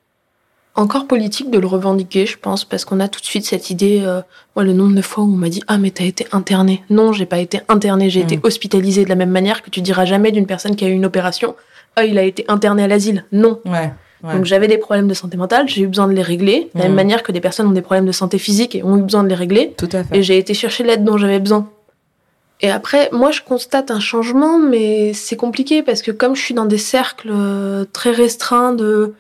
encore 0.75 1.07
politique 1.07 1.51
de 1.51 1.59
le 1.59 1.67
revendiquer, 1.67 2.27
je 2.27 2.37
pense, 2.37 2.65
parce 2.65 2.85
qu'on 2.85 3.01
a 3.01 3.09
tout 3.09 3.21
de 3.21 3.27
suite 3.27 3.47
cette 3.47 3.71
idée. 3.71 4.03
Euh, 4.05 4.23
moi, 4.57 4.65
le 4.65 4.73
nombre 4.73 4.95
de 4.95 5.03
fois 5.03 5.25
où 5.25 5.29
on 5.29 5.37
m'a 5.37 5.49
dit 5.49 5.63
ah 5.69 5.79
mais 5.79 5.91
t'as 5.91 6.05
été 6.05 6.27
interné. 6.33 6.83
Non, 6.91 7.13
j'ai 7.13 7.27
pas 7.27 7.39
été 7.39 7.61
interné, 7.69 8.11
j'ai 8.11 8.21
été 8.21 8.37
mm. 8.37 8.41
hospitalisé 8.43 9.05
de 9.05 9.09
la 9.09 9.15
même 9.15 9.31
manière 9.31 9.63
que 9.63 9.71
tu 9.71 9.81
diras 9.81 10.05
jamais 10.05 10.33
d'une 10.33 10.47
personne 10.47 10.75
qui 10.77 10.85
a 10.85 10.89
eu 10.89 10.93
une 10.93 11.07
opération. 11.07 11.55
Ah, 11.97 12.05
il 12.05 12.19
a 12.19 12.25
été 12.25 12.45
interné 12.49 12.83
à 12.83 12.89
l'asile. 12.89 13.25
Non. 13.31 13.61
Ouais. 13.65 13.93
Donc 14.23 14.47
j'avais 14.47 14.69
des 14.69 14.79
problèmes 14.79 15.07
de 15.07 15.13
santé 15.13 15.37
mentale, 15.37 15.69
j'ai 15.69 15.83
eu 15.83 15.87
besoin 15.87 16.09
de 16.09 16.15
les 16.15 16.23
régler, 16.23 16.71
de 16.75 16.79
la 16.79 16.85
même 16.85 16.93
mm. 16.93 16.97
manière 16.97 17.23
que 17.23 17.31
des 17.31 17.43
personnes 17.43 17.67
ont 17.67 17.73
des 17.73 17.83
problèmes 17.83 18.07
de 18.07 18.13
santé 18.13 18.39
physique 18.39 18.75
et 18.75 18.83
ont 18.83 18.97
eu 18.97 19.03
besoin 19.03 19.23
de 19.23 19.29
les 19.29 19.35
régler. 19.35 19.75
Tout 19.77 19.89
à 19.93 20.03
fait. 20.03 20.17
Et 20.17 20.23
j'ai 20.23 20.39
été 20.39 20.55
chercher 20.55 20.83
l'aide 20.83 21.05
dont 21.05 21.19
j'avais 21.19 21.41
besoin. 21.41 21.69
Et 22.61 22.71
après, 22.71 23.11
moi, 23.13 23.31
je 23.31 23.43
constate 23.43 23.91
un 23.91 24.01
changement, 24.01 24.59
mais 24.59 25.13
c'est 25.13 25.37
compliqué 25.37 25.83
parce 25.83 26.01
que 26.01 26.11
comme 26.11 26.35
je 26.35 26.43
suis 26.43 26.55
dans 26.55 26.65
des 26.65 26.79
cercles 26.79 27.31
euh, 27.31 27.85
très 27.93 28.13
restreints 28.13 28.73
de 28.73 29.13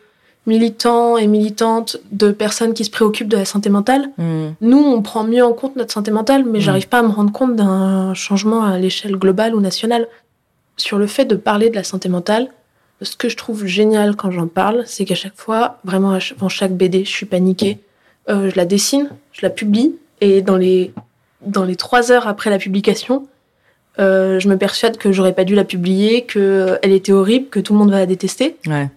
militants 0.46 1.16
et 1.16 1.26
militantes 1.26 1.96
de 2.12 2.30
personnes 2.30 2.74
qui 2.74 2.84
se 2.84 2.90
préoccupent 2.90 3.28
de 3.28 3.36
la 3.36 3.44
santé 3.44 3.70
mentale. 3.70 4.10
Hmm. 4.18 4.50
Nous, 4.60 4.78
on 4.78 5.02
prend 5.02 5.24
mieux 5.24 5.44
en 5.44 5.52
compte 5.52 5.76
notre 5.76 5.92
santé 5.92 6.10
mentale, 6.10 6.44
mais 6.44 6.58
hmm. 6.58 6.62
j'arrive 6.62 6.88
pas 6.88 6.98
à 6.98 7.02
me 7.02 7.08
rendre 7.08 7.32
compte 7.32 7.56
d'un 7.56 8.14
changement 8.14 8.64
à 8.64 8.78
l'échelle 8.78 9.16
globale 9.16 9.54
ou 9.54 9.60
nationale. 9.60 10.06
Sur 10.76 10.98
le 10.98 11.06
fait 11.06 11.24
de 11.24 11.36
parler 11.36 11.70
de 11.70 11.76
la 11.76 11.84
santé 11.84 12.08
mentale, 12.08 12.48
ce 13.00 13.16
que 13.16 13.28
je 13.28 13.36
trouve 13.36 13.66
génial 13.66 14.16
quand 14.16 14.30
j'en 14.30 14.46
parle, 14.46 14.84
c'est 14.86 15.04
qu'à 15.04 15.14
chaque 15.14 15.36
fois, 15.36 15.78
vraiment 15.84 16.10
avant 16.12 16.48
chaque 16.48 16.72
BD, 16.72 17.04
je 17.04 17.10
suis 17.10 17.26
paniquée. 17.26 17.78
Euh, 18.28 18.50
je 18.50 18.56
la 18.56 18.64
dessine, 18.64 19.10
je 19.32 19.40
la 19.42 19.50
publie, 19.50 19.94
et 20.20 20.40
dans 20.40 20.56
les, 20.56 20.92
dans 21.42 21.64
les 21.64 21.76
trois 21.76 22.10
heures 22.10 22.26
après 22.26 22.50
la 22.50 22.58
publication, 22.58 23.28
euh, 24.00 24.40
je 24.40 24.48
me 24.48 24.58
persuade 24.58 24.96
que 24.96 25.12
j'aurais 25.12 25.32
pas 25.32 25.44
dû 25.44 25.54
la 25.54 25.64
publier, 25.64 26.24
que 26.24 26.38
euh, 26.38 26.78
elle 26.82 26.92
était 26.92 27.12
horrible, 27.12 27.48
que 27.48 27.60
tout 27.60 27.72
le 27.72 27.78
monde 27.78 27.90
va 27.90 27.98
la 27.98 28.06
détester. 28.06 28.56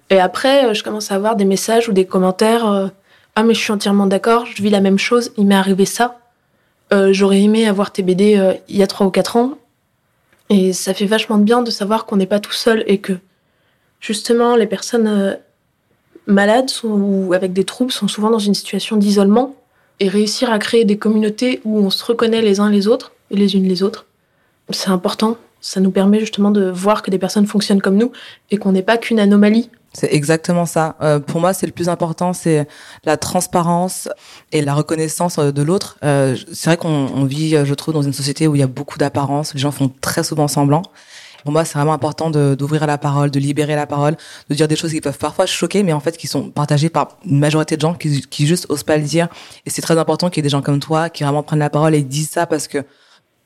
Et 0.10 0.20
après, 0.20 0.66
euh, 0.66 0.74
je 0.74 0.84
commence 0.84 1.12
à 1.12 1.16
avoir 1.16 1.36
des 1.36 1.46
messages 1.46 1.88
ou 1.88 1.94
des 1.94 2.06
commentaires. 2.06 2.92
ah 3.36 3.44
mais 3.44 3.54
je 3.54 3.60
suis 3.60 3.72
entièrement 3.72 4.08
d'accord, 4.08 4.46
je 4.46 4.62
vis 4.62 4.70
la 4.70 4.82
même 4.82 4.98
chose, 4.98 5.32
il 5.38 5.46
m'est 5.46 5.56
arrivé 5.56 5.86
ça. 5.86 6.20
j'aurais 6.92 7.42
aimé 7.42 7.68
avoir 7.68 7.92
tes 7.92 8.02
BD 8.02 8.56
il 8.70 8.78
y 8.78 8.84
a 8.84 8.88
trois 8.88 9.06
ou 9.06 9.12
quatre 9.12 9.36
ans. 9.36 9.58
Et 10.50 10.74
ça 10.74 10.94
fait 10.94 11.06
vachement 11.06 11.38
de 11.38 11.44
bien 11.44 11.62
de 11.62 11.70
savoir 11.70 12.06
qu'on 12.06 12.16
n'est 12.16 12.26
pas 12.26 12.40
tout 12.40 12.54
seul 12.54 12.84
et 12.88 13.00
que 13.00 13.14
justement 14.00 14.56
les 14.56 14.66
personnes 14.66 15.38
malades 16.26 16.72
ou 16.84 17.34
avec 17.34 17.54
des 17.54 17.66
troubles 17.66 17.92
sont 17.92 18.08
souvent 18.08 18.32
dans 18.32 18.40
une 18.40 18.54
situation 18.54 18.98
d'isolement 18.98 19.56
et 20.00 20.08
réussir 20.08 20.52
à 20.52 20.58
créer 20.58 20.86
des 20.86 20.98
communautés 20.98 21.62
où 21.66 21.78
on 21.80 21.90
se 21.90 22.04
reconnaît 22.04 22.42
les 22.42 22.60
uns 22.60 22.70
les 22.70 22.88
autres 22.88 23.12
et 23.30 23.36
les 23.36 23.56
unes 23.56 23.68
les 23.68 23.84
autres 23.84 24.07
c'est 24.70 24.90
important. 24.90 25.38
Ça 25.60 25.80
nous 25.80 25.92
permet 25.92 26.20
justement 26.20 26.52
de 26.52 26.70
voir 26.70 27.02
que 27.02 27.12
des 27.12 27.18
personnes 27.18 27.48
fonctionnent 27.48 27.82
comme 27.82 27.98
nous 27.98 28.12
et 28.52 28.58
qu'on 28.58 28.72
n'est 28.72 28.84
pas 28.84 28.98
qu'une 28.98 29.20
anomalie. 29.20 29.70
C'est 29.94 30.14
exactement 30.14 30.68
ça. 30.68 30.96
Euh, 31.02 31.20
pour 31.20 31.42
moi, 31.42 31.54
c'est 31.54 31.66
le 31.66 31.72
plus 31.72 31.90
important, 31.90 32.32
c'est 32.32 32.68
la 33.04 33.18
transparence 33.18 34.08
et 34.52 34.62
la 34.62 34.76
reconnaissance 34.76 35.40
euh, 35.40 35.52
de 35.52 35.64
l'autre. 35.64 35.98
Euh, 36.04 36.36
c'est 36.54 36.70
vrai 36.70 36.78
qu'on 36.78 37.26
vit, 37.26 37.56
je 37.66 37.74
trouve, 37.74 37.96
dans 37.96 38.04
une 38.04 38.14
société 38.14 38.48
où 38.48 38.56
il 38.56 38.60
y 38.60 38.64
a 38.64 38.68
beaucoup 38.68 39.00
d'apparence. 39.00 39.56
Les 39.56 39.60
gens 39.60 39.72
font 39.72 39.92
très 40.02 40.24
souvent 40.24 40.48
semblant. 40.48 40.84
Pour 41.44 41.52
moi, 41.52 41.66
c'est 41.66 41.80
vraiment 41.80 41.94
important 41.94 42.30
d'ouvrir 42.30 42.86
la 42.86 42.98
parole, 42.98 43.32
de 43.32 43.40
libérer 43.40 43.76
la 43.76 43.88
parole, 43.88 44.18
de 44.50 44.56
dire 44.56 44.68
des 44.68 44.76
choses 44.76 44.92
qui 44.92 45.02
peuvent 45.02 45.18
parfois 45.18 45.46
choquer, 45.46 45.82
mais 45.82 45.94
en 45.94 46.00
fait 46.00 46.18
qui 46.18 46.28
sont 46.28 46.50
partagées 46.50 46.90
par 46.90 47.18
une 47.26 47.40
majorité 47.40 47.76
de 47.76 47.82
gens 47.82 47.94
qui, 47.94 48.22
qui 48.22 48.46
juste 48.46 48.66
osent 48.70 48.84
pas 48.84 48.98
le 48.98 49.04
dire. 49.04 49.30
Et 49.66 49.70
c'est 49.70 49.82
très 49.82 49.98
important 49.98 50.30
qu'il 50.30 50.40
y 50.40 50.42
ait 50.42 50.50
des 50.50 50.50
gens 50.50 50.62
comme 50.62 50.80
toi 50.80 51.10
qui 51.10 51.24
vraiment 51.24 51.44
prennent 51.44 51.60
la 51.60 51.70
parole 51.70 51.96
et 51.96 52.04
disent 52.04 52.32
ça 52.32 52.46
parce 52.46 52.68
que 52.68 52.84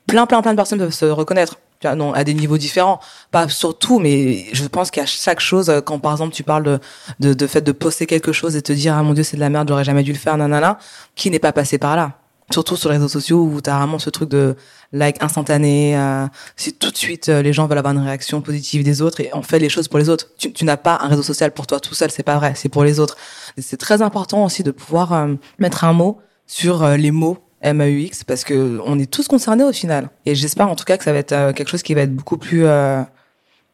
plein, 0.06 0.26
plein, 0.26 0.42
plein 0.42 0.52
de 0.52 0.56
personnes 0.56 0.78
peuvent 0.78 0.92
se 0.92 1.06
reconnaître. 1.06 1.58
Non, 1.96 2.12
à 2.12 2.22
des 2.22 2.32
niveaux 2.34 2.58
différents, 2.58 3.00
pas 3.32 3.48
sur 3.48 3.76
tout, 3.76 3.98
mais 3.98 4.46
je 4.52 4.64
pense 4.68 4.92
qu'à 4.92 5.04
chaque 5.04 5.40
chose, 5.40 5.82
quand 5.84 5.98
par 5.98 6.12
exemple 6.12 6.32
tu 6.32 6.44
parles 6.44 6.62
de, 6.62 6.78
de, 7.18 7.34
de 7.34 7.46
fait 7.48 7.60
de 7.60 7.72
poster 7.72 8.06
quelque 8.06 8.32
chose 8.32 8.54
et 8.54 8.62
te 8.62 8.72
dire 8.72 8.94
ah 8.96 9.02
mon 9.02 9.14
dieu 9.14 9.24
c'est 9.24 9.36
de 9.36 9.40
la 9.40 9.50
merde, 9.50 9.68
j'aurais 9.68 9.82
jamais 9.82 10.04
dû 10.04 10.12
le 10.12 10.18
faire, 10.18 10.36
nanana, 10.36 10.78
qui 11.16 11.28
n'est 11.28 11.40
pas 11.40 11.52
passé 11.52 11.78
par 11.78 11.96
là 11.96 12.22
Surtout 12.52 12.76
sur 12.76 12.90
les 12.90 12.96
réseaux 12.96 13.08
sociaux 13.08 13.42
où 13.42 13.60
t'as 13.60 13.78
vraiment 13.78 13.98
ce 13.98 14.10
truc 14.10 14.28
de 14.28 14.56
like 14.92 15.22
instantané, 15.22 15.96
euh, 15.96 16.26
si 16.56 16.74
tout 16.74 16.90
de 16.90 16.96
suite 16.96 17.30
euh, 17.30 17.40
les 17.40 17.52
gens 17.52 17.66
veulent 17.66 17.78
avoir 17.78 17.94
une 17.94 18.00
réaction 18.02 18.42
positive 18.42 18.84
des 18.84 19.00
autres 19.00 19.20
et 19.20 19.30
on 19.32 19.42
fait 19.42 19.58
les 19.58 19.70
choses 19.70 19.88
pour 19.88 19.98
les 19.98 20.10
autres. 20.10 20.28
Tu, 20.36 20.52
tu 20.52 20.64
n'as 20.64 20.76
pas 20.76 20.98
un 21.00 21.08
réseau 21.08 21.22
social 21.22 21.52
pour 21.52 21.66
toi 21.66 21.80
tout 21.80 21.94
seul, 21.94 22.10
c'est 22.10 22.22
pas 22.22 22.36
vrai, 22.36 22.52
c'est 22.54 22.68
pour 22.68 22.84
les 22.84 23.00
autres. 23.00 23.16
C'est 23.58 23.78
très 23.78 24.02
important 24.02 24.44
aussi 24.44 24.62
de 24.62 24.70
pouvoir 24.70 25.12
euh, 25.14 25.34
mettre 25.58 25.84
un 25.84 25.94
mot 25.94 26.20
sur 26.46 26.86
les 26.86 27.10
mots 27.10 27.38
MAUX 27.64 28.24
parce 28.26 28.44
que 28.44 28.80
on 28.84 28.98
est 28.98 29.10
tous 29.10 29.28
concernés 29.28 29.64
au 29.64 29.72
final. 29.72 30.08
Et 30.26 30.34
j'espère 30.34 30.68
en 30.68 30.76
tout 30.76 30.84
cas 30.84 30.96
que 30.96 31.04
ça 31.04 31.12
va 31.12 31.18
être 31.18 31.32
euh, 31.32 31.52
quelque 31.52 31.68
chose 31.68 31.82
qui 31.82 31.94
va 31.94 32.02
être 32.02 32.14
beaucoup 32.14 32.36
plus 32.36 32.64
euh, 32.66 33.02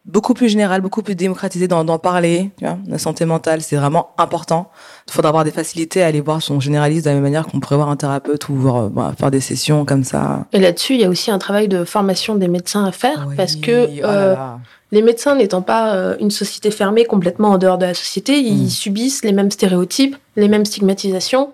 beaucoup 0.05 0.33
plus 0.33 0.48
général, 0.48 0.81
beaucoup 0.81 1.03
plus 1.03 1.14
démocratisé 1.14 1.68
d'en 1.68 1.98
parler. 1.98 2.51
Tu 2.59 2.64
vois, 2.64 2.79
la 2.87 2.98
santé 2.98 3.24
mentale, 3.24 3.61
c'est 3.61 3.77
vraiment 3.77 4.11
important. 4.16 4.70
Il 5.07 5.12
faudra 5.12 5.29
avoir 5.29 5.44
des 5.44 5.51
facilités 5.51 6.03
à 6.03 6.07
aller 6.07 6.20
voir 6.20 6.40
son 6.40 6.61
généraliste 6.61 7.05
de 7.05 7.11
la 7.11 7.14
même 7.14 7.24
manière 7.24 7.46
qu'on 7.46 7.61
pourrait 7.61 7.77
voir 7.77 7.90
un 7.90 7.96
thérapeute 7.96 8.48
ou 8.48 8.68
euh, 8.68 8.88
bah, 8.88 9.12
faire 9.18 9.31
des 9.31 9.40
sessions 9.40 9.85
comme 9.85 10.05
ça. 10.05 10.46
Et 10.53 10.61
là-dessus, 10.61 10.94
il 10.94 11.01
y 11.01 11.05
a 11.05 11.09
aussi 11.09 11.31
un 11.31 11.38
travail 11.38 11.68
de 11.68 11.85
formation 11.85 12.37
des 12.37 12.48
médecins 12.48 12.85
à 12.85 12.92
faire 12.92 13.29
parce 13.37 13.57
que 13.57 13.87
oh 14.03 14.59
les 14.90 15.03
médecins 15.03 15.35
n'étant 15.35 15.61
pas 15.61 16.16
une 16.18 16.31
société 16.31 16.70
fermée 16.70 17.05
complètement 17.05 17.51
en 17.51 17.59
dehors 17.59 17.77
de 17.77 17.85
la 17.85 17.92
société, 17.92 18.38
ils 18.38 18.64
mm. 18.64 18.70
subissent 18.70 19.22
les 19.22 19.33
mêmes 19.33 19.51
stéréotypes, 19.51 20.16
les 20.37 20.48
mêmes 20.48 20.64
stigmatisations 20.64 21.51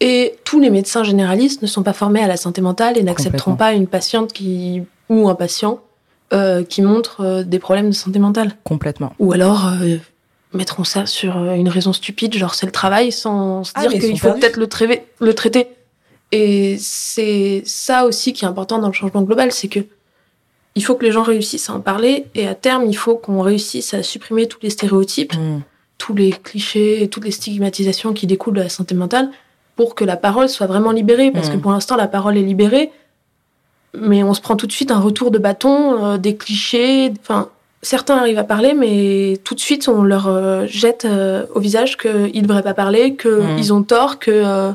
et 0.00 0.34
tous 0.44 0.60
les 0.60 0.70
médecins 0.70 1.04
généralistes 1.04 1.62
ne 1.62 1.66
sont 1.66 1.82
pas 1.82 1.92
formés 1.92 2.22
à 2.22 2.26
la 2.26 2.38
santé 2.38 2.62
mentale 2.62 2.96
et 2.96 3.02
n'accepteront 3.02 3.54
pas 3.54 3.74
une 3.74 3.86
patiente 3.86 4.32
qui 4.32 4.82
ou 5.10 5.28
un 5.28 5.34
patient 5.34 5.80
euh, 6.32 6.64
qui 6.64 6.80
montre 6.80 7.20
euh, 7.20 7.42
des 7.42 7.58
problèmes 7.58 7.90
de 7.90 7.94
santé 7.94 8.18
mentale. 8.18 8.56
Complètement. 8.64 9.12
Ou 9.18 9.32
alors 9.32 9.66
euh, 9.66 9.96
mettront 10.52 10.84
ça 10.84 11.04
sur 11.04 11.36
euh, 11.36 11.54
une 11.54 11.68
raison 11.68 11.92
stupide, 11.92 12.34
genre 12.34 12.54
c'est 12.54 12.66
le 12.66 12.72
travail, 12.72 13.12
sans 13.12 13.64
se 13.64 13.72
ah, 13.74 13.86
dire 13.86 14.00
qu'il 14.00 14.18
faut 14.18 14.32
peut-être 14.32 14.56
le, 14.56 14.68
le 15.20 15.34
traiter. 15.34 15.66
Et 16.32 16.76
c'est 16.78 17.62
ça 17.66 18.06
aussi 18.06 18.32
qui 18.32 18.44
est 18.44 18.48
important 18.48 18.78
dans 18.78 18.86
le 18.86 18.92
changement 18.92 19.22
global, 19.22 19.52
c'est 19.52 19.68
que 19.68 19.80
il 20.76 20.84
faut 20.84 20.94
que 20.94 21.04
les 21.04 21.10
gens 21.10 21.24
réussissent 21.24 21.68
à 21.68 21.74
en 21.74 21.80
parler 21.80 22.26
et 22.36 22.46
à 22.46 22.54
terme, 22.54 22.84
il 22.86 22.96
faut 22.96 23.16
qu'on 23.16 23.42
réussisse 23.42 23.92
à 23.92 24.04
supprimer 24.04 24.46
tous 24.46 24.60
les 24.62 24.70
stéréotypes, 24.70 25.34
mm. 25.34 25.62
tous 25.98 26.14
les 26.14 26.30
clichés, 26.30 27.08
toutes 27.10 27.24
les 27.24 27.32
stigmatisations 27.32 28.12
qui 28.12 28.28
découlent 28.28 28.54
de 28.54 28.62
la 28.62 28.68
santé 28.68 28.94
mentale 28.94 29.30
pour 29.80 29.94
que 29.94 30.04
la 30.04 30.18
parole 30.18 30.50
soit 30.50 30.66
vraiment 30.66 30.90
libérée. 30.90 31.30
Parce 31.30 31.48
que 31.48 31.56
mm. 31.56 31.62
pour 31.62 31.72
l'instant, 31.72 31.96
la 31.96 32.06
parole 32.06 32.36
est 32.36 32.42
libérée, 32.42 32.92
mais 33.98 34.22
on 34.22 34.34
se 34.34 34.42
prend 34.42 34.54
tout 34.54 34.66
de 34.66 34.72
suite 34.72 34.90
un 34.90 35.00
retour 35.00 35.30
de 35.30 35.38
bâton, 35.38 36.04
euh, 36.04 36.18
des 36.18 36.36
clichés. 36.36 37.10
Enfin, 37.22 37.48
certains 37.80 38.18
arrivent 38.18 38.36
à 38.36 38.44
parler, 38.44 38.74
mais 38.74 39.38
tout 39.42 39.54
de 39.54 39.60
suite 39.60 39.88
on 39.88 40.02
leur 40.02 40.26
euh, 40.26 40.66
jette 40.66 41.06
euh, 41.06 41.46
au 41.54 41.60
visage 41.60 41.96
qu'ils 41.96 42.42
ne 42.42 42.46
devraient 42.46 42.62
pas 42.62 42.74
parler, 42.74 43.16
qu'ils 43.16 43.70
mmh. 43.70 43.72
ont 43.72 43.82
tort, 43.82 44.18
que 44.18 44.74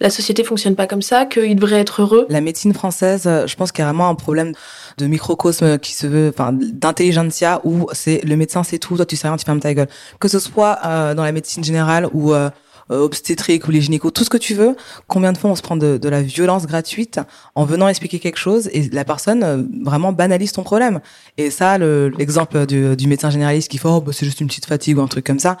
la 0.00 0.08
société 0.08 0.44
fonctionne 0.44 0.76
pas 0.76 0.86
comme 0.86 1.02
ça, 1.02 1.26
qu'ils 1.26 1.56
devraient 1.56 1.80
être 1.80 2.00
heureux. 2.00 2.24
La 2.30 2.40
médecine 2.40 2.72
française, 2.72 3.28
je 3.46 3.54
pense 3.54 3.70
qu'il 3.70 3.82
y 3.82 3.86
a 3.86 3.90
vraiment 3.90 4.08
un 4.08 4.14
problème 4.14 4.54
de 4.96 5.06
microcosme 5.06 5.78
qui 5.78 5.92
se 5.92 6.06
veut, 6.06 6.32
enfin, 6.34 6.54
d'intelligentsia 6.54 7.60
où 7.64 7.86
c'est 7.92 8.24
le 8.24 8.36
médecin 8.36 8.62
c'est 8.62 8.78
tout, 8.78 8.96
toi 8.96 9.04
tu 9.04 9.14
sais 9.16 9.28
rien, 9.28 9.36
tu 9.36 9.44
fermes 9.44 9.60
ta 9.60 9.74
gueule. 9.74 9.88
Que 10.20 10.28
ce 10.28 10.38
soit 10.38 10.78
dans 11.14 11.22
la 11.22 11.32
médecine 11.32 11.62
générale 11.62 12.08
ou 12.14 12.32
euh, 12.32 12.48
obstétrique 12.88 13.66
ou 13.66 13.70
les 13.70 13.80
gynécos, 13.80 14.12
tout 14.12 14.24
ce 14.24 14.30
que 14.30 14.36
tu 14.36 14.54
veux. 14.54 14.76
Combien 15.08 15.32
de 15.32 15.38
fois 15.38 15.50
on 15.50 15.56
se 15.56 15.62
prend 15.62 15.76
de, 15.76 15.98
de 15.98 16.08
la 16.08 16.22
violence 16.22 16.66
gratuite 16.66 17.20
en 17.54 17.64
venant 17.64 17.88
expliquer 17.88 18.18
quelque 18.18 18.38
chose 18.38 18.68
et 18.72 18.88
la 18.90 19.04
personne 19.04 19.42
euh, 19.42 19.62
vraiment 19.82 20.12
banalise 20.12 20.52
ton 20.52 20.62
problème. 20.62 21.00
Et 21.36 21.50
ça, 21.50 21.78
l'exemple 21.78 22.66
du, 22.66 22.96
du, 22.96 23.08
médecin 23.08 23.30
généraliste 23.30 23.70
qui 23.70 23.78
fait 23.78 23.88
oh 23.88 24.00
bah, 24.00 24.12
c'est 24.12 24.26
juste 24.26 24.40
une 24.40 24.46
petite 24.46 24.66
fatigue 24.66 24.98
ou 24.98 25.00
un 25.00 25.08
truc 25.08 25.26
comme 25.26 25.38
ça 25.38 25.58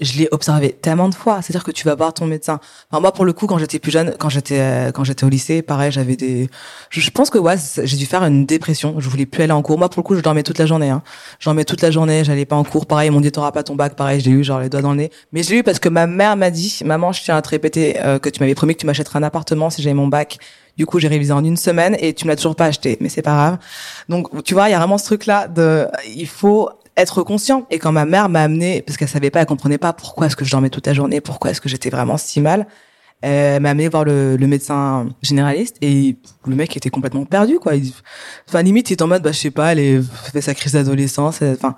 je 0.00 0.18
l'ai 0.18 0.28
observé 0.32 0.72
tellement 0.72 1.08
de 1.08 1.14
fois. 1.14 1.40
C'est-à-dire 1.40 1.64
que 1.64 1.70
tu 1.70 1.84
vas 1.84 1.94
voir 1.94 2.12
ton 2.12 2.26
médecin. 2.26 2.58
Enfin, 2.90 3.00
moi, 3.00 3.12
pour 3.12 3.24
le 3.24 3.32
coup, 3.32 3.46
quand 3.46 3.58
j'étais 3.58 3.78
plus 3.78 3.92
jeune, 3.92 4.14
quand 4.18 4.28
j'étais 4.28 4.58
euh, 4.58 4.90
quand 4.92 5.04
j'étais 5.04 5.24
au 5.24 5.28
lycée, 5.28 5.62
pareil, 5.62 5.92
j'avais 5.92 6.16
des. 6.16 6.48
Je, 6.90 7.10
pense 7.10 7.30
que 7.30 7.38
ouais, 7.38 7.54
j'ai 7.84 7.96
dû 7.96 8.06
faire 8.06 8.24
une 8.24 8.46
dépression. 8.46 8.96
Je 8.98 9.08
voulais 9.08 9.26
plus 9.26 9.42
aller 9.42 9.52
en 9.52 9.62
cours. 9.62 9.78
Moi, 9.78 9.88
pour 9.88 10.02
le 10.02 10.06
coup, 10.06 10.16
je 10.16 10.20
dormais 10.20 10.42
toute 10.42 10.58
la 10.58 10.66
journée. 10.66 10.90
Hein. 10.90 11.02
Je 11.38 11.50
toute 11.62 11.82
la 11.82 11.90
journée. 11.90 12.24
J'allais 12.24 12.44
pas 12.44 12.56
en 12.56 12.64
cours. 12.64 12.86
Pareil, 12.86 13.10
m'ont 13.10 13.20
dit 13.20 13.30
t'auras 13.30 13.52
pas 13.52 13.62
ton 13.62 13.76
bac. 13.76 13.94
Pareil, 13.94 14.20
je 14.20 14.26
l'ai 14.26 14.32
eu, 14.32 14.44
genre 14.44 14.60
les 14.60 14.68
doigts 14.68 14.82
dans 14.82 14.90
le 14.90 14.98
nez. 14.98 15.10
Mais 15.32 15.42
je 15.42 15.50
l'ai 15.50 15.58
eu 15.58 15.62
parce 15.62 15.78
que 15.78 15.88
ma 15.88 16.06
mère 16.06 16.36
m'a 16.36 16.50
dit, 16.50 16.80
maman, 16.84 17.12
je 17.12 17.22
tiens 17.22 17.36
à 17.36 17.42
te 17.42 17.50
répéter 17.50 18.00
euh, 18.00 18.18
que 18.18 18.28
tu 18.28 18.40
m'avais 18.40 18.54
promis 18.54 18.74
que 18.74 18.80
tu 18.80 18.86
m'achèterais 18.86 19.18
un 19.18 19.22
appartement 19.22 19.70
si 19.70 19.82
j'avais 19.82 19.94
mon 19.94 20.08
bac. 20.08 20.38
Du 20.76 20.86
coup, 20.86 20.98
j'ai 20.98 21.08
révisé 21.08 21.32
en 21.32 21.44
une 21.44 21.56
semaine 21.56 21.96
et 22.00 22.14
tu 22.14 22.24
me 22.24 22.30
l'as 22.30 22.36
toujours 22.36 22.56
pas 22.56 22.66
acheté, 22.66 22.96
mais 23.00 23.08
c'est 23.08 23.22
pas 23.22 23.34
grave. 23.34 23.58
Donc, 24.08 24.42
tu 24.42 24.54
vois, 24.54 24.68
il 24.68 24.72
y 24.72 24.74
a 24.74 24.78
vraiment 24.78 24.98
ce 24.98 25.04
truc-là 25.04 25.46
de, 25.46 25.86
il 26.16 26.26
faut 26.26 26.68
être 26.96 27.22
conscient. 27.22 27.66
Et 27.70 27.78
quand 27.78 27.92
ma 27.92 28.04
mère 28.04 28.28
m'a 28.28 28.42
amené, 28.42 28.82
parce 28.82 28.96
qu'elle 28.96 29.08
savait 29.08 29.30
pas, 29.30 29.40
elle 29.40 29.46
comprenait 29.46 29.78
pas 29.78 29.92
pourquoi 29.92 30.26
est-ce 30.26 30.36
que 30.36 30.44
je 30.44 30.50
dormais 30.50 30.70
toute 30.70 30.86
la 30.86 30.94
journée, 30.94 31.20
pourquoi 31.20 31.50
est-ce 31.50 31.60
que 31.60 31.68
j'étais 31.68 31.90
vraiment 31.90 32.16
si 32.16 32.40
mal, 32.40 32.66
elle 33.22 33.62
m'a 33.62 33.70
amené 33.70 33.88
voir 33.88 34.04
le, 34.04 34.36
médecin 34.38 35.08
généraliste 35.22 35.76
et 35.80 36.16
le 36.46 36.54
mec 36.54 36.76
était 36.76 36.90
complètement 36.90 37.24
perdu, 37.24 37.58
quoi. 37.58 37.72
enfin, 38.48 38.62
limite, 38.62 38.90
il 38.90 38.94
était 38.94 39.02
en 39.02 39.06
mode, 39.06 39.22
bah, 39.22 39.32
je 39.32 39.38
sais 39.38 39.50
pas, 39.50 39.72
elle 39.72 40.04
fait 40.32 40.42
sa 40.42 40.54
crise 40.54 40.72
d'adolescence, 40.72 41.40
enfin, 41.42 41.74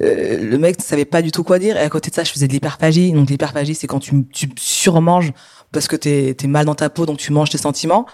euh, 0.00 0.38
le 0.42 0.58
mec 0.58 0.78
ne 0.78 0.82
savait 0.82 1.04
pas 1.04 1.22
du 1.22 1.30
tout 1.30 1.44
quoi 1.44 1.58
dire. 1.58 1.76
Et 1.76 1.80
à 1.80 1.88
côté 1.88 2.10
de 2.10 2.14
ça, 2.14 2.24
je 2.24 2.32
faisais 2.32 2.48
de 2.48 2.52
l'hyperphagie. 2.52 3.12
Donc 3.12 3.30
l'hyperphagie, 3.30 3.74
c'est 3.74 3.86
quand 3.86 4.00
tu, 4.00 4.26
tu 4.26 4.50
surmanges 4.56 5.32
parce 5.72 5.88
que 5.88 5.96
t'es 5.96 6.36
es 6.40 6.46
mal 6.46 6.66
dans 6.66 6.74
ta 6.74 6.90
peau, 6.90 7.06
donc 7.06 7.18
tu 7.18 7.32
manges 7.32 7.50
tes 7.50 7.58
sentiments. 7.58 8.06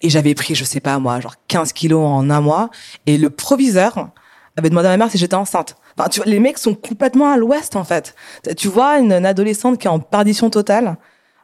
Et 0.00 0.10
j'avais 0.10 0.34
pris, 0.34 0.54
je 0.54 0.64
sais 0.64 0.80
pas 0.80 0.98
moi, 0.98 1.20
genre 1.20 1.34
15 1.48 1.72
kilos 1.72 2.04
en 2.04 2.30
un 2.30 2.40
mois. 2.40 2.70
Et 3.06 3.18
le 3.18 3.30
proviseur 3.30 4.10
avait 4.56 4.70
demandé 4.70 4.88
à 4.88 4.90
ma 4.90 4.96
mère 4.96 5.10
si 5.10 5.18
j'étais 5.18 5.34
enceinte. 5.34 5.76
Enfin, 5.96 6.08
tu 6.08 6.20
vois, 6.20 6.30
les 6.30 6.40
mecs 6.40 6.58
sont 6.58 6.74
complètement 6.74 7.30
à 7.30 7.36
l'ouest 7.36 7.76
en 7.76 7.84
fait. 7.84 8.14
Tu 8.56 8.68
vois 8.68 8.98
une, 8.98 9.12
adolescente 9.12 9.78
qui 9.78 9.86
est 9.86 9.90
en 9.90 10.00
perdition 10.00 10.50
totale. 10.50 10.96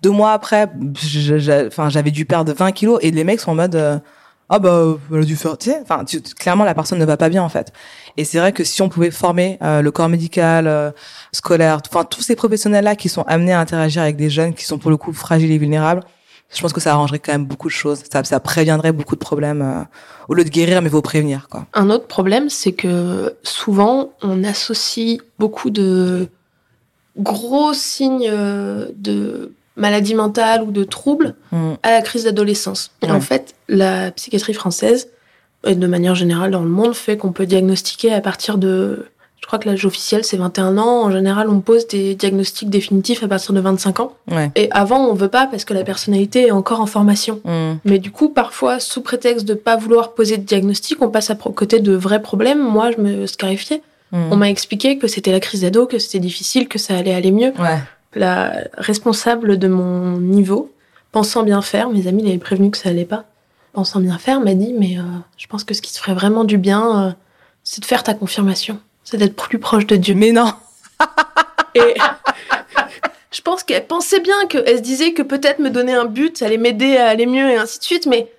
Deux 0.02 0.10
mois 0.10 0.32
après, 0.32 0.68
enfin, 1.66 1.88
j'avais 1.90 2.10
dû 2.10 2.24
perdre 2.24 2.52
20 2.52 2.72
kilos 2.72 2.98
et 3.02 3.10
les 3.10 3.24
mecs 3.24 3.40
sont 3.40 3.52
en 3.52 3.54
mode 3.54 3.76
euh, 3.76 3.98
ah 4.48 4.58
bah 4.58 4.98
elle 5.12 5.20
a 5.20 5.24
dû 5.24 5.36
faire. 5.36 5.56
Tu 5.56 5.70
sais, 5.70 5.78
enfin, 5.82 6.04
clairement 6.36 6.64
la 6.64 6.74
personne 6.74 6.98
ne 6.98 7.04
va 7.04 7.16
pas 7.16 7.28
bien 7.28 7.42
en 7.42 7.48
fait. 7.48 7.72
Et 8.16 8.24
c'est 8.24 8.38
vrai 8.38 8.52
que 8.52 8.64
si 8.64 8.82
on 8.82 8.88
pouvait 8.88 9.12
former 9.12 9.58
euh, 9.62 9.80
le 9.80 9.90
corps 9.92 10.08
médical, 10.08 10.66
euh, 10.66 10.90
scolaire, 11.32 11.80
enfin 11.88 12.04
tous 12.04 12.22
ces 12.22 12.34
professionnels 12.34 12.84
là 12.84 12.96
qui 12.96 13.08
sont 13.08 13.22
amenés 13.22 13.52
à 13.52 13.60
interagir 13.60 14.02
avec 14.02 14.16
des 14.16 14.28
jeunes 14.28 14.54
qui 14.54 14.64
sont 14.64 14.78
pour 14.78 14.90
le 14.90 14.96
coup 14.96 15.12
fragiles 15.12 15.52
et 15.52 15.58
vulnérables, 15.58 16.02
je 16.52 16.60
pense 16.60 16.72
que 16.72 16.80
ça 16.80 16.92
arrangerait 16.92 17.18
quand 17.18 17.32
même 17.32 17.46
beaucoup 17.46 17.68
de 17.68 17.72
choses. 17.72 18.02
Ça, 18.10 18.24
ça 18.24 18.40
préviendrait 18.40 18.92
beaucoup 18.92 19.14
de 19.14 19.20
problèmes. 19.20 19.62
Euh, 19.62 19.84
au 20.30 20.34
lieu 20.34 20.44
de 20.44 20.48
guérir, 20.48 20.80
mais 20.80 20.88
vaut 20.88 21.02
prévenir. 21.02 21.48
Quoi. 21.50 21.66
Un 21.74 21.90
autre 21.90 22.06
problème, 22.06 22.50
c'est 22.50 22.72
que 22.72 23.34
souvent, 23.42 24.12
on 24.22 24.44
associe 24.44 25.18
beaucoup 25.40 25.70
de 25.70 26.28
gros 27.16 27.74
signes 27.74 28.28
euh, 28.30 28.86
de 28.94 29.52
maladie 29.74 30.14
mentale 30.14 30.62
ou 30.62 30.70
de 30.70 30.84
troubles 30.84 31.34
mm. 31.50 31.72
à 31.82 31.90
la 31.90 32.02
crise 32.02 32.24
d'adolescence. 32.24 32.92
Et 33.02 33.10
en 33.10 33.20
fait, 33.20 33.56
la 33.68 34.12
psychiatrie 34.12 34.54
française, 34.54 35.08
et 35.66 35.74
de 35.74 35.86
manière 35.88 36.14
générale 36.14 36.52
dans 36.52 36.62
le 36.62 36.68
monde, 36.68 36.94
fait 36.94 37.16
qu'on 37.16 37.32
peut 37.32 37.46
diagnostiquer 37.46 38.12
à 38.12 38.20
partir 38.20 38.56
de 38.56 39.06
crois 39.50 39.58
que 39.58 39.68
l'âge 39.68 39.84
officiel, 39.84 40.22
c'est 40.22 40.36
21 40.36 40.78
ans. 40.78 41.02
En 41.02 41.10
général, 41.10 41.48
on 41.48 41.58
pose 41.58 41.88
des 41.88 42.14
diagnostics 42.14 42.70
définitifs 42.70 43.24
à 43.24 43.26
partir 43.26 43.52
de 43.52 43.58
25 43.58 43.98
ans. 43.98 44.12
Et 44.54 44.68
avant, 44.70 45.08
on 45.08 45.14
veut 45.14 45.26
pas 45.26 45.48
parce 45.48 45.64
que 45.64 45.74
la 45.74 45.82
personnalité 45.82 46.46
est 46.46 46.50
encore 46.52 46.80
en 46.80 46.86
formation. 46.86 47.40
Mm. 47.44 47.72
Mais 47.84 47.98
du 47.98 48.12
coup, 48.12 48.28
parfois, 48.28 48.78
sous 48.78 49.02
prétexte 49.02 49.44
de 49.44 49.54
pas 49.54 49.76
vouloir 49.76 50.12
poser 50.12 50.36
de 50.36 50.44
diagnostic, 50.44 51.02
on 51.02 51.08
passe 51.08 51.30
à 51.30 51.34
côté 51.34 51.80
de 51.80 51.92
vrais 51.92 52.22
problèmes. 52.22 52.62
Moi, 52.62 52.92
je 52.92 53.02
me 53.02 53.26
scarifiais. 53.26 53.82
Mm. 54.12 54.30
On 54.30 54.36
m'a 54.36 54.48
expliqué 54.50 54.98
que 54.98 55.08
c'était 55.08 55.32
la 55.32 55.40
crise 55.40 55.62
d'ado, 55.62 55.86
que 55.86 55.98
c'était 55.98 56.20
difficile, 56.20 56.68
que 56.68 56.78
ça 56.78 56.96
allait 56.96 57.14
aller 57.14 57.32
mieux. 57.32 57.52
La 58.14 58.52
responsable 58.78 59.58
de 59.58 59.66
mon 59.66 60.18
niveau, 60.18 60.70
pensant 61.10 61.42
bien 61.42 61.60
faire, 61.60 61.90
mes 61.90 62.06
amis 62.06 62.22
l'avaient 62.22 62.38
prévenu 62.38 62.70
que 62.70 62.78
ça 62.78 62.90
allait 62.90 63.04
pas, 63.04 63.24
pensant 63.72 63.98
bien 63.98 64.18
faire, 64.18 64.40
m'a 64.40 64.54
dit, 64.54 64.74
mais 64.78 64.96
euh, 64.96 65.02
je 65.36 65.48
pense 65.48 65.64
que 65.64 65.74
ce 65.74 65.82
qui 65.82 65.92
te 65.92 65.98
ferait 65.98 66.14
vraiment 66.14 66.44
du 66.44 66.56
bien, 66.56 67.08
euh, 67.08 67.12
c'est 67.64 67.80
de 67.80 67.84
faire 67.84 68.04
ta 68.04 68.14
confirmation 68.14 68.78
c'est 69.04 69.16
d'être 69.16 69.36
plus 69.36 69.58
proche 69.58 69.86
de 69.86 69.96
Dieu. 69.96 70.14
Mais 70.14 70.32
non 70.32 70.52
Et 71.74 71.94
je 73.30 73.40
pense 73.42 73.62
qu'elle 73.62 73.86
pensait 73.86 74.20
bien, 74.20 74.46
qu'elle 74.48 74.76
se 74.76 74.82
disait 74.82 75.12
que 75.12 75.22
peut-être 75.22 75.58
me 75.58 75.70
donner 75.70 75.94
un 75.94 76.04
but, 76.04 76.38
ça 76.38 76.46
allait 76.46 76.58
m'aider 76.58 76.96
à 76.96 77.08
aller 77.08 77.26
mieux 77.26 77.48
et 77.50 77.56
ainsi 77.56 77.78
de 77.78 77.84
suite, 77.84 78.06
mais... 78.06 78.30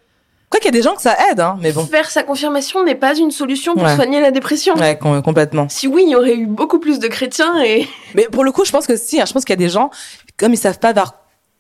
Quoi 0.50 0.60
qu'il 0.60 0.66
y 0.66 0.76
a 0.76 0.78
des 0.78 0.82
gens 0.82 0.96
que 0.96 1.02
ça 1.02 1.16
aide, 1.32 1.40
hein, 1.40 1.58
mais 1.62 1.72
bon. 1.72 1.86
Faire 1.86 2.10
sa 2.10 2.24
confirmation 2.24 2.84
n'est 2.84 2.96
pas 2.96 3.16
une 3.16 3.32
solution 3.32 3.74
pour 3.74 3.88
soigner 3.88 4.20
la 4.20 4.32
dépression. 4.32 4.76
Ouais, 4.76 5.00
complètement. 5.00 5.70
Si 5.70 5.88
oui, 5.88 6.04
il 6.06 6.12
y 6.12 6.16
aurait 6.16 6.36
eu 6.36 6.46
beaucoup 6.46 6.80
plus 6.80 7.00
de 7.00 7.08
chrétiens 7.08 7.64
et... 7.64 7.88
Mais 8.16 8.28
pour 8.30 8.44
le 8.44 8.52
coup, 8.52 8.66
je 8.66 8.72
pense 8.72 8.86
que 8.86 8.98
si, 8.98 9.22
hein, 9.22 9.26
je 9.26 9.32
pense 9.32 9.46
qu'il 9.46 9.54
y 9.54 9.60
a 9.60 9.66
des 9.66 9.70
gens, 9.70 9.92
comme 10.38 10.54
ils 10.54 10.58
savent 10.58 10.80
pas 10.80 10.92
vers 10.92 11.14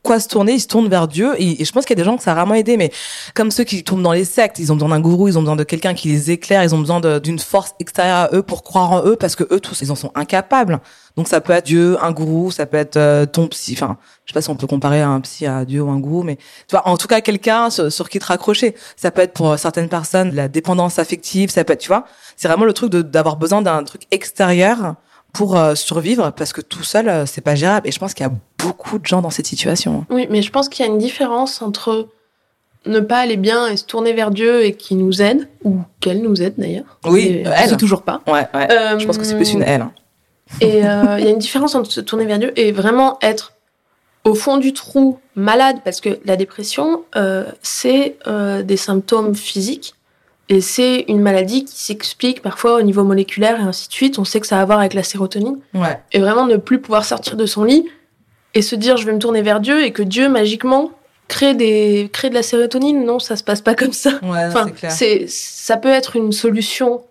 quoi 0.03 0.19
se 0.19 0.27
tourner, 0.27 0.53
ils 0.53 0.59
se 0.59 0.67
tournent 0.67 0.89
vers 0.89 1.07
Dieu. 1.07 1.33
Et, 1.37 1.63
je 1.63 1.71
pense 1.71 1.85
qu'il 1.85 1.97
y 1.97 1.99
a 1.99 2.03
des 2.03 2.09
gens 2.09 2.17
que 2.17 2.23
ça 2.23 2.31
a 2.31 2.35
vraiment 2.35 2.55
aidé, 2.55 2.77
mais 2.77 2.91
comme 3.33 3.51
ceux 3.51 3.63
qui 3.63 3.83
tournent 3.83 4.03
dans 4.03 4.11
les 4.11 4.25
sectes, 4.25 4.59
ils 4.59 4.71
ont 4.71 4.75
besoin 4.75 4.89
d'un 4.89 4.99
gourou, 4.99 5.27
ils 5.27 5.37
ont 5.37 5.41
besoin 5.41 5.55
de 5.55 5.63
quelqu'un 5.63 5.93
qui 5.93 6.09
les 6.09 6.31
éclaire, 6.31 6.63
ils 6.63 6.73
ont 6.73 6.79
besoin 6.79 6.99
d'une 7.19 7.39
force 7.39 7.73
extérieure 7.79 8.17
à 8.17 8.29
eux 8.33 8.43
pour 8.43 8.63
croire 8.63 8.91
en 8.91 9.05
eux, 9.05 9.15
parce 9.15 9.35
que 9.35 9.43
eux 9.51 9.59
tous, 9.59 9.81
ils 9.81 9.91
en 9.91 9.95
sont 9.95 10.11
incapables. 10.15 10.79
Donc 11.17 11.27
ça 11.27 11.41
peut 11.41 11.53
être 11.53 11.65
Dieu, 11.65 11.97
un 12.01 12.11
gourou, 12.11 12.51
ça 12.51 12.65
peut 12.65 12.77
être 12.77 12.97
euh, 12.97 13.25
ton 13.25 13.47
psy. 13.47 13.73
Enfin, 13.73 13.97
je 14.25 14.31
sais 14.31 14.33
pas 14.33 14.41
si 14.41 14.49
on 14.49 14.55
peut 14.55 14.67
comparer 14.67 15.01
un 15.01 15.19
psy 15.21 15.45
à 15.45 15.65
Dieu 15.65 15.81
ou 15.81 15.89
un 15.89 15.99
gourou, 15.99 16.23
mais 16.23 16.37
tu 16.37 16.71
vois, 16.71 16.87
en 16.87 16.97
tout 16.97 17.07
cas 17.07 17.21
quelqu'un 17.21 17.69
sur, 17.69 18.09
qui 18.09 18.19
te 18.19 18.25
raccrocher. 18.25 18.75
Ça 18.95 19.11
peut 19.11 19.21
être 19.21 19.33
pour 19.33 19.57
certaines 19.59 19.89
personnes 19.89 20.33
la 20.33 20.47
dépendance 20.47 20.99
affective, 20.99 21.49
ça 21.49 21.63
peut 21.63 21.73
être, 21.73 21.81
tu 21.81 21.89
vois, 21.89 22.05
c'est 22.37 22.47
vraiment 22.47 22.65
le 22.65 22.73
truc 22.73 22.91
d'avoir 22.91 23.35
besoin 23.35 23.61
d'un 23.61 23.83
truc 23.83 24.03
extérieur 24.11 24.95
pour 25.33 25.57
euh, 25.57 25.75
survivre 25.75 26.31
parce 26.31 26.53
que 26.53 26.61
tout 26.61 26.83
seul 26.83 27.07
euh, 27.07 27.25
c'est 27.25 27.41
pas 27.41 27.55
gérable 27.55 27.87
et 27.87 27.91
je 27.91 27.99
pense 27.99 28.13
qu'il 28.13 28.25
y 28.25 28.29
a 28.29 28.33
beaucoup 28.57 28.99
de 28.99 29.05
gens 29.05 29.21
dans 29.21 29.29
cette 29.29 29.47
situation. 29.47 30.05
Oui, 30.09 30.27
mais 30.29 30.41
je 30.41 30.51
pense 30.51 30.69
qu'il 30.69 30.85
y 30.85 30.87
a 30.87 30.91
une 30.91 30.97
différence 30.97 31.61
entre 31.61 32.09
ne 32.85 32.99
pas 32.99 33.19
aller 33.19 33.37
bien 33.37 33.67
et 33.67 33.77
se 33.77 33.85
tourner 33.85 34.13
vers 34.13 34.31
Dieu 34.31 34.65
et 34.65 34.73
qui 34.73 34.95
nous 34.95 35.21
aide 35.21 35.47
ou 35.63 35.79
qu'elle 35.99 36.21
nous 36.21 36.41
aide 36.41 36.55
d'ailleurs. 36.57 36.97
Oui, 37.05 37.43
elle. 37.45 37.77
Toujours 37.77 38.01
pas. 38.01 38.21
Ouais, 38.27 38.47
ouais. 38.53 38.67
je 38.97 39.05
pense 39.05 39.17
que 39.17 39.23
c'est 39.23 39.35
plus 39.35 39.53
une 39.53 39.63
elle. 39.63 39.81
Hein. 39.81 39.91
Et 40.59 40.79
il 40.79 40.83
y 40.83 41.27
a 41.27 41.29
une 41.29 41.37
différence 41.37 41.75
entre 41.75 41.89
se 41.89 42.01
tourner 42.01 42.25
vers 42.25 42.37
Dieu 42.37 42.51
et 42.59 42.73
vraiment 42.73 43.17
être 43.21 43.53
au 44.25 44.35
fond 44.35 44.57
du 44.57 44.73
trou 44.73 45.17
malade 45.33 45.77
parce 45.85 46.01
que 46.01 46.19
la 46.25 46.35
dépression 46.35 47.05
euh, 47.15 47.45
c'est 47.61 48.17
des 48.65 48.75
symptômes 48.75 49.33
physiques 49.33 49.95
et 50.51 50.59
c'est 50.59 51.05
une 51.07 51.21
maladie 51.21 51.63
qui 51.63 51.81
s'explique 51.81 52.41
parfois 52.41 52.75
au 52.75 52.81
niveau 52.81 53.05
moléculaire 53.05 53.61
et 53.61 53.63
ainsi 53.63 53.87
de 53.87 53.93
suite. 53.93 54.19
On 54.19 54.25
sait 54.25 54.41
que 54.41 54.45
ça 54.45 54.59
a 54.59 54.61
à 54.61 54.65
voir 54.65 54.79
avec 54.79 54.93
la 54.93 55.01
sérotonine. 55.01 55.59
Ouais. 55.73 55.97
Et 56.11 56.19
vraiment 56.19 56.45
ne 56.45 56.57
plus 56.57 56.81
pouvoir 56.81 57.05
sortir 57.05 57.37
de 57.37 57.45
son 57.45 57.63
lit 57.63 57.87
et 58.53 58.61
se 58.61 58.75
dire 58.75 58.97
je 58.97 59.05
vais 59.05 59.13
me 59.13 59.17
tourner 59.17 59.43
vers 59.43 59.61
Dieu 59.61 59.81
et 59.85 59.93
que 59.93 60.03
Dieu 60.03 60.27
magiquement 60.27 60.91
crée 61.29 61.53
des 61.53 62.09
crée 62.11 62.29
de 62.29 62.33
la 62.33 62.43
sérotonine. 62.43 63.05
Non, 63.05 63.17
ça 63.17 63.37
se 63.37 63.45
passe 63.45 63.61
pas 63.61 63.75
comme 63.75 63.93
ça. 63.93 64.19
Ouais, 64.23 64.45
enfin, 64.45 64.65
c'est 64.89 65.25
ça 65.29 65.77
peut 65.77 65.87
être 65.87 66.17
une 66.17 66.33
solution 66.33 67.01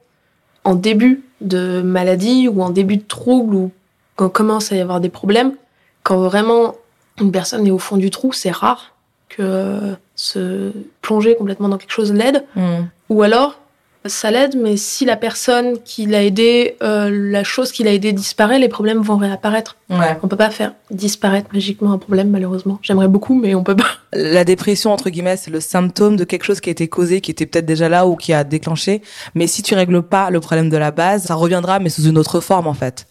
en 0.65 0.75
début 0.75 1.25
de 1.41 1.81
maladie 1.81 2.47
ou 2.47 2.61
en 2.61 2.69
début 2.69 2.99
de 2.99 3.07
trouble 3.09 3.55
ou 3.55 3.71
quand 4.17 4.29
commence 4.29 4.71
à 4.71 4.77
y 4.77 4.81
avoir 4.81 5.01
des 5.01 5.09
problèmes. 5.09 5.55
Quand 6.03 6.19
vraiment 6.19 6.75
une 7.19 7.33
personne 7.33 7.67
est 7.67 7.71
au 7.71 7.79
fond 7.79 7.97
du 7.97 8.11
trou, 8.11 8.35
c'est 8.35 8.51
rare 8.51 8.95
que 9.31 9.97
se 10.15 10.73
plonger 11.01 11.37
complètement 11.37 11.71
dans 11.71 11.79
quelque 11.79 11.93
chose 11.93 12.13
l'aide. 12.13 12.45
Hmm. 12.55 12.83
Ou 13.11 13.23
alors, 13.23 13.61
ça 14.07 14.31
l'aide, 14.31 14.57
mais 14.57 14.79
si 14.79 15.05
la 15.05 15.17
personne 15.17 15.79
qui 15.85 16.07
l'a 16.07 16.25
aidé, 16.25 16.77
euh, 16.83 17.11
la 17.13 17.45
chose 17.45 17.71
qui 17.71 17.85
l'a 17.85 17.93
aidé 17.93 18.13
disparaît, 18.13 18.59
les 18.59 18.69
problèmes 18.69 19.03
vont 19.03 19.19
réapparaître. 19.19 19.77
Ouais. 19.91 20.17
On 20.23 20.29
peut 20.29 20.37
pas 20.37 20.49
faire 20.49 20.73
disparaître 20.91 21.49
magiquement 21.53 21.93
un 21.93 21.99
problème, 21.99 22.31
malheureusement. 22.31 22.79
J'aimerais 22.81 23.09
beaucoup, 23.09 23.35
mais 23.35 23.55
on 23.55 23.63
peut 23.63 23.77
pas. 23.77 23.91
La 24.13 24.45
dépression, 24.45 24.93
entre 24.93 25.11
guillemets, 25.11 25.37
c'est 25.37 25.51
le 25.51 25.61
symptôme 25.61 26.17
de 26.17 26.25
quelque 26.25 26.45
chose 26.45 26.61
qui 26.61 26.71
a 26.71 26.73
été 26.73 26.89
causé, 26.89 27.21
qui 27.21 27.31
était 27.31 27.45
peut-être 27.45 27.67
déjà 27.67 27.91
là 27.91 28.07
ou 28.07 28.17
qui 28.17 28.33
a 28.33 28.43
déclenché. 28.43 29.03
Mais 29.35 29.47
si 29.47 29.63
tu 29.63 29.75
règles 29.75 30.03
pas 30.03 30.31
le 30.31 30.41
problème 30.41 30.71
de 30.71 30.77
la 30.79 30.93
base, 30.93 31.25
ça 31.25 31.35
reviendra, 31.35 31.79
mais 31.79 31.91
sous 31.91 32.05
une 32.05 32.17
autre 32.17 32.41
forme, 32.41 32.69
en 32.69 32.75
fait. 32.75 33.07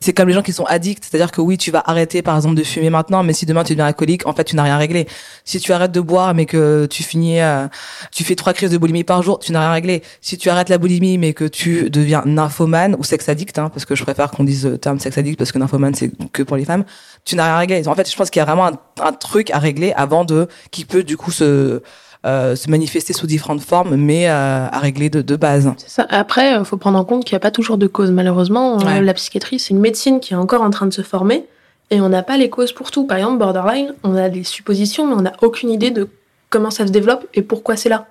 C'est 0.00 0.12
comme 0.12 0.28
les 0.28 0.34
gens 0.34 0.42
qui 0.42 0.52
sont 0.52 0.64
addicts, 0.64 1.04
c'est-à-dire 1.04 1.32
que 1.32 1.40
oui, 1.40 1.58
tu 1.58 1.70
vas 1.70 1.82
arrêter 1.86 2.22
par 2.22 2.36
exemple 2.36 2.54
de 2.54 2.62
fumer 2.62 2.90
maintenant, 2.90 3.22
mais 3.22 3.32
si 3.32 3.46
demain 3.46 3.64
tu 3.64 3.72
deviens 3.72 3.86
alcoolique, 3.86 4.26
en 4.26 4.32
fait, 4.32 4.44
tu 4.44 4.56
n'as 4.56 4.62
rien 4.62 4.76
réglé. 4.76 5.06
Si 5.44 5.58
tu 5.60 5.72
arrêtes 5.72 5.92
de 5.92 6.00
boire, 6.00 6.34
mais 6.34 6.46
que 6.46 6.86
tu 6.86 7.02
finis, 7.02 7.40
euh, 7.40 7.66
tu 8.12 8.24
fais 8.24 8.34
trois 8.34 8.52
crises 8.52 8.70
de 8.70 8.78
boulimie 8.78 9.04
par 9.04 9.22
jour, 9.22 9.38
tu 9.38 9.52
n'as 9.52 9.60
rien 9.60 9.72
réglé. 9.72 10.02
Si 10.20 10.38
tu 10.38 10.50
arrêtes 10.50 10.68
la 10.68 10.78
boulimie, 10.78 11.18
mais 11.18 11.32
que 11.32 11.44
tu 11.44 11.90
deviens 11.90 12.22
nymphomane 12.26 12.96
ou 12.98 13.04
sex 13.04 13.28
addict, 13.28 13.58
hein, 13.58 13.70
parce 13.70 13.84
que 13.84 13.94
je 13.94 14.02
préfère 14.02 14.30
qu'on 14.30 14.44
dise 14.44 14.66
le 14.66 14.78
terme 14.78 14.98
sex 14.98 15.16
addict 15.18 15.38
parce 15.38 15.52
que 15.52 15.58
nymphomane 15.58 15.94
c'est 15.94 16.10
que 16.32 16.42
pour 16.42 16.56
les 16.56 16.64
femmes, 16.64 16.84
tu 17.24 17.36
n'as 17.36 17.44
rien 17.44 17.58
réglé. 17.58 17.88
En 17.88 17.94
fait, 17.94 18.10
je 18.10 18.16
pense 18.16 18.30
qu'il 18.30 18.40
y 18.40 18.42
a 18.42 18.44
vraiment 18.44 18.70
un, 19.00 19.12
truc 19.12 19.50
à 19.50 19.58
régler 19.58 19.92
avant 19.96 20.24
de 20.24 20.48
qui 20.70 20.84
peut 20.84 21.02
du 21.02 21.16
coup 21.16 21.30
se 21.30 21.82
se 22.26 22.68
manifester 22.70 23.12
sous 23.12 23.26
différentes 23.26 23.60
formes, 23.60 23.96
mais 23.96 24.28
euh, 24.28 24.66
à 24.66 24.78
régler 24.78 25.10
de, 25.10 25.22
de 25.22 25.36
base. 25.36 25.72
Ça. 25.86 26.06
Après, 26.08 26.56
il 26.58 26.64
faut 26.64 26.76
prendre 26.76 26.98
en 26.98 27.04
compte 27.04 27.24
qu'il 27.24 27.34
n'y 27.34 27.38
a 27.38 27.40
pas 27.40 27.50
toujours 27.50 27.78
de 27.78 27.86
cause. 27.86 28.10
Malheureusement, 28.10 28.80
euh, 28.80 29.00
la 29.00 29.14
psychiatrie, 29.14 29.58
c'est 29.58 29.70
une 29.70 29.80
médecine 29.80 30.18
qui 30.20 30.34
est 30.34 30.36
encore 30.36 30.62
en 30.62 30.70
train 30.70 30.86
de 30.86 30.92
se 30.92 31.02
former, 31.02 31.44
et 31.90 32.00
on 32.00 32.08
n'a 32.08 32.22
pas 32.22 32.36
les 32.36 32.50
causes 32.50 32.72
pour 32.72 32.90
tout. 32.90 33.06
Par 33.06 33.18
exemple, 33.18 33.38
borderline, 33.38 33.94
on 34.02 34.16
a 34.16 34.28
des 34.28 34.42
suppositions, 34.42 35.06
mais 35.06 35.14
on 35.14 35.22
n'a 35.22 35.32
aucune 35.42 35.70
idée 35.70 35.90
de 35.90 36.08
comment 36.50 36.70
ça 36.70 36.86
se 36.86 36.92
développe 36.92 37.26
et 37.34 37.42
pourquoi 37.42 37.76
c'est 37.76 37.88
là. 37.88 38.06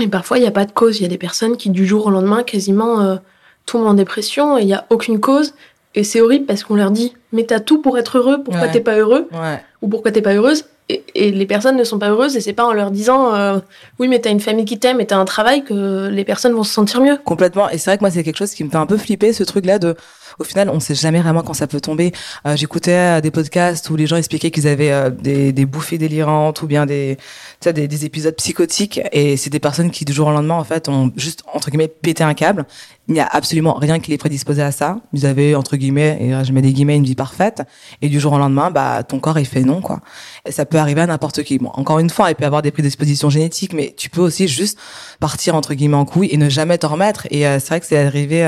Et 0.00 0.08
parfois, 0.08 0.38
il 0.38 0.42
n'y 0.42 0.46
a 0.46 0.52
pas 0.52 0.64
de 0.64 0.72
cause. 0.72 1.00
Il 1.00 1.02
y 1.02 1.06
a 1.06 1.08
des 1.08 1.18
personnes 1.18 1.56
qui, 1.56 1.70
du 1.70 1.86
jour 1.86 2.06
au 2.06 2.10
lendemain, 2.10 2.44
quasiment 2.44 3.18
tombent 3.66 3.86
en 3.86 3.94
dépression, 3.94 4.56
et 4.56 4.62
il 4.62 4.66
n'y 4.66 4.74
a 4.74 4.86
aucune 4.90 5.20
cause. 5.20 5.54
Et 5.94 6.04
c'est 6.04 6.20
horrible 6.20 6.46
parce 6.46 6.64
qu'on 6.64 6.76
leur 6.76 6.90
dit, 6.90 7.12
mais 7.32 7.44
t'as 7.44 7.60
tout 7.60 7.82
pour 7.82 7.98
être 7.98 8.18
heureux, 8.18 8.42
pourquoi 8.42 8.68
t'es 8.68 8.80
pas 8.80 8.96
heureux 8.96 9.28
Ouais. 9.32 9.62
Ou 9.82 9.88
pourquoi 9.88 10.10
t'es 10.10 10.22
pas 10.22 10.32
heureuse? 10.34 10.64
Et, 10.88 11.30
les 11.30 11.46
personnes 11.46 11.76
ne 11.76 11.84
sont 11.84 11.98
pas 11.98 12.10
heureuses 12.10 12.36
et 12.36 12.40
c'est 12.40 12.52
pas 12.52 12.66
en 12.66 12.72
leur 12.72 12.90
disant 12.90 13.34
euh, 13.34 13.58
oui 13.98 14.08
mais 14.08 14.20
t'as 14.20 14.30
une 14.30 14.40
famille 14.40 14.64
qui 14.64 14.78
t'aime 14.78 15.00
et 15.00 15.06
t'as 15.06 15.16
un 15.16 15.24
travail 15.24 15.64
que 15.64 16.08
les 16.08 16.24
personnes 16.24 16.52
vont 16.52 16.64
se 16.64 16.72
sentir 16.72 17.00
mieux. 17.00 17.18
Complètement. 17.24 17.70
Et 17.70 17.78
c'est 17.78 17.90
vrai 17.90 17.98
que 17.98 18.02
moi 18.02 18.10
c'est 18.10 18.22
quelque 18.22 18.38
chose 18.38 18.52
qui 18.52 18.64
me 18.64 18.70
fait 18.70 18.76
un 18.76 18.86
peu 18.86 18.96
flipper 18.96 19.32
ce 19.32 19.44
truc 19.44 19.64
là 19.64 19.78
de 19.78 19.96
au 20.38 20.44
final, 20.44 20.70
on 20.70 20.80
sait 20.80 20.94
jamais 20.94 21.20
vraiment 21.20 21.42
quand 21.42 21.54
ça 21.54 21.66
peut 21.66 21.80
tomber. 21.80 22.12
Euh, 22.46 22.56
J'écoutais 22.56 23.18
euh, 23.18 23.20
des 23.20 23.30
podcasts 23.30 23.88
où 23.90 23.96
les 23.96 24.06
gens 24.06 24.16
expliquaient 24.16 24.50
qu'ils 24.50 24.68
avaient 24.68 24.92
euh, 24.92 25.10
des, 25.10 25.52
des, 25.52 25.66
bouffées 25.66 25.98
délirantes 25.98 26.62
ou 26.62 26.66
bien 26.66 26.86
des, 26.86 27.16
des, 27.64 27.88
des 27.88 28.04
épisodes 28.04 28.34
psychotiques. 28.36 29.00
Et 29.12 29.36
c'est 29.36 29.50
des 29.50 29.60
personnes 29.60 29.90
qui, 29.90 30.04
du 30.04 30.12
jour 30.12 30.28
au 30.28 30.32
lendemain, 30.32 30.54
en 30.54 30.64
fait, 30.64 30.88
ont 30.88 31.12
juste, 31.16 31.42
entre 31.52 31.70
guillemets, 31.70 31.88
pété 31.88 32.24
un 32.24 32.34
câble. 32.34 32.66
Il 33.08 33.14
n'y 33.14 33.20
a 33.20 33.26
absolument 33.26 33.74
rien 33.74 33.98
qui 33.98 34.10
les 34.10 34.18
prédisposait 34.18 34.62
à 34.62 34.72
ça. 34.72 34.98
Ils 35.12 35.26
avaient, 35.26 35.54
entre 35.54 35.76
guillemets, 35.76 36.18
et 36.20 36.44
je 36.44 36.52
mets 36.52 36.62
des 36.62 36.72
guillemets, 36.72 36.96
une 36.96 37.04
vie 37.04 37.14
parfaite. 37.14 37.62
Et 38.00 38.08
du 38.08 38.20
jour 38.20 38.32
au 38.32 38.38
lendemain, 38.38 38.70
bah, 38.70 39.02
ton 39.02 39.18
corps, 39.18 39.38
il 39.38 39.46
fait 39.46 39.62
non, 39.62 39.80
quoi. 39.80 40.00
Et 40.46 40.52
ça 40.52 40.66
peut 40.66 40.78
arriver 40.78 41.00
à 41.00 41.06
n'importe 41.06 41.42
qui. 41.42 41.58
Bon, 41.58 41.70
encore 41.74 41.98
une 41.98 42.10
fois, 42.10 42.30
il 42.30 42.36
peut 42.36 42.44
y 42.44 42.46
avoir 42.46 42.62
des 42.62 42.70
prédispositions 42.70 43.28
génétiques, 43.28 43.72
mais 43.72 43.94
tu 43.96 44.08
peux 44.08 44.20
aussi 44.20 44.46
juste 44.46 44.78
partir, 45.18 45.56
entre 45.56 45.74
guillemets, 45.74 45.96
en 45.96 46.04
couille 46.04 46.28
et 46.30 46.36
ne 46.36 46.48
jamais 46.48 46.78
t'en 46.78 46.88
remettre. 46.88 47.26
Et 47.30 47.42
c'est 47.42 47.68
vrai 47.68 47.80
que 47.80 47.86
c'est 47.86 47.98
arrivé 47.98 48.44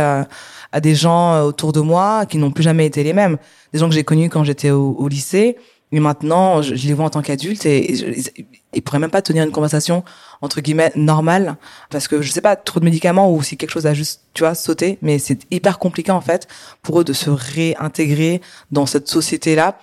à 0.75 0.81
des 0.81 0.97
gens 0.97 1.35
euh, 1.35 1.43
autour 1.43 1.73
de 1.73 1.81
moi 1.81 2.27
qui 2.27 2.37
n'ont 2.37 2.51
plus 2.51 2.65
jamais 2.65 2.85
été 2.85 3.05
les 3.05 3.13
mêmes. 3.13 3.39
Des 3.73 3.79
gens 3.79 3.89
que 3.89 3.95
j'ai 3.95 4.03
connus 4.03 4.29
quand 4.29 4.43
j'étais 4.43 4.71
au, 4.71 5.09
lycée, 5.09 5.57
mais 5.93 6.01
maintenant 6.01 6.63
je, 6.63 6.75
je 6.75 6.89
les 6.89 6.95
vois 6.95 7.07
en 7.07 7.11
tant 7.11 7.23
qu'adultes 7.23 7.65
et, 7.65 7.93
et 7.93 8.47
ils 8.75 8.83
pourraient 8.83 8.99
même 8.99 9.11
pas 9.11 9.23
tenir 9.23 9.45
une 9.45 9.53
conversation 9.53 10.03
entre 10.43 10.61
guillemets 10.61 10.91
normale 10.97 11.57
parce 11.91 12.09
que 12.09 12.23
je 12.23 12.33
sais 12.33 12.41
pas 12.41 12.57
trop 12.57 12.81
de 12.81 12.85
médicaments 12.85 13.33
ou 13.33 13.41
si 13.41 13.57
quelque 13.57 13.71
chose 13.71 13.87
a 13.87 13.95
juste 13.95 14.23
tu 14.35 14.43
vois 14.43 14.57
sauté, 14.57 14.99
mais 15.01 15.21
c'est 15.21 15.47
hyper 15.53 15.79
compliqué 15.79 16.11
en 16.11 16.21
fait 16.21 16.49
pour 16.83 17.01
eux 17.01 17.05
de 17.05 17.13
se 17.13 17.31
réintégrer 17.31 18.41
dans 18.73 18.87
cette 18.87 19.07
société 19.07 19.55
là 19.55 19.79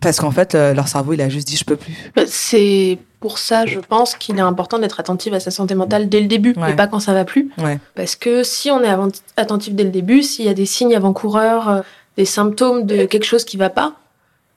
parce 0.00 0.20
qu'en 0.20 0.30
fait, 0.30 0.54
euh, 0.54 0.74
leur 0.74 0.88
cerveau, 0.88 1.14
il 1.14 1.20
a 1.22 1.28
juste 1.28 1.48
dit, 1.48 1.56
je 1.56 1.64
peux 1.64 1.76
plus. 1.76 1.94
Bah, 2.14 2.22
c'est 2.26 2.98
pour 3.26 3.38
ça, 3.38 3.66
je 3.66 3.80
pense 3.80 4.14
qu'il 4.14 4.38
est 4.38 4.40
important 4.40 4.78
d'être 4.78 5.00
attentif 5.00 5.32
à 5.32 5.40
sa 5.40 5.50
santé 5.50 5.74
mentale 5.74 6.08
dès 6.08 6.20
le 6.20 6.28
début, 6.28 6.54
ouais. 6.56 6.70
et 6.70 6.76
pas 6.76 6.86
quand 6.86 7.00
ça 7.00 7.12
va 7.12 7.24
plus. 7.24 7.50
Ouais. 7.58 7.80
Parce 7.96 8.14
que 8.14 8.44
si 8.44 8.70
on 8.70 8.84
est 8.84 8.96
attentif 9.36 9.74
dès 9.74 9.82
le 9.82 9.90
début, 9.90 10.22
s'il 10.22 10.44
y 10.44 10.48
a 10.48 10.54
des 10.54 10.64
signes 10.64 10.94
avant-coureurs, 10.94 11.68
euh, 11.68 11.80
des 12.16 12.24
symptômes 12.24 12.86
de 12.86 13.04
quelque 13.04 13.24
chose 13.24 13.44
qui 13.44 13.56
va 13.56 13.68
pas, 13.68 13.94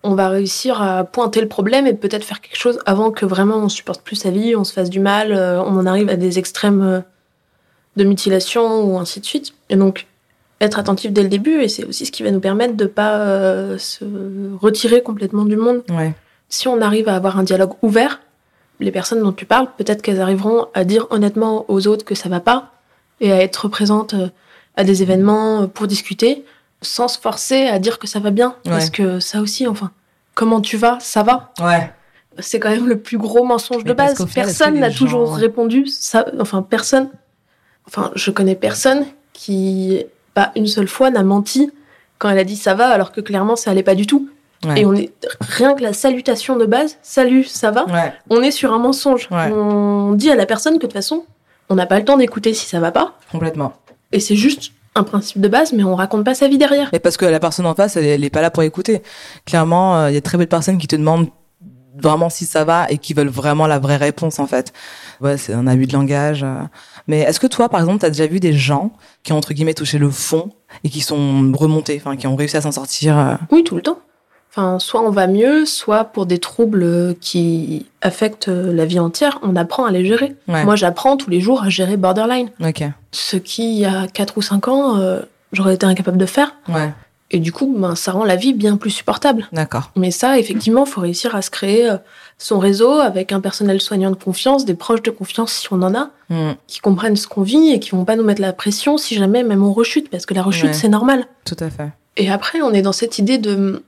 on 0.04 0.14
va 0.14 0.30
réussir 0.30 0.84
à 0.84 1.04
pointer 1.04 1.42
le 1.42 1.48
problème 1.48 1.88
et 1.88 1.96
peut-être 1.96 2.24
faire 2.24 2.42
quelque 2.42 2.60
chose 2.60 2.78
avant 2.86 3.10
que 3.10 3.26
vraiment 3.26 3.58
on 3.58 3.70
supporte 3.70 4.04
plus 4.04 4.18
sa 4.18 4.30
vie, 4.30 4.56
on 4.56 4.64
se 4.64 4.72
fasse 4.72 4.92
du 4.92 5.00
mal, 5.00 5.32
euh, 5.32 5.60
on 5.64 5.76
en 5.80 5.88
arrive 5.88 6.10
à 6.10 6.16
des 6.16 6.38
extrêmes 6.38 7.04
de 7.98 8.04
mutilation 8.04 8.84
ou 8.84 9.00
ainsi 9.00 9.20
de 9.20 9.26
suite. 9.26 9.56
Et 9.72 9.78
donc, 9.78 10.06
être 10.62 10.78
attentif 10.78 11.12
dès 11.12 11.24
le 11.24 11.30
début 11.30 11.60
et 11.64 11.70
c'est 11.70 11.86
aussi 11.86 12.06
ce 12.06 12.12
qui 12.12 12.22
va 12.22 12.30
nous 12.30 12.40
permettre 12.40 12.76
de 12.76 12.86
pas 12.86 13.18
euh, 13.22 13.80
se 13.80 14.06
retirer 14.62 15.02
complètement 15.02 15.46
du 15.46 15.56
monde. 15.56 15.82
Ouais. 15.90 16.14
Si 16.50 16.68
on 16.68 16.82
arrive 16.82 17.10
à 17.10 17.16
avoir 17.16 17.40
un 17.40 17.44
dialogue 17.44 17.74
ouvert, 17.82 18.20
les 18.80 18.92
personnes 18.92 19.22
dont 19.22 19.32
tu 19.32 19.46
parles, 19.46 19.68
peut-être 19.78 20.02
qu'elles 20.02 20.22
arriveront 20.22 20.68
à 20.74 20.84
dire 20.84 21.08
honnêtement 21.10 21.66
aux 21.68 21.88
autres 21.88 22.06
que 22.06 22.16
ça 22.16 22.30
va 22.30 22.40
pas 22.40 22.72
et 23.20 23.32
à 23.32 23.42
être 23.42 23.68
présentes 23.68 24.14
euh, 24.14 24.30
à 24.76 24.84
des 24.84 25.02
événements 25.02 25.68
pour 25.68 25.88
discuter 25.88 26.46
sans 26.82 27.08
se 27.08 27.20
forcer 27.20 27.68
à 27.68 27.80
dire 27.80 28.00
que 28.00 28.08
ça 28.08 28.20
va 28.20 28.32
bien. 28.32 28.56
Ouais. 28.66 28.72
parce 28.72 28.90
que 28.90 29.20
ça 29.20 29.42
aussi 29.42 29.68
enfin 29.68 29.92
comment 30.36 30.62
tu 30.62 30.78
vas 30.78 30.98
ça 31.02 31.24
va. 31.24 31.52
Ouais. 31.60 31.92
C'est 32.40 32.60
quand 32.60 32.70
même 32.70 32.88
le 32.88 33.00
plus 33.00 33.18
gros 33.18 33.44
mensonge 33.44 33.84
de 33.84 33.92
base. 33.92 34.26
personne 34.34 34.80
n'a 34.80 34.92
toujours 34.92 35.36
répondu. 35.36 35.88
Ça 35.88 36.26
enfin 36.40 36.62
personne. 36.62 37.10
Enfin 37.86 38.12
je 38.16 38.32
connais 38.32 38.56
personne 38.56 39.06
qui 39.34 40.06
pas 40.34 40.52
une 40.56 40.68
seule 40.68 40.88
fois 40.88 41.10
n'a 41.10 41.24
menti 41.24 41.72
quand 42.18 42.30
elle 42.30 42.40
a 42.40 42.44
dit 42.46 42.56
ça 42.56 42.76
va 42.76 42.88
alors 42.90 43.12
que 43.12 43.20
clairement 43.20 43.58
ça 43.58 43.72
allait 43.72 43.84
pas 43.84 43.96
du 43.96 44.08
tout. 44.08 44.30
Ouais. 44.66 44.82
Et 44.82 44.86
on 44.86 44.94
est 44.94 45.12
rien 45.40 45.74
que 45.74 45.82
la 45.82 45.94
salutation 45.94 46.58
de 46.58 46.66
base, 46.66 46.98
salut, 47.02 47.44
ça 47.46 47.72
va. 47.72 47.86
Ouais. 47.86 48.14
On 48.30 48.42
est 48.42 48.52
sur 48.52 48.74
un 48.74 48.80
mensonge. 48.80 49.28
Ouais. 49.32 49.52
On 49.52 50.14
dit 50.14 50.30
à 50.30 50.36
la 50.36 50.46
personne 50.46 50.74
que 50.74 50.80
de 50.80 50.84
toute 50.88 50.94
façon, 50.94 51.26
on 51.70 51.76
n'a 51.76 51.86
pas 51.86 52.00
le 52.00 52.06
temps 52.06 52.18
d'écouter 52.18 52.54
si 52.54 52.66
ça 52.66 52.80
va 52.80 52.92
pas. 52.92 53.14
Complètement. 53.32 53.74
Et 54.12 54.20
c'est 54.20 54.36
juste 54.36 54.72
un 54.96 55.04
principe 55.04 55.40
de 55.40 55.48
base, 55.48 55.72
mais 55.72 55.84
on 55.84 55.96
raconte 55.96 56.26
pas 56.26 56.36
sa 56.36 56.48
vie 56.48 56.58
derrière. 56.58 56.90
Mais 56.92 57.00
parce 57.00 57.16
que 57.16 57.26
la 57.26 57.40
personne 57.40 57.66
en 57.66 57.76
face, 57.76 57.96
elle, 57.96 58.06
elle 58.06 58.24
est 58.24 58.30
pas 58.30 58.42
là 58.42 58.52
pour 58.52 58.64
écouter. 58.64 59.02
Clairement, 59.46 60.08
il 60.08 60.10
euh, 60.10 60.12
y 60.12 60.18
a 60.18 60.22
très 60.22 60.38
peu 60.38 60.46
de 60.46 60.50
personnes 60.50 60.78
qui 60.78 60.88
te 60.88 60.96
demandent 60.96 61.30
vraiment 62.02 62.30
si 62.30 62.46
ça 62.46 62.64
va 62.64 62.90
et 62.90 62.98
qui 62.98 63.14
veulent 63.14 63.30
vraiment 63.30 63.68
la 63.68 63.80
vraie 63.80 63.98
réponse 63.98 64.40
en 64.40 64.48
fait. 64.48 64.74
Ouais, 65.22 65.38
c'est 65.38 65.54
un 65.54 65.68
abus 65.68 65.86
de 65.86 65.94
langage. 65.94 66.44
euh. 66.44 66.64
Mais 67.08 67.20
est-ce 67.22 67.40
que 67.40 67.48
toi, 67.48 67.70
par 67.70 67.80
exemple, 67.80 68.00
tu 68.00 68.06
as 68.06 68.10
déjà 68.10 68.28
vu 68.28 68.40
des 68.40 68.54
gens 68.54 68.92
qui 69.24 69.34
ont 69.34 69.38
entre 69.38 69.54
guillemets 69.54 69.74
touché 69.74 69.98
le 69.98 70.10
fond 70.10 70.50
et 70.84 70.90
qui 70.90 71.02
sont 71.02 71.52
remontés, 71.54 72.02
enfin 72.04 72.16
qui 72.16 72.28
ont 72.28 72.36
réussi 72.36 72.58
à 72.58 72.62
s'en 72.62 72.72
sortir 72.72 73.18
euh? 73.18 73.36
Oui, 73.52 73.64
tout 73.64 73.76
le 73.76 73.82
temps. 73.82 74.00
Enfin, 74.52 74.80
soit 74.80 75.02
on 75.02 75.12
va 75.12 75.28
mieux, 75.28 75.66
soit 75.66 76.06
pour 76.06 76.26
des 76.26 76.40
troubles 76.40 77.16
qui 77.22 77.86
affectent 78.02 78.48
la 78.48 78.86
vie 78.86 79.00
entière, 79.00 79.40
on 79.44 79.56
apprend 79.56 79.86
à 79.86 79.92
les 79.92 80.06
gérer. 80.06 80.36
Ouais. 80.48 80.64
Moi, 80.66 80.76
j'apprends 80.76 81.18
tous 81.18 81.30
les 81.30 81.40
jours 81.40 81.62
à 81.64 81.70
gérer 81.70 81.98
borderline. 81.98 82.50
Ce 83.12 83.38
qui, 83.38 83.72
il 83.74 83.80
y 83.80 83.86
a 83.86 84.08
4 84.08 84.38
ou 84.38 84.42
5 84.42 84.68
ans, 84.68 84.98
euh, 84.98 85.20
j'aurais 85.54 85.76
été 85.76 85.86
incapable 85.86 86.18
de 86.18 86.26
faire. 86.26 86.56
Ouais. 86.68 86.92
Et 87.32 87.38
du 87.38 87.52
coup, 87.52 87.76
ben, 87.78 87.94
ça 87.96 88.12
rend 88.12 88.24
la 88.24 88.36
vie 88.36 88.54
bien 88.54 88.76
plus 88.76 88.90
supportable. 88.90 89.48
D'accord. 89.54 89.92
Mais 89.96 90.10
ça, 90.10 90.40
effectivement, 90.40 90.86
faut 90.88 91.02
réussir 91.02 91.36
à 91.36 91.44
se 91.44 91.52
créer 91.52 91.88
euh, 91.88 91.98
son 92.40 92.58
réseau 92.58 92.94
avec 92.94 93.32
un 93.32 93.42
personnel 93.42 93.80
soignant 93.80 94.10
de 94.10 94.16
confiance, 94.16 94.66
des 94.66 94.74
proches 94.74 95.04
de 95.04 95.12
confiance 95.12 95.52
si 95.54 95.68
on 95.72 95.82
en 95.84 95.94
a, 95.94 96.10
Mm. 96.32 96.52
qui 96.68 96.80
comprennent 96.80 97.16
ce 97.16 97.28
qu'on 97.28 97.42
vit 97.42 97.72
et 97.72 97.80
qui 97.80 97.90
vont 97.92 98.06
pas 98.06 98.16
nous 98.16 98.24
mettre 98.24 98.42
la 98.42 98.54
pression 98.54 98.98
si 99.00 99.16
jamais 99.16 99.42
même 99.42 99.64
on 99.64 99.74
rechute, 99.74 100.10
parce 100.12 100.28
que 100.28 100.36
la 100.36 100.44
rechute, 100.44 100.66
Ouais. 100.68 100.74
c'est 100.74 100.88
normal. 100.90 101.26
Tout 101.44 101.58
à 101.60 101.70
fait. 101.72 101.90
Et 102.18 102.30
après, 102.32 102.62
on 102.62 102.72
est 102.72 102.84
dans 102.84 102.92
cette 102.92 103.18
idée 103.18 103.40
de 103.40 103.84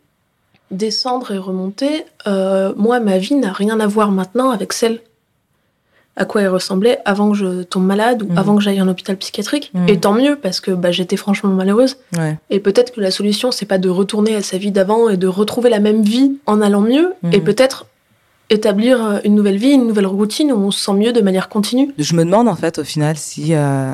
descendre 0.71 1.31
et 1.31 1.37
remonter. 1.37 2.05
Euh, 2.27 2.73
moi, 2.77 2.99
ma 2.99 3.17
vie 3.17 3.35
n'a 3.35 3.51
rien 3.53 3.79
à 3.79 3.87
voir 3.87 4.11
maintenant 4.11 4.49
avec 4.51 4.73
celle 4.73 4.99
à 6.17 6.25
quoi 6.25 6.41
elle 6.41 6.49
ressemblait 6.49 6.99
avant 7.05 7.31
que 7.31 7.37
je 7.37 7.63
tombe 7.63 7.85
malade 7.85 8.21
ou 8.23 8.27
Mhm. 8.31 8.37
avant 8.37 8.55
que 8.57 8.61
j'aille 8.61 8.81
en 8.81 8.87
hôpital 8.89 9.15
psychiatrique. 9.17 9.71
Mhm. 9.73 9.87
Et 9.87 9.97
tant 9.99 10.13
mieux, 10.13 10.35
parce 10.35 10.59
que 10.59 10.71
bah, 10.71 10.91
j'étais 10.91 11.15
franchement 11.15 11.49
malheureuse. 11.51 11.95
Ouais. 12.17 12.37
Et 12.49 12.59
peut-être 12.59 12.91
que 12.93 12.99
la 12.99 13.11
solution, 13.11 13.51
c'est 13.51 13.65
pas 13.65 13.77
de 13.77 13.87
retourner 13.89 14.35
à 14.35 14.41
sa 14.41 14.57
vie 14.57 14.71
d'avant 14.71 15.07
et 15.07 15.15
de 15.15 15.27
retrouver 15.27 15.69
la 15.69 15.79
même 15.79 16.01
vie 16.03 16.33
en 16.47 16.61
allant 16.61 16.81
mieux, 16.81 17.13
Mhm. 17.23 17.33
et 17.33 17.39
peut-être 17.39 17.85
établir 18.49 19.03
euh, 19.05 19.19
une 19.23 19.35
nouvelle 19.35 19.55
vie, 19.57 19.71
une 19.71 19.87
nouvelle 19.87 20.05
routine 20.05 20.51
où 20.51 20.57
on 20.57 20.71
se 20.71 20.83
sent 20.83 20.93
mieux 20.93 21.13
de 21.13 21.21
manière 21.21 21.47
continue. 21.47 21.93
Je 21.97 22.13
me 22.15 22.25
demande 22.25 22.49
en 22.49 22.55
fait 22.55 22.77
au 22.79 22.83
final 22.83 23.15
si 23.15 23.53
euh, 23.55 23.93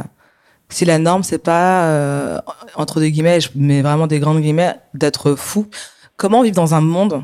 si 0.70 0.84
la 0.86 0.98
norme 0.98 1.22
c'est 1.22 1.38
pas 1.38 1.84
euh, 1.86 2.40
entre 2.76 3.00
des 3.00 3.12
guillemets, 3.12 3.40
je 3.40 3.50
mets 3.56 3.84
vraiment 3.84 4.08
des 4.08 4.20
grandes 4.20 4.42
guillemets, 4.42 4.76
d'être 4.96 5.36
fou. 5.36 5.68
Comment 6.18 6.42
vivre 6.42 6.56
dans 6.56 6.74
un 6.74 6.82
monde 6.82 7.22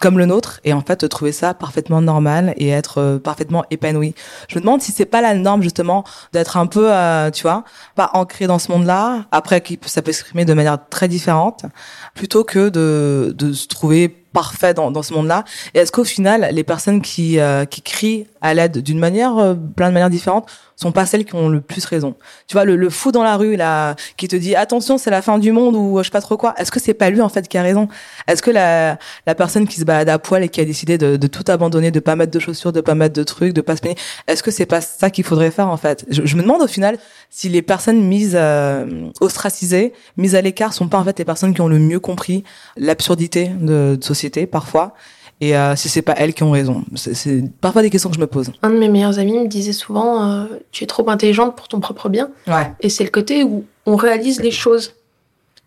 comme 0.00 0.18
le 0.18 0.24
nôtre 0.24 0.58
et 0.64 0.72
en 0.72 0.80
fait 0.80 1.06
trouver 1.08 1.32
ça 1.32 1.52
parfaitement 1.54 2.00
normal 2.00 2.54
et 2.56 2.70
être 2.70 2.98
euh, 2.98 3.18
parfaitement 3.18 3.64
épanoui. 3.70 4.14
Je 4.48 4.56
me 4.56 4.60
demande 4.60 4.80
si 4.80 4.90
c'est 4.90 5.04
pas 5.04 5.20
la 5.20 5.34
norme 5.34 5.62
justement 5.62 6.02
d'être 6.32 6.56
un 6.56 6.66
peu, 6.66 6.92
euh, 6.92 7.30
tu 7.30 7.42
vois, 7.42 7.62
pas 7.94 8.10
ancré 8.14 8.46
dans 8.46 8.58
ce 8.58 8.72
monde-là. 8.72 9.26
Après, 9.30 9.62
ça 9.86 10.02
peut 10.02 10.12
s'exprimer 10.12 10.44
de 10.44 10.54
manière 10.54 10.78
très 10.88 11.08
différente, 11.08 11.66
plutôt 12.14 12.42
que 12.42 12.68
de 12.70 13.34
de 13.36 13.52
se 13.52 13.68
trouver 13.68 14.21
parfait 14.32 14.74
dans, 14.74 14.90
dans 14.90 15.02
ce 15.02 15.12
monde-là. 15.12 15.44
Et 15.74 15.78
est-ce 15.78 15.92
qu'au 15.92 16.04
final, 16.04 16.48
les 16.52 16.64
personnes 16.64 17.02
qui, 17.02 17.38
euh, 17.38 17.64
qui 17.64 17.82
crient 17.82 18.26
à 18.40 18.54
l'aide 18.54 18.78
d'une 18.78 18.98
manière, 18.98 19.38
euh, 19.38 19.54
plein 19.54 19.88
de 19.88 19.94
manières 19.94 20.10
différentes, 20.10 20.48
sont 20.76 20.90
pas 20.90 21.06
celles 21.06 21.24
qui 21.24 21.34
ont 21.34 21.48
le 21.48 21.60
plus 21.60 21.84
raison? 21.84 22.14
Tu 22.48 22.54
vois, 22.54 22.64
le, 22.64 22.76
le 22.76 22.90
fou 22.90 23.12
dans 23.12 23.22
la 23.22 23.36
rue, 23.36 23.56
là, 23.56 23.94
qui 24.16 24.26
te 24.28 24.36
dit 24.36 24.56
attention, 24.56 24.98
c'est 24.98 25.10
la 25.10 25.22
fin 25.22 25.38
du 25.38 25.52
monde 25.52 25.76
ou 25.76 25.98
je 25.98 26.04
sais 26.04 26.10
pas 26.10 26.20
trop 26.20 26.36
quoi. 26.36 26.54
Est-ce 26.58 26.72
que 26.72 26.80
c'est 26.80 26.94
pas 26.94 27.10
lui 27.10 27.20
en 27.20 27.28
fait 27.28 27.46
qui 27.46 27.58
a 27.58 27.62
raison? 27.62 27.88
Est-ce 28.26 28.42
que 28.42 28.50
la, 28.50 28.98
la 29.26 29.34
personne 29.34 29.68
qui 29.68 29.78
se 29.78 29.84
balade 29.84 30.08
à 30.08 30.18
poil 30.18 30.42
et 30.42 30.48
qui 30.48 30.60
a 30.60 30.64
décidé 30.64 30.98
de, 30.98 31.16
de 31.16 31.26
tout 31.26 31.44
abandonner, 31.48 31.90
de 31.90 32.00
pas 32.00 32.16
mettre 32.16 32.32
de 32.32 32.38
chaussures, 32.38 32.72
de 32.72 32.80
pas 32.80 32.94
mettre 32.94 33.14
de 33.14 33.22
trucs, 33.22 33.52
de 33.52 33.60
pas 33.60 33.76
se 33.76 33.82
peiner, 33.82 33.96
est-ce 34.26 34.42
que 34.42 34.50
c'est 34.50 34.66
pas 34.66 34.80
ça 34.80 35.10
qu'il 35.10 35.24
faudrait 35.24 35.50
faire 35.50 35.68
en 35.68 35.76
fait? 35.76 36.04
Je, 36.10 36.22
je, 36.24 36.36
me 36.36 36.42
demande 36.42 36.62
au 36.62 36.66
final 36.66 36.98
si 37.30 37.48
les 37.48 37.62
personnes 37.62 38.02
mises 38.02 38.36
euh, 38.38 39.08
ostracisées, 39.20 39.92
mises 40.16 40.34
à 40.34 40.40
l'écart, 40.40 40.72
sont 40.72 40.88
pas 40.88 40.98
en 40.98 41.04
fait 41.04 41.18
les 41.18 41.24
personnes 41.24 41.54
qui 41.54 41.60
ont 41.60 41.68
le 41.68 41.78
mieux 41.78 42.00
compris 42.00 42.44
l'absurdité 42.76 43.48
de, 43.48 43.96
de 44.00 44.04
société 44.04 44.21
parfois 44.46 44.94
et 45.42 45.56
euh, 45.56 45.74
si 45.74 45.88
c'est 45.88 46.02
pas 46.02 46.14
elles 46.16 46.34
qui 46.34 46.44
ont 46.44 46.52
raison. 46.52 46.84
C'est 46.94 47.42
parfois 47.60 47.82
des 47.82 47.90
questions 47.90 48.08
que 48.08 48.14
je 48.14 48.20
me 48.20 48.28
pose. 48.28 48.52
Un 48.62 48.70
de 48.70 48.78
mes 48.78 48.88
meilleurs 48.88 49.18
amis 49.18 49.36
me 49.36 49.48
disait 49.48 49.72
souvent 49.72 50.24
euh, 50.24 50.44
tu 50.70 50.84
es 50.84 50.86
trop 50.86 51.10
intelligente 51.10 51.56
pour 51.56 51.66
ton 51.66 51.80
propre 51.80 52.08
bien. 52.08 52.30
Ouais. 52.46 52.72
Et 52.80 52.88
c'est 52.88 53.02
le 53.02 53.10
côté 53.10 53.42
où 53.42 53.64
on 53.84 53.96
réalise 53.96 54.40
les 54.40 54.52
choses. 54.52 54.94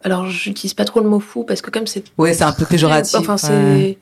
Alors 0.01 0.27
j'utilise 0.29 0.73
pas 0.73 0.85
trop 0.85 1.01
le 1.01 1.09
mot 1.09 1.19
fou 1.19 1.43
parce 1.43 1.61
que 1.61 1.71
comme 1.71 1.87
c'est 1.87 2.05
Oui, 2.17 2.33
c'est 2.33 2.45
un 2.45 2.53
peu 2.53 2.65
péjoratif. 2.65 3.19
Enfin 3.19 3.35
c'est 3.35 3.97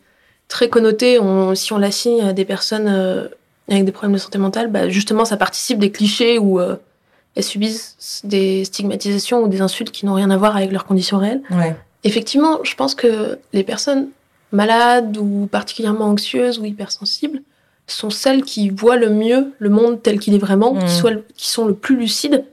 très 0.47 0.69
connoté, 0.69 1.19
on, 1.19 1.55
si 1.55 1.73
on 1.73 1.79
l'assigne 1.79 2.21
à 2.21 2.33
des 2.33 2.45
personnes 2.45 2.87
euh, 2.87 3.27
avec 3.67 3.83
des 3.83 3.91
problèmes 3.91 4.13
de 4.13 4.19
santé 4.19 4.37
mentale, 4.37 4.69
bah, 4.69 4.89
justement 4.89 5.25
ça 5.25 5.37
participe 5.37 5.79
des 5.79 5.91
clichés 5.91 6.37
où 6.37 6.61
elles 6.61 7.43
subissent 7.43 8.21
des 8.23 8.63
stigmatisations 8.63 9.41
ou 9.41 9.47
des 9.47 9.61
insultes 9.61 9.89
qui 9.89 10.05
n'ont 10.05 10.13
rien 10.13 10.29
à 10.29 10.37
voir 10.37 10.55
avec 10.55 10.71
leurs 10.71 10.85
conditions 10.85 11.17
réelles. 11.17 11.41
Ouais. 11.49 11.75
Effectivement, 12.03 12.59
je 12.63 12.75
pense 12.75 12.93
que 12.93 13.39
les 13.53 13.63
personnes 13.63 14.09
malades 14.53 15.17
ou 15.17 15.47
particulièrement 15.51 16.05
anxieuses 16.05 16.59
ou 16.59 16.65
hypersensibles 16.65 17.41
sont 17.87 18.09
celles 18.09 18.43
qui 18.43 18.69
voient 18.69 18.95
le 18.95 19.09
mieux 19.09 19.51
le 19.59 19.69
monde 19.69 20.01
tel 20.01 20.19
qu'il 20.19 20.33
est 20.33 20.37
vraiment, 20.39 20.73
Mmh. 20.73 20.85
qui, 20.85 20.91
soient, 20.93 21.11
qui 21.35 21.49
sont 21.49 21.65
le 21.65 21.73
plus 21.73 21.97
lucides. 21.97 22.45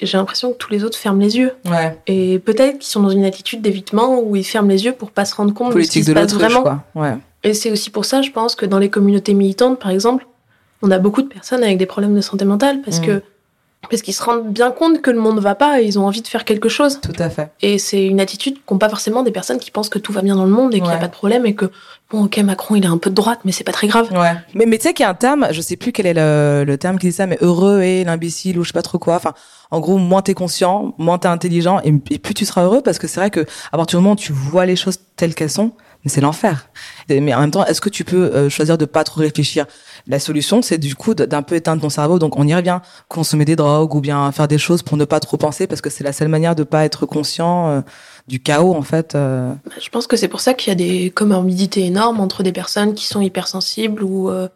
J'ai 0.00 0.16
l'impression 0.16 0.52
que 0.52 0.56
tous 0.56 0.70
les 0.70 0.84
autres 0.84 0.96
ferment 0.96 1.18
les 1.20 1.36
yeux. 1.36 1.52
Ouais. 1.68 1.98
Et 2.06 2.38
peut-être 2.38 2.78
qu'ils 2.78 2.88
sont 2.88 3.00
dans 3.02 3.10
une 3.10 3.24
attitude 3.24 3.60
d'évitement 3.60 4.20
où 4.20 4.36
ils 4.36 4.44
ferment 4.46 4.68
les 4.68 4.84
yeux 4.84 4.92
pour 4.92 5.10
pas 5.10 5.24
se 5.24 5.34
rendre 5.34 5.52
compte 5.52 5.72
Politique 5.72 6.04
de 6.04 6.06
ce 6.06 6.12
de 6.14 6.20
qui 6.20 6.30
se 6.30 6.36
passe 6.38 6.40
vraiment. 6.40 6.62
quoi. 6.62 6.84
Ouais. 6.94 7.16
Et 7.42 7.52
c'est 7.52 7.70
aussi 7.72 7.90
pour 7.90 8.04
ça, 8.04 8.22
je 8.22 8.30
pense, 8.30 8.54
que 8.54 8.64
dans 8.64 8.78
les 8.78 8.90
communautés 8.90 9.34
militantes, 9.34 9.78
par 9.80 9.90
exemple, 9.90 10.26
on 10.82 10.90
a 10.92 10.98
beaucoup 10.98 11.20
de 11.22 11.26
personnes 11.26 11.64
avec 11.64 11.78
des 11.78 11.86
problèmes 11.86 12.14
de 12.14 12.20
santé 12.20 12.44
mentale 12.44 12.80
parce 12.82 13.00
Mm. 13.00 13.06
que 13.06 13.22
parce 13.90 14.02
qu'ils 14.02 14.14
se 14.14 14.22
rendent 14.22 14.52
bien 14.52 14.70
compte 14.70 15.00
que 15.00 15.10
le 15.10 15.18
monde 15.18 15.38
va 15.38 15.54
pas 15.54 15.80
et 15.80 15.84
ils 15.84 15.98
ont 15.98 16.06
envie 16.06 16.20
de 16.20 16.28
faire 16.28 16.44
quelque 16.44 16.68
chose. 16.68 17.00
Tout 17.00 17.12
à 17.18 17.30
fait. 17.30 17.50
Et 17.62 17.78
c'est 17.78 18.04
une 18.04 18.20
attitude 18.20 18.56
qu'ont 18.66 18.78
pas 18.78 18.88
forcément 18.88 19.22
des 19.22 19.30
personnes 19.30 19.58
qui 19.58 19.70
pensent 19.70 19.88
que 19.88 19.98
tout 19.98 20.12
va 20.12 20.20
bien 20.20 20.36
dans 20.36 20.44
le 20.44 20.50
monde 20.50 20.74
et 20.74 20.80
qu'il 20.80 20.88
n'y 20.88 20.94
a 20.94 20.98
pas 20.98 21.06
de 21.06 21.12
problème 21.12 21.46
et 21.46 21.54
que 21.54 21.70
bon, 22.10 22.24
ok, 22.24 22.38
Macron, 22.38 22.74
il 22.74 22.84
est 22.84 22.88
un 22.88 22.98
peu 22.98 23.10
de 23.10 23.14
droite, 23.14 23.40
mais 23.44 23.52
c'est 23.52 23.64
pas 23.64 23.72
très 23.72 23.86
grave. 23.86 24.10
Ouais. 24.12 24.32
Mais, 24.54 24.66
mais 24.66 24.78
tu 24.78 24.84
sais 24.84 24.94
qu'il 24.94 25.04
y 25.04 25.06
a 25.06 25.10
un 25.10 25.14
terme, 25.14 25.46
je 25.50 25.60
sais 25.60 25.76
plus 25.76 25.92
quel 25.92 26.06
est 26.06 26.14
le, 26.14 26.64
le 26.66 26.78
terme 26.78 26.98
qui 26.98 27.06
dit 27.06 27.12
ça, 27.12 27.26
mais 27.26 27.38
heureux 27.40 27.80
et 27.82 28.04
l'imbécile 28.04 28.58
ou 28.58 28.64
je 28.64 28.68
sais 28.68 28.72
pas 28.74 28.82
trop 28.82 28.98
quoi. 28.98 29.14
Enfin, 29.14 29.32
en 29.70 29.80
gros, 29.80 29.96
moins 29.96 30.22
t'es 30.22 30.34
conscient, 30.34 30.94
moins 30.98 31.18
t'es 31.18 31.28
intelligent 31.28 31.80
et, 31.84 31.94
et 32.10 32.18
plus 32.18 32.34
tu 32.34 32.44
seras 32.44 32.64
heureux 32.64 32.82
parce 32.82 32.98
que 32.98 33.06
c'est 33.06 33.20
vrai 33.20 33.30
que 33.30 33.46
à 33.72 33.76
partir 33.76 33.98
du 33.98 34.02
moment 34.02 34.14
où 34.14 34.16
tu 34.16 34.32
vois 34.32 34.66
les 34.66 34.76
choses 34.76 34.98
telles 35.16 35.34
qu'elles 35.34 35.50
sont, 35.50 35.72
mais 36.04 36.10
c'est 36.10 36.20
l'enfer. 36.20 36.68
Mais 37.08 37.34
en 37.34 37.40
même 37.40 37.50
temps, 37.50 37.64
est-ce 37.64 37.80
que 37.80 37.88
tu 37.88 38.04
peux 38.04 38.24
euh, 38.34 38.48
choisir 38.48 38.78
de 38.78 38.84
pas 38.84 39.04
trop 39.04 39.20
réfléchir? 39.20 39.66
La 40.06 40.18
solution, 40.18 40.62
c'est 40.62 40.78
du 40.78 40.94
coup 40.94 41.14
d'un 41.14 41.42
peu 41.42 41.54
éteindre 41.56 41.82
ton 41.82 41.90
cerveau. 41.90 42.18
Donc 42.18 42.38
on 42.38 42.46
y 42.46 42.54
revient, 42.54 42.80
consommer 43.08 43.44
des 43.44 43.56
drogues 43.56 43.94
ou 43.94 44.00
bien 44.00 44.30
faire 44.32 44.48
des 44.48 44.58
choses 44.58 44.82
pour 44.82 44.96
ne 44.96 45.04
pas 45.04 45.20
trop 45.20 45.36
penser 45.36 45.66
parce 45.66 45.80
que 45.80 45.90
c'est 45.90 46.04
la 46.04 46.12
seule 46.12 46.28
manière 46.28 46.54
de 46.54 46.62
pas 46.64 46.84
être 46.84 47.04
conscient 47.06 47.68
euh, 47.68 47.80
du 48.28 48.40
chaos 48.40 48.74
en 48.74 48.82
fait. 48.82 49.14
euh. 49.14 49.52
Bah, 49.66 49.72
Je 49.80 49.88
pense 49.90 50.06
que 50.06 50.16
c'est 50.16 50.28
pour 50.28 50.40
ça 50.40 50.54
qu'il 50.54 50.70
y 50.70 50.72
a 50.72 50.76
des 50.76 51.10
comorbidités 51.10 51.84
énormes 51.84 52.20
entre 52.20 52.42
des 52.42 52.52
personnes 52.52 52.94
qui 52.94 53.06
sont 53.06 53.20
hypersensibles 53.20 54.02
ou 54.02 54.30
euh, 54.30 54.48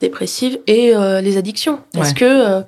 dépressives 0.00 0.58
et 0.66 0.94
euh, 0.94 1.20
les 1.20 1.36
addictions. 1.36 1.80
Parce 1.92 2.08
Ouais. 2.10 2.14
que 2.14 2.24
euh, 2.24 2.62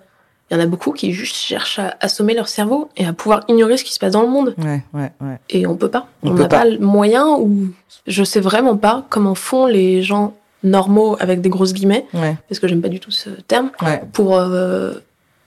il 0.51 0.57
y 0.57 0.61
en 0.61 0.62
a 0.62 0.66
beaucoup 0.66 0.92
qui 0.92 1.12
juste 1.12 1.36
cherchent 1.36 1.78
à 1.78 1.96
assommer 2.01 2.34
leur 2.34 2.49
cerveau 2.49 2.88
et 2.96 3.05
à 3.05 3.12
pouvoir 3.12 3.42
ignorer 3.49 3.76
ce 3.76 3.84
qui 3.84 3.92
se 3.92 3.99
passe 3.99 4.12
dans 4.12 4.22
le 4.22 4.28
monde. 4.28 4.55
Ouais, 4.59 4.82
ouais, 4.94 5.12
ouais. 5.20 5.38
Et 5.51 5.66
on 5.66 5.76
peut 5.76 5.90
pas. 5.90 6.07
On 6.22 6.32
n'a 6.32 6.49
pas. 6.49 6.61
pas. 6.61 6.64
le 6.64 6.78
moyen 6.78 7.28
ou 7.38 7.68
je 8.07 8.24
sais 8.24 8.40
vraiment 8.40 8.76
pas 8.76 9.05
comment 9.11 9.34
font 9.34 9.66
les 9.66 10.03
gens 10.03 10.34
normaux 10.64 11.16
avec 11.20 11.40
des 11.40 11.51
grosses 11.51 11.72
guillemets 11.74 12.07
Ouais, 12.14 12.36
parce 12.49 12.59
que 12.59 12.66
j'aime 12.66 12.80
pas 12.80 12.88
du 12.88 12.99
tout 12.99 13.11
ce 13.11 13.30
terme 13.46 13.70
ouais. 13.82 14.03
pour 14.12 14.36
euh, 14.36 14.94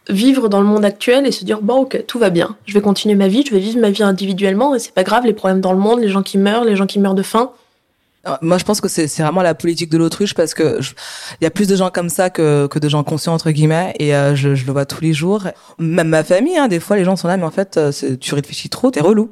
vivre 0.10 0.48
dans 0.50 0.62
le 0.62 0.68
monde 0.68 0.86
actuel 0.86 1.26
et 1.28 1.32
se 1.32 1.44
dire 1.44 1.62
bon 1.62 1.82
ok 1.82 2.06
tout 2.08 2.18
va 2.18 2.30
bien 2.30 2.56
je 2.66 2.74
vais 2.74 2.82
continuer 2.82 3.16
ma 3.16 3.28
vie 3.28 3.44
je 3.46 3.54
vais 3.54 3.60
vivre 3.60 3.80
ma 3.80 3.90
vie 3.90 4.04
individuellement 4.04 4.74
et 4.74 4.80
c'est 4.80 4.94
pas 4.94 5.04
grave 5.04 5.26
les 5.26 5.34
problèmes 5.34 5.62
dans 5.62 5.74
le 5.74 5.80
monde 5.80 6.00
les 6.00 6.08
gens 6.08 6.24
qui 6.24 6.38
meurent 6.38 6.64
les 6.64 6.76
gens 6.76 6.86
qui 6.86 7.00
meurent 7.00 7.14
de 7.14 7.24
faim 7.24 7.52
Moi, 8.42 8.60
je 8.60 8.64
pense 8.64 8.82
que 8.82 8.88
c'est 8.88 9.08
vraiment 9.08 9.42
la 9.42 9.56
politique 9.56 9.90
de 9.90 9.98
l'autruche 9.98 10.36
parce 10.36 10.54
que 10.54 10.80
il 11.40 11.44
y 11.44 11.48
a 11.48 11.50
plus 11.50 11.68
de 11.68 11.76
gens 11.76 11.90
comme 11.90 12.10
ça 12.10 12.30
que, 12.30 12.68
que 12.68 12.78
de 12.78 12.88
gens 12.88 13.04
conscients 13.04 13.34
entre 13.34 13.50
guillemets 13.50 13.96
et 13.98 14.16
euh, 14.16 14.36
je, 14.36 14.54
je 14.54 14.66
le 14.66 14.72
vois 14.72 14.86
tous 14.86 15.02
les 15.02 15.14
jours. 15.14 15.48
Même 15.80 16.10
ma 16.10 16.24
famille, 16.24 16.58
hein, 16.58 16.68
des 16.68 16.80
fois, 16.80 16.98
les 16.98 17.04
gens 17.04 17.16
sont 17.16 17.28
là, 17.28 17.38
mais 17.38 17.46
en 17.46 17.52
fait, 17.52 17.78
euh, 17.78 17.92
tu 18.20 18.36
réfléchis 18.36 18.70
trop, 18.70 18.92
t'es 18.92 19.02
relou. 19.02 19.32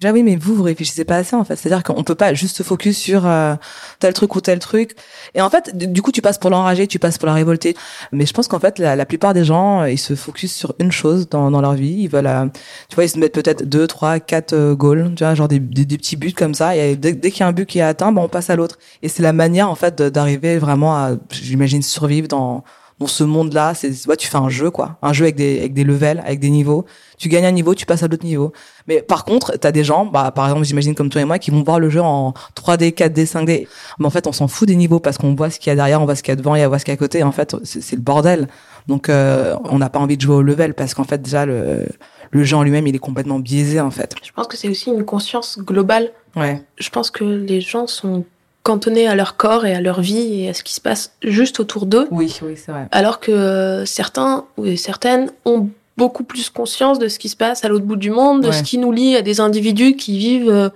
Déjà 0.00 0.12
oui, 0.12 0.22
mais 0.22 0.36
vous, 0.36 0.54
vous 0.54 0.62
réfléchissez 0.62 1.06
pas 1.06 1.16
assez 1.16 1.34
en 1.34 1.44
fait. 1.44 1.56
C'est-à-dire 1.56 1.82
qu'on 1.82 2.02
peut 2.04 2.14
pas 2.14 2.34
juste 2.34 2.56
se 2.58 2.62
focus 2.62 2.98
sur 2.98 3.26
euh, 3.26 3.54
tel 3.98 4.12
truc 4.12 4.36
ou 4.36 4.42
tel 4.42 4.58
truc. 4.58 4.94
Et 5.34 5.40
en 5.40 5.48
fait, 5.48 5.74
du 5.74 6.02
coup, 6.02 6.12
tu 6.12 6.20
passes 6.20 6.36
pour 6.36 6.50
l'enragé, 6.50 6.86
tu 6.86 6.98
passes 6.98 7.16
pour 7.16 7.26
la 7.26 7.32
révoltée. 7.32 7.74
Mais 8.12 8.26
je 8.26 8.34
pense 8.34 8.46
qu'en 8.46 8.58
fait, 8.58 8.78
la, 8.78 9.06
plupart 9.06 9.32
des 9.32 9.44
gens, 9.44 9.82
euh, 9.82 9.90
ils 9.90 9.98
se 9.98 10.14
focus 10.14 10.54
sur 10.54 10.74
une 10.80 10.92
chose 10.92 11.30
dans, 11.30 11.50
dans 11.50 11.62
leur 11.62 11.72
vie. 11.72 11.96
Ils 12.00 12.08
veulent, 12.08 12.26
euh, 12.26 12.44
tu 12.90 12.94
vois, 12.94 13.04
ils 13.04 13.08
se 13.08 13.18
mettent 13.18 13.32
peut-être 13.32 13.64
deux, 13.64 13.86
trois, 13.86 14.20
quatre 14.20 14.52
euh, 14.52 14.74
goals, 14.74 15.14
tu 15.16 15.24
vois, 15.24 15.34
genre 15.34 15.48
des, 15.48 15.60
des, 15.60 15.96
petits 15.96 16.16
buts 16.16 16.34
comme 16.34 16.52
ça. 16.52 16.76
Et 16.76 16.96
dès, 16.96 17.14
dès 17.14 17.30
qu'il 17.30 17.40
y 17.40 17.42
a 17.44 17.46
un 17.46 17.52
but 17.52 17.66
qui 17.66 17.78
est 17.78 17.82
atteint, 17.82 18.12
ben 18.12 18.20
on 18.20 18.28
passe 18.28 18.50
à 18.50 18.56
l'autre. 18.56 18.78
Et 19.02 19.08
c'est 19.08 19.22
la 19.22 19.32
manière 19.32 19.70
en 19.70 19.76
fait 19.76 20.02
d'arriver 20.02 20.58
vraiment 20.58 20.94
à, 20.94 21.12
j'imagine, 21.30 21.80
survivre 21.80 22.28
dans 22.28 22.64
dans 22.98 23.06
ce 23.06 23.24
monde-là. 23.24 23.74
C'est, 23.74 24.06
ouais, 24.06 24.16
tu 24.16 24.26
fais 24.28 24.36
un 24.38 24.48
jeu 24.48 24.70
quoi, 24.70 24.98
un 25.02 25.12
jeu 25.12 25.24
avec 25.24 25.36
des 25.36 25.58
avec 25.58 25.74
des 25.74 25.84
levels, 25.84 26.22
avec 26.24 26.40
des 26.40 26.50
niveaux. 26.50 26.84
Tu 27.18 27.28
gagnes 27.28 27.46
un 27.46 27.50
niveau, 27.52 27.74
tu 27.74 27.86
passes 27.86 28.02
à 28.02 28.08
l'autre 28.08 28.24
niveau. 28.24 28.52
Mais 28.88 29.02
par 29.02 29.24
contre, 29.24 29.56
t'as 29.56 29.72
des 29.72 29.84
gens, 29.84 30.06
bah 30.06 30.30
par 30.34 30.46
exemple, 30.46 30.64
j'imagine 30.64 30.94
comme 30.94 31.08
toi 31.10 31.20
et 31.20 31.24
moi, 31.24 31.38
qui 31.38 31.50
vont 31.50 31.62
voir 31.62 31.78
le 31.80 31.90
jeu 31.90 32.00
en 32.00 32.34
3D, 32.54 32.92
4D, 32.92 33.26
5D. 33.26 33.66
Mais 33.98 34.06
en 34.06 34.10
fait, 34.10 34.26
on 34.26 34.32
s'en 34.32 34.48
fout 34.48 34.68
des 34.68 34.76
niveaux 34.76 35.00
parce 35.00 35.18
qu'on 35.18 35.34
voit 35.34 35.50
ce 35.50 35.58
qu'il 35.58 35.70
y 35.70 35.72
a 35.72 35.76
derrière, 35.76 36.00
on 36.00 36.04
voit 36.04 36.14
ce 36.14 36.22
qu'il 36.22 36.32
y 36.32 36.34
a 36.34 36.36
devant 36.36 36.54
et 36.54 36.64
on 36.64 36.68
voit 36.68 36.78
ce 36.78 36.84
qu'il 36.84 36.92
y 36.92 36.96
a 36.96 36.98
à 36.98 36.98
côté. 36.98 37.22
En 37.22 37.32
fait, 37.32 37.56
c'est, 37.64 37.82
c'est 37.82 37.96
le 37.96 38.02
bordel. 38.02 38.48
Donc, 38.86 39.08
euh, 39.08 39.56
on 39.64 39.78
n'a 39.78 39.90
pas 39.90 39.98
envie 39.98 40.16
de 40.16 40.22
jouer 40.22 40.36
au 40.36 40.42
level 40.42 40.74
parce 40.74 40.94
qu'en 40.94 41.04
fait, 41.04 41.20
déjà 41.20 41.46
le 41.46 41.86
le 42.32 42.42
jeu 42.42 42.56
en 42.56 42.64
lui-même, 42.64 42.86
il 42.88 42.94
est 42.94 42.98
complètement 42.98 43.38
biaisé 43.38 43.80
en 43.80 43.92
fait. 43.92 44.14
je 44.22 44.32
pense 44.32 44.48
que 44.48 44.56
c'est 44.56 44.68
aussi 44.68 44.90
une 44.90 45.04
conscience 45.04 45.58
globale 45.60 46.10
Ouais. 46.34 46.60
je 46.76 46.90
pense 46.90 47.10
que 47.10 47.24
les 47.24 47.60
gens 47.60 47.86
sont 47.86 48.24
cantonnés 48.66 49.06
à 49.06 49.14
leur 49.14 49.36
corps 49.36 49.64
et 49.64 49.74
à 49.74 49.80
leur 49.80 50.00
vie 50.00 50.42
et 50.42 50.48
à 50.48 50.54
ce 50.54 50.62
qui 50.62 50.74
se 50.74 50.80
passe 50.80 51.12
juste 51.22 51.60
autour 51.60 51.86
d'eux 51.86 52.08
Oui, 52.10 52.36
oui, 52.42 52.54
c'est 52.56 52.72
vrai. 52.72 52.88
alors 52.90 53.20
que 53.20 53.84
certains 53.86 54.44
ou 54.56 54.74
certaines 54.76 55.30
ont 55.44 55.68
beaucoup 55.96 56.24
plus 56.24 56.50
conscience 56.50 56.98
de 56.98 57.08
ce 57.08 57.18
qui 57.18 57.28
se 57.28 57.36
passe 57.36 57.64
à 57.64 57.68
l'autre 57.68 57.84
bout 57.86 57.96
du 57.96 58.10
monde, 58.10 58.42
de 58.42 58.48
Ouais. 58.48 58.52
ce 58.52 58.62
qui 58.62 58.78
nous 58.78 58.92
lie 58.92 59.16
à 59.16 59.22
des 59.22 59.40
individus 59.40 59.94
qui 59.96 60.18
vivent 60.18 60.50
euh, 60.50 60.68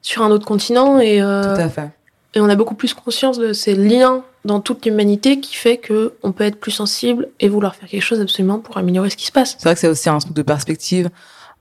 sur 0.00 0.22
un 0.22 0.30
autre 0.30 0.46
continent 0.46 1.00
et, 1.00 1.20
euh, 1.20 1.54
Tout 1.54 1.60
à 1.60 1.68
fait. 1.68 1.90
et 2.34 2.40
on 2.40 2.48
a 2.48 2.54
beaucoup 2.54 2.74
plus 2.74 2.94
conscience 2.94 3.36
de 3.38 3.52
ces 3.52 3.74
liens 3.74 4.22
dans 4.44 4.60
toute 4.60 4.86
l'humanité 4.86 5.40
qui 5.40 5.54
fait 5.56 5.76
que 5.78 6.12
on 6.22 6.32
peut 6.32 6.44
être 6.44 6.60
plus 6.60 6.70
sensible 6.70 7.28
et 7.40 7.48
vouloir 7.48 7.74
faire 7.74 7.88
quelque 7.88 8.02
chose 8.02 8.20
absolument 8.20 8.58
pour 8.58 8.76
améliorer 8.78 9.10
ce 9.10 9.16
qui 9.16 9.26
se 9.26 9.32
passe. 9.32 9.56
C'est 9.58 9.64
vrai 9.64 9.74
que 9.74 9.80
c'est 9.80 9.88
aussi 9.88 10.08
un 10.08 10.18
truc 10.18 10.34
de 10.34 10.42
perspective, 10.42 11.08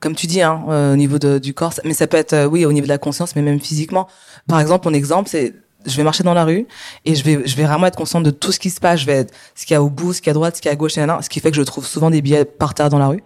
comme 0.01 0.15
tu 0.15 0.27
dis, 0.27 0.41
hein, 0.41 0.61
euh, 0.69 0.93
au 0.93 0.97
niveau 0.97 1.17
de, 1.17 1.39
du 1.39 1.53
corps. 1.53 1.73
Mais 1.85 1.93
ça 1.93 2.07
peut 2.07 2.17
être, 2.17 2.33
euh, 2.33 2.45
oui, 2.45 2.65
au 2.65 2.73
niveau 2.73 2.83
de 2.85 2.89
la 2.89 2.97
conscience, 2.97 3.35
mais 3.37 3.41
même 3.41 3.61
physiquement. 3.61 4.07
Par 4.49 4.59
exemple, 4.59 4.87
mon 4.89 4.93
exemple, 4.93 5.29
c'est 5.29 5.53
je 5.85 5.97
vais 5.97 6.03
marcher 6.03 6.23
dans 6.23 6.33
la 6.33 6.45
rue 6.45 6.67
et 7.05 7.15
je 7.15 7.23
vais 7.23 7.41
je 7.45 7.55
vais 7.55 7.63
vraiment 7.63 7.87
être 7.87 7.95
consciente 7.95 8.23
de 8.23 8.31
tout 8.31 8.51
ce 8.51 8.59
qui 8.59 8.69
se 8.69 8.79
passe. 8.79 9.01
Je 9.01 9.05
vais 9.05 9.13
être 9.13 9.33
ce 9.55 9.65
qu'il 9.65 9.73
y 9.73 9.77
a 9.77 9.83
au 9.83 9.89
bout, 9.89 10.13
ce 10.13 10.21
qu'il 10.21 10.27
y 10.27 10.29
a 10.29 10.31
à 10.31 10.33
droite, 10.33 10.55
ce 10.55 10.61
qu'il 10.61 10.69
y 10.69 10.71
a 10.71 10.73
à 10.73 10.75
gauche, 10.75 10.97
et 10.97 11.01
nanana, 11.01 11.21
ce 11.21 11.29
qui 11.29 11.39
fait 11.39 11.51
que 11.51 11.57
je 11.57 11.61
trouve 11.61 11.85
souvent 11.85 12.09
des 12.09 12.21
billets 12.21 12.45
par 12.45 12.73
terre 12.73 12.89
dans 12.89 12.99
la 12.99 13.07
rue. 13.07 13.23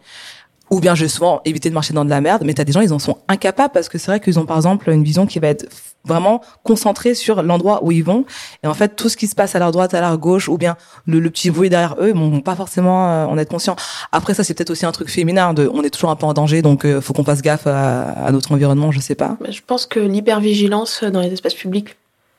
Ou 0.70 0.82
bien 0.82 0.96
je 0.96 1.04
vais 1.04 1.10
souvent 1.10 1.42
éviter 1.46 1.70
de 1.70 1.74
marcher 1.74 1.94
dans 1.94 2.04
de 2.04 2.10
la 2.10 2.20
merde, 2.20 2.44
mais 2.46 2.54
t'as 2.54 2.66
des 2.66 2.74
gens, 2.74 2.82
ils 2.82 2.92
en 2.92 3.00
sont 3.00 3.20
incapables 3.30 3.72
parce 3.74 3.88
que 3.88 3.98
c'est 3.98 4.12
vrai 4.12 4.20
qu'ils 4.20 4.38
ont 4.38 4.46
par 4.46 4.58
exemple 4.58 4.90
une 4.90 5.04
vision 5.04 5.26
qui 5.26 5.40
va 5.40 5.48
être 5.48 5.66
vraiment 6.08 6.42
concentrée 6.64 7.14
sur 7.14 7.44
l'endroit 7.44 7.84
où 7.84 7.92
ils 7.92 8.04
vont. 8.04 8.26
Et 8.64 8.68
en 8.68 8.74
fait, 8.74 8.96
tout 8.96 9.10
ce 9.10 9.18
qui 9.18 9.28
se 9.28 9.36
passe 9.36 9.56
à 9.56 9.60
leur 9.60 9.72
droite, 9.72 9.94
à 9.94 10.02
leur 10.02 10.18
gauche, 10.18 10.50
ou 10.50 10.58
bien 10.58 10.76
le, 11.06 11.22
petit 11.30 11.52
bruit 11.52 11.70
derrière 11.70 11.96
eux, 12.00 12.10
ils 12.10 12.16
vont 12.16 12.42
pas 12.42 12.56
forcément 12.56 13.10
euh, 13.10 13.26
en 13.26 13.38
être 13.38 13.50
conscients. 13.50 13.76
Après, 14.12 14.34
ça, 14.34 14.44
c'est 14.44 14.54
peut-être 14.54 14.70
aussi 14.70 14.86
un 14.86 14.92
truc 14.92 15.10
féminin 15.10 15.54
de, 15.54 15.70
on 15.72 15.84
est 15.84 15.90
toujours 15.90 16.10
un 16.10 16.16
peu 16.16 16.26
en 16.26 16.34
danger, 16.34 16.62
donc 16.62 16.86
euh, 16.86 17.02
faut 17.02 17.14
qu'on 17.14 17.24
fasse 17.24 17.42
gaffe 17.42 17.68
à, 17.68 18.04
à 18.04 18.32
notre 18.32 18.52
environnement, 18.52 18.92
je 18.92 19.00
sais 19.00 19.16
pas. 19.16 19.38
Je 19.50 19.60
pense 19.66 19.86
que 19.86 20.00
l'hypervigilance 20.00 21.04
dans 21.04 21.22
les 21.22 21.34
espaces 21.34 21.54
publics 21.54 21.98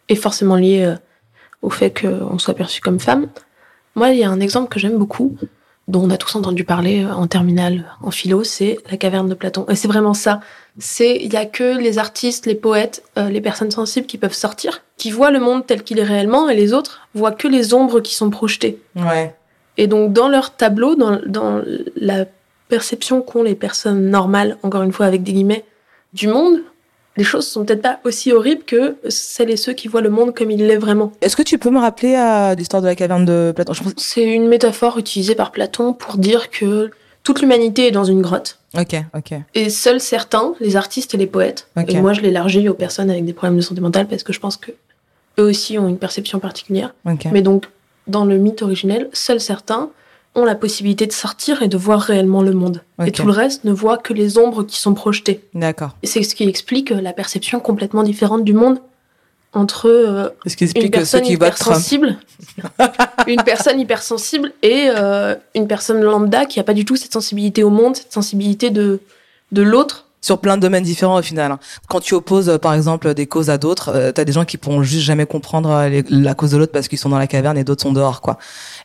est 0.08 0.14
forcément 0.14 0.56
liée 0.56 0.84
euh, 0.84 0.94
au 1.62 1.70
fait 1.70 1.90
qu'on 1.90 2.38
soit 2.38 2.54
perçu 2.54 2.80
comme 2.80 3.00
femme. 3.00 3.28
Moi, 3.94 4.10
il 4.10 4.18
y 4.18 4.24
a 4.24 4.30
un 4.30 4.40
exemple 4.40 4.68
que 4.68 4.78
j'aime 4.78 4.96
beaucoup, 4.96 5.36
dont 5.88 6.04
on 6.04 6.10
a 6.10 6.16
tous 6.16 6.36
entendu 6.36 6.64
parler 6.64 7.04
euh, 7.04 7.12
en 7.12 7.26
terminale, 7.26 7.84
en 8.02 8.10
philo, 8.10 8.44
c'est 8.44 8.78
la 8.90 8.96
caverne 8.96 9.28
de 9.28 9.34
Platon. 9.34 9.66
Et 9.68 9.74
c'est 9.74 9.88
vraiment 9.88 10.14
ça. 10.14 10.40
C'est 10.78 11.16
il 11.16 11.32
y 11.32 11.36
a 11.36 11.46
que 11.46 11.78
les 11.78 11.98
artistes, 11.98 12.46
les 12.46 12.54
poètes, 12.54 13.02
euh, 13.18 13.28
les 13.28 13.40
personnes 13.40 13.70
sensibles 13.70 14.06
qui 14.06 14.18
peuvent 14.18 14.34
sortir, 14.34 14.82
qui 14.96 15.10
voient 15.10 15.30
le 15.30 15.40
monde 15.40 15.66
tel 15.66 15.82
qu'il 15.82 15.98
est 15.98 16.04
réellement, 16.04 16.48
et 16.48 16.54
les 16.54 16.72
autres 16.72 17.08
voient 17.14 17.32
que 17.32 17.48
les 17.48 17.74
ombres 17.74 18.00
qui 18.00 18.14
sont 18.14 18.30
projetées. 18.30 18.80
Ouais. 18.94 19.34
Et 19.76 19.86
donc, 19.86 20.12
dans 20.12 20.28
leur 20.28 20.54
tableau, 20.56 20.94
dans, 20.94 21.20
dans 21.26 21.62
la 21.96 22.26
perception 22.68 23.22
qu'ont 23.22 23.42
les 23.42 23.54
personnes 23.54 24.10
normales, 24.10 24.58
encore 24.62 24.82
une 24.82 24.92
fois 24.92 25.06
avec 25.06 25.22
des 25.22 25.32
guillemets, 25.32 25.64
du 26.12 26.28
monde, 26.28 26.60
les 27.18 27.24
choses 27.24 27.46
sont 27.48 27.64
peut-être 27.64 27.82
pas 27.82 27.98
aussi 28.04 28.32
horribles 28.32 28.62
que 28.62 28.96
celles 29.08 29.50
et 29.50 29.56
ceux 29.56 29.72
qui 29.72 29.88
voient 29.88 30.00
le 30.00 30.08
monde 30.08 30.34
comme 30.34 30.52
il 30.52 30.66
l'est 30.66 30.76
vraiment. 30.76 31.12
Est-ce 31.20 31.36
que 31.36 31.42
tu 31.42 31.58
peux 31.58 31.70
me 31.70 31.80
rappeler 31.80 32.14
euh, 32.14 32.54
l'histoire 32.54 32.80
de 32.80 32.86
la 32.86 32.94
caverne 32.94 33.24
de 33.24 33.52
Platon? 33.54 33.72
C'est 33.96 34.24
une 34.24 34.46
métaphore 34.46 34.98
utilisée 34.98 35.34
par 35.34 35.50
Platon 35.50 35.92
pour 35.92 36.16
dire 36.16 36.48
que 36.48 36.90
toute 37.24 37.42
l'humanité 37.42 37.88
est 37.88 37.90
dans 37.90 38.04
une 38.04 38.22
grotte. 38.22 38.58
Ok, 38.78 38.94
ok. 39.16 39.34
Et 39.54 39.68
seuls 39.68 40.00
certains, 40.00 40.54
les 40.60 40.76
artistes 40.76 41.12
et 41.14 41.16
les 41.16 41.26
poètes, 41.26 41.66
et 41.88 42.00
moi 42.00 42.12
je 42.12 42.20
l'élargis 42.20 42.68
aux 42.68 42.74
personnes 42.74 43.10
avec 43.10 43.24
des 43.24 43.32
problèmes 43.32 43.56
de 43.56 43.62
santé 43.62 43.80
mentale 43.80 44.06
parce 44.06 44.22
que 44.22 44.32
je 44.32 44.38
pense 44.38 44.56
que 44.56 44.70
eux 45.40 45.44
aussi 45.44 45.76
ont 45.76 45.88
une 45.88 45.98
perception 45.98 46.38
particulière. 46.38 46.94
Mais 47.32 47.42
donc, 47.42 47.64
dans 48.06 48.24
le 48.24 48.38
mythe 48.38 48.62
originel, 48.62 49.10
seuls 49.12 49.40
certains 49.40 49.90
ont 50.34 50.44
la 50.44 50.54
possibilité 50.54 51.06
de 51.06 51.12
sortir 51.12 51.62
et 51.62 51.68
de 51.68 51.76
voir 51.76 52.00
réellement 52.00 52.42
le 52.42 52.52
monde. 52.52 52.82
Et 53.04 53.12
tout 53.12 53.26
le 53.26 53.32
reste 53.32 53.64
ne 53.64 53.72
voit 53.72 53.98
que 53.98 54.12
les 54.12 54.38
ombres 54.38 54.62
qui 54.62 54.80
sont 54.80 54.94
projetées. 54.94 55.40
D'accord. 55.54 55.96
Et 56.02 56.06
c'est 56.06 56.22
ce 56.22 56.34
qui 56.34 56.48
explique 56.48 56.90
la 56.90 57.12
perception 57.12 57.60
complètement 57.60 58.02
différente 58.02 58.44
du 58.44 58.52
monde 58.52 58.78
entre 59.54 59.88
euh, 59.88 60.28
ce 60.46 60.56
qui 60.56 60.64
explique 60.64 60.84
une 60.84 60.90
personne 60.90 61.22
qui 61.22 61.32
hypersensible, 61.32 62.18
une 63.26 63.42
personne 63.42 63.80
hypersensible 63.80 64.52
et 64.62 64.88
euh, 64.94 65.34
une 65.54 65.66
personne 65.66 66.02
lambda 66.02 66.44
qui 66.44 66.58
n'a 66.58 66.64
pas 66.64 66.74
du 66.74 66.84
tout 66.84 66.96
cette 66.96 67.12
sensibilité 67.12 67.62
au 67.62 67.70
monde, 67.70 67.96
cette 67.96 68.12
sensibilité 68.12 68.70
de, 68.70 69.00
de 69.52 69.62
l'autre 69.62 70.08
sur 70.20 70.38
plein 70.38 70.56
de 70.56 70.62
domaines 70.62 70.84
différents 70.84 71.18
au 71.18 71.22
final. 71.22 71.52
Hein. 71.52 71.58
Quand 71.88 72.00
tu 72.00 72.14
opposes 72.14 72.48
euh, 72.48 72.58
par 72.58 72.74
exemple 72.74 73.14
des 73.14 73.26
causes 73.26 73.50
à 73.50 73.58
d'autres, 73.58 73.90
euh, 73.94 74.12
tu 74.12 74.20
as 74.20 74.24
des 74.24 74.32
gens 74.32 74.44
qui 74.44 74.56
pourront 74.56 74.82
juste 74.82 75.04
jamais 75.04 75.26
comprendre 75.26 75.70
euh, 75.70 76.02
la 76.10 76.34
cause 76.34 76.50
de 76.50 76.56
l'autre 76.56 76.72
parce 76.72 76.88
qu'ils 76.88 76.98
sont 76.98 77.08
dans 77.08 77.18
la 77.18 77.26
caverne 77.26 77.56
et 77.56 77.64
d'autres 77.64 77.82
sont 77.82 77.92
dehors 77.92 78.20
quoi. 78.20 78.38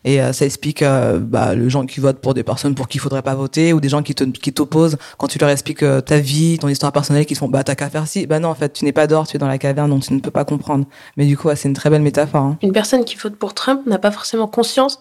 Et 0.06 0.20
ça 0.34 0.46
explique 0.46 0.84
bah, 0.84 1.56
les 1.56 1.70
gens 1.70 1.86
qui 1.86 2.00
votent 2.00 2.20
pour 2.20 2.34
des 2.34 2.44
personnes 2.44 2.76
pour 2.76 2.88
qui 2.88 2.98
il 2.98 3.02
faudrait 3.02 3.22
pas 3.22 3.36
voter 3.36 3.74
ou 3.74 3.80
des 3.80 3.90
gens 3.90 4.04
qui 4.04 4.14
te 4.16 4.24
qui 4.24 4.52
t'opposent 4.52 4.98
quand 5.18 5.28
tu 5.28 5.40
leur 5.40 5.50
expliques 5.50 5.84
ta 6.06 6.20
vie, 6.20 6.58
ton 6.60 6.68
histoire 6.68 6.92
personnelle 6.92 7.26
qui 7.26 7.36
font 7.36 7.48
bah 7.48 7.64
t'as 7.64 7.76
qu'à 7.76 7.90
faire 7.90 8.08
ci. 8.08 8.28
Bah 8.28 8.40
non 8.40 8.50
en 8.50 8.56
fait 8.56 8.74
tu 8.74 8.86
n'es 8.86 8.92
pas 8.92 9.08
dehors, 9.08 9.28
tu 9.28 9.38
es 9.38 9.40
dans 9.40 9.48
la 9.48 9.58
caverne 9.58 9.90
donc 9.90 10.04
tu 10.04 10.14
ne 10.14 10.20
peux 10.20 10.32
pas 10.32 10.46
comprendre. 10.46 10.86
Mais 11.16 11.26
du 11.26 11.38
coup 11.38 11.50
c'est 11.56 11.70
une 11.70 11.74
très 11.74 11.90
belle 11.90 12.02
métaphore. 12.02 12.42
Hein. 12.42 12.58
Une 12.62 12.74
personne 12.74 13.06
qui 13.06 13.16
vote 13.16 13.36
pour 13.36 13.54
Trump 13.54 13.82
n'a 13.88 13.98
pas 13.98 14.12
forcément 14.12 14.48
conscience 14.48 15.00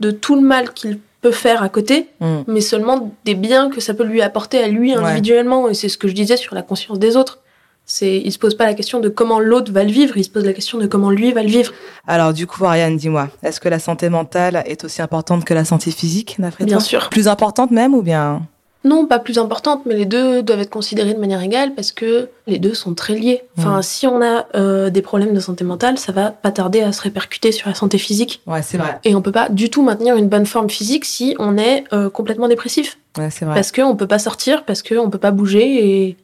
de 0.00 0.10
tout 0.10 0.34
le 0.36 0.42
mal 0.42 0.72
qu'il 0.72 1.00
peut 1.20 1.30
faire 1.30 1.62
à 1.62 1.68
côté, 1.68 2.08
mm. 2.20 2.42
mais 2.46 2.60
seulement 2.60 3.12
des 3.24 3.34
biens 3.34 3.70
que 3.70 3.80
ça 3.80 3.94
peut 3.94 4.04
lui 4.04 4.22
apporter 4.22 4.62
à 4.62 4.68
lui 4.68 4.92
individuellement. 4.94 5.68
Et 5.68 5.74
c'est 5.74 5.88
ce 5.88 5.98
que 5.98 6.06
je 6.08 6.12
disais 6.12 6.36
sur 6.36 6.54
la 6.54 6.62
conscience 6.62 6.98
des 6.98 7.16
autres. 7.16 7.40
C'est, 7.86 8.18
il 8.18 8.32
se 8.32 8.38
pose 8.38 8.56
pas 8.56 8.64
la 8.64 8.74
question 8.74 9.00
de 9.00 9.08
comment 9.08 9.40
l'autre 9.40 9.70
va 9.70 9.84
le 9.84 9.90
vivre, 9.90 10.16
il 10.16 10.24
se 10.24 10.30
pose 10.30 10.44
la 10.44 10.54
question 10.54 10.78
de 10.78 10.86
comment 10.86 11.10
lui 11.10 11.32
va 11.32 11.42
le 11.42 11.50
vivre. 11.50 11.72
Alors 12.06 12.32
du 12.32 12.46
coup, 12.46 12.64
Ariane, 12.64 12.96
dis-moi, 12.96 13.28
est-ce 13.42 13.60
que 13.60 13.68
la 13.68 13.78
santé 13.78 14.08
mentale 14.08 14.62
est 14.66 14.84
aussi 14.84 15.02
importante 15.02 15.44
que 15.44 15.52
la 15.54 15.64
santé 15.64 15.90
physique, 15.90 16.36
d'après 16.38 16.64
Bien 16.64 16.80
sûr. 16.80 17.10
Plus 17.10 17.28
importante 17.28 17.70
même 17.70 17.94
ou 17.94 18.02
bien? 18.02 18.42
Non, 18.84 19.06
pas 19.06 19.18
plus 19.18 19.38
importante, 19.38 19.82
mais 19.86 19.94
les 19.94 20.04
deux 20.04 20.42
doivent 20.42 20.60
être 20.60 20.70
considérés 20.70 21.14
de 21.14 21.18
manière 21.18 21.40
égale 21.42 21.74
parce 21.74 21.90
que 21.90 22.28
les 22.46 22.58
deux 22.58 22.74
sont 22.74 22.92
très 22.92 23.14
liés. 23.14 23.42
Enfin, 23.56 23.80
si 23.80 24.06
on 24.06 24.20
a 24.20 24.44
euh, 24.54 24.90
des 24.90 25.00
problèmes 25.00 25.32
de 25.32 25.40
santé 25.40 25.64
mentale, 25.64 25.96
ça 25.96 26.12
va 26.12 26.30
pas 26.30 26.50
tarder 26.50 26.82
à 26.82 26.92
se 26.92 27.00
répercuter 27.00 27.50
sur 27.50 27.70
la 27.70 27.74
santé 27.74 27.96
physique. 27.96 28.42
Ouais, 28.46 28.60
c'est 28.60 28.76
vrai. 28.76 29.00
Et 29.04 29.14
on 29.14 29.22
peut 29.22 29.32
pas 29.32 29.48
du 29.48 29.70
tout 29.70 29.82
maintenir 29.82 30.16
une 30.16 30.28
bonne 30.28 30.44
forme 30.44 30.68
physique 30.68 31.06
si 31.06 31.34
on 31.38 31.56
est 31.56 31.84
euh, 31.94 32.10
complètement 32.10 32.46
dépressif. 32.46 32.98
Ouais, 33.16 33.30
c'est 33.30 33.46
vrai. 33.46 33.54
Parce 33.54 33.72
qu'on 33.72 33.96
peut 33.96 34.06
pas 34.06 34.18
sortir, 34.18 34.64
parce 34.64 34.82
qu'on 34.82 35.08
peut 35.08 35.18
pas 35.18 35.30
bouger 35.30 36.04
et. 36.06 36.16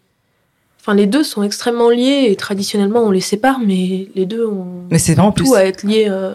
Enfin, 0.81 0.95
les 0.95 1.07
deux 1.07 1.23
sont 1.23 1.43
extrêmement 1.43 1.91
liés 1.91 2.29
et 2.31 2.37
traditionnellement 2.37 3.01
on 3.01 3.11
les 3.11 3.21
sépare, 3.21 3.59
mais 3.61 4.09
les 4.15 4.25
deux 4.25 4.47
ont 4.47 4.85
mais 4.91 4.99
c'est 4.99 5.15
tout 5.15 5.55
à 5.55 5.65
être 5.65 5.83
liés. 5.83 6.07
Euh, 6.09 6.33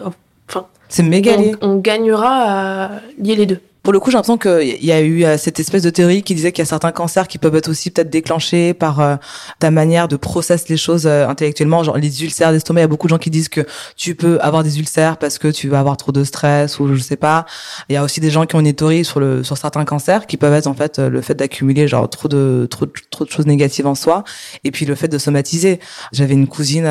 enfin, 0.48 0.66
c'est 0.88 1.02
méga 1.02 1.36
lié. 1.36 1.56
on 1.62 1.76
gagnera 1.76 2.84
à 2.84 2.90
lier 3.18 3.34
les 3.34 3.46
deux 3.46 3.60
pour 3.86 3.92
le 3.92 4.00
coup, 4.00 4.10
j'ai 4.10 4.16
l'impression 4.16 4.36
qu'il 4.36 4.84
y 4.84 4.90
a 4.90 5.00
eu 5.00 5.24
euh, 5.24 5.38
cette 5.38 5.60
espèce 5.60 5.84
de 5.84 5.90
théorie 5.90 6.24
qui 6.24 6.34
disait 6.34 6.50
qu'il 6.50 6.60
y 6.60 6.66
a 6.66 6.68
certains 6.68 6.90
cancers 6.90 7.28
qui 7.28 7.38
peuvent 7.38 7.54
être 7.54 7.68
aussi 7.68 7.92
peut-être 7.92 8.10
déclenchés 8.10 8.74
par 8.74 8.98
euh, 8.98 9.14
ta 9.60 9.70
manière 9.70 10.08
de 10.08 10.16
processer 10.16 10.64
les 10.70 10.76
choses 10.76 11.06
euh, 11.06 11.28
intellectuellement, 11.28 11.84
genre 11.84 11.96
les 11.96 12.24
ulcères 12.24 12.50
d'estomac. 12.50 12.80
Il 12.80 12.82
y 12.82 12.84
a 12.84 12.88
beaucoup 12.88 13.06
de 13.06 13.10
gens 13.10 13.18
qui 13.18 13.30
disent 13.30 13.48
que 13.48 13.60
tu 13.96 14.16
peux 14.16 14.40
avoir 14.40 14.64
des 14.64 14.80
ulcères 14.80 15.18
parce 15.18 15.38
que 15.38 15.46
tu 15.46 15.68
vas 15.68 15.78
avoir 15.78 15.96
trop 15.96 16.10
de 16.10 16.24
stress 16.24 16.80
ou 16.80 16.92
je 16.96 17.00
sais 17.00 17.14
pas. 17.14 17.46
Il 17.88 17.92
y 17.92 17.96
a 17.96 18.02
aussi 18.02 18.18
des 18.18 18.28
gens 18.28 18.44
qui 18.44 18.56
ont 18.56 18.60
une 18.60 18.74
théorie 18.74 19.04
sur 19.04 19.20
le 19.20 19.44
sur 19.44 19.56
certains 19.56 19.84
cancers 19.84 20.26
qui 20.26 20.36
peuvent 20.36 20.54
être 20.54 20.66
en 20.66 20.74
fait 20.74 20.98
le 20.98 21.20
fait 21.20 21.34
d'accumuler 21.34 21.86
genre 21.86 22.10
trop 22.10 22.26
de 22.26 22.66
trop 22.68 22.86
trop 22.86 23.24
de 23.24 23.30
choses 23.30 23.46
négatives 23.46 23.86
en 23.86 23.94
soi 23.94 24.24
et 24.64 24.72
puis 24.72 24.84
le 24.84 24.96
fait 24.96 25.06
de 25.06 25.18
somatiser. 25.18 25.78
J'avais 26.10 26.34
une 26.34 26.48
cousine 26.48 26.90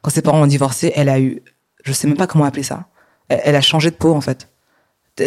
quand 0.00 0.10
ses 0.10 0.22
parents 0.22 0.40
ont 0.40 0.46
divorcé, 0.46 0.90
elle 0.96 1.10
a 1.10 1.20
eu 1.20 1.42
je 1.84 1.92
sais 1.92 2.08
même 2.08 2.16
pas 2.16 2.26
comment 2.26 2.46
appeler 2.46 2.62
ça. 2.62 2.86
elle 3.28 3.56
a 3.56 3.60
changé 3.60 3.90
de 3.90 3.96
peau 3.96 4.14
en 4.14 4.22
fait 4.22 4.48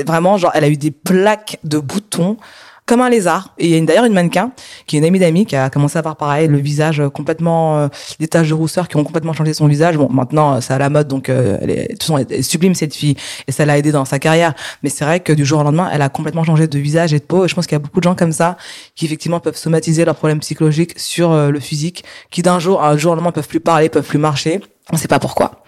Vraiment, 0.06 0.38
genre, 0.38 0.52
elle 0.56 0.64
a 0.64 0.70
eu 0.70 0.78
des 0.78 0.92
plaques 0.92 1.60
de 1.64 1.80
boutons 1.80 2.38
comme 2.86 3.02
un 3.02 3.10
lézard. 3.10 3.54
Et 3.58 3.68
il 3.68 3.72
y 3.72 3.78
a 3.78 3.86
d'ailleurs 3.86 4.06
une 4.06 4.14
mannequin 4.14 4.52
qui 4.88 4.96
est 4.96 5.00
une 5.00 5.06
amie 5.06 5.20
d'amis 5.20 5.46
qui 5.46 5.56
a 5.56 5.70
commencé 5.70 5.98
à 5.98 6.00
avoir 6.00 6.18
pareil 6.18 6.48
le 6.48 6.58
visage 6.58 7.02
complètement 7.14 7.78
euh, 7.78 7.88
des 8.20 8.28
taches 8.28 8.50
de 8.50 8.54
rousseur 8.54 8.88
qui 8.88 8.98
ont 8.98 9.04
complètement 9.04 9.34
changé 9.34 9.54
son 9.54 9.68
visage. 9.68 9.98
Bon, 9.98 10.10
maintenant 10.10 10.60
c'est 10.62 10.74
à 10.74 10.78
la 10.78 10.90
mode 10.90 11.08
donc 11.08 11.30
euh, 11.30 11.58
elle 11.62 11.70
est 11.70 11.84
de 11.84 11.88
toute 11.94 12.04
façon 12.04 12.18
elle 12.18 12.32
est 12.32 12.42
sublime 12.42 12.76
cette 12.76 12.94
fille 12.94 13.16
et 13.48 13.52
ça 13.52 13.66
l'a 13.66 13.78
aidé 13.78 13.92
dans 13.92 14.06
sa 14.06 14.20
carrière. 14.20 14.54
Mais 14.84 14.90
c'est 14.90 15.06
vrai 15.06 15.20
que 15.22 15.32
du 15.32 15.46
jour 15.46 15.62
au 15.62 15.64
lendemain, 15.64 15.90
elle 15.94 16.02
a 16.02 16.10
complètement 16.10 16.44
changé 16.44 16.68
de 16.68 16.80
visage 16.80 17.14
et 17.14 17.20
de 17.20 17.24
peau. 17.24 17.46
Et 17.46 17.48
je 17.48 17.56
pense 17.56 17.68
qu'il 17.68 17.76
y 17.76 17.78
a 17.78 17.80
beaucoup 17.80 18.00
de 18.00 18.04
gens 18.04 18.16
comme 18.16 18.34
ça 18.34 18.58
qui 18.96 19.06
effectivement 19.06 19.40
peuvent 19.40 19.58
somatiser 19.58 20.04
leurs 20.06 20.16
problèmes 20.16 20.40
psychologiques 20.40 21.00
sur 21.00 21.32
euh, 21.32 21.50
le 21.52 21.60
physique, 21.60 22.04
qui 22.32 22.42
d'un 22.42 22.60
jour 22.60 22.84
un 22.84 22.98
jour 22.98 23.14
au 23.14 23.16
lendemain 23.16 23.32
peuvent 23.32 23.48
plus 23.48 23.62
parler, 23.62 23.90
peuvent 23.90 24.08
plus 24.08 24.20
marcher. 24.20 24.60
On 24.92 24.98
sait 24.98 25.08
pas 25.08 25.20
pourquoi 25.20 25.64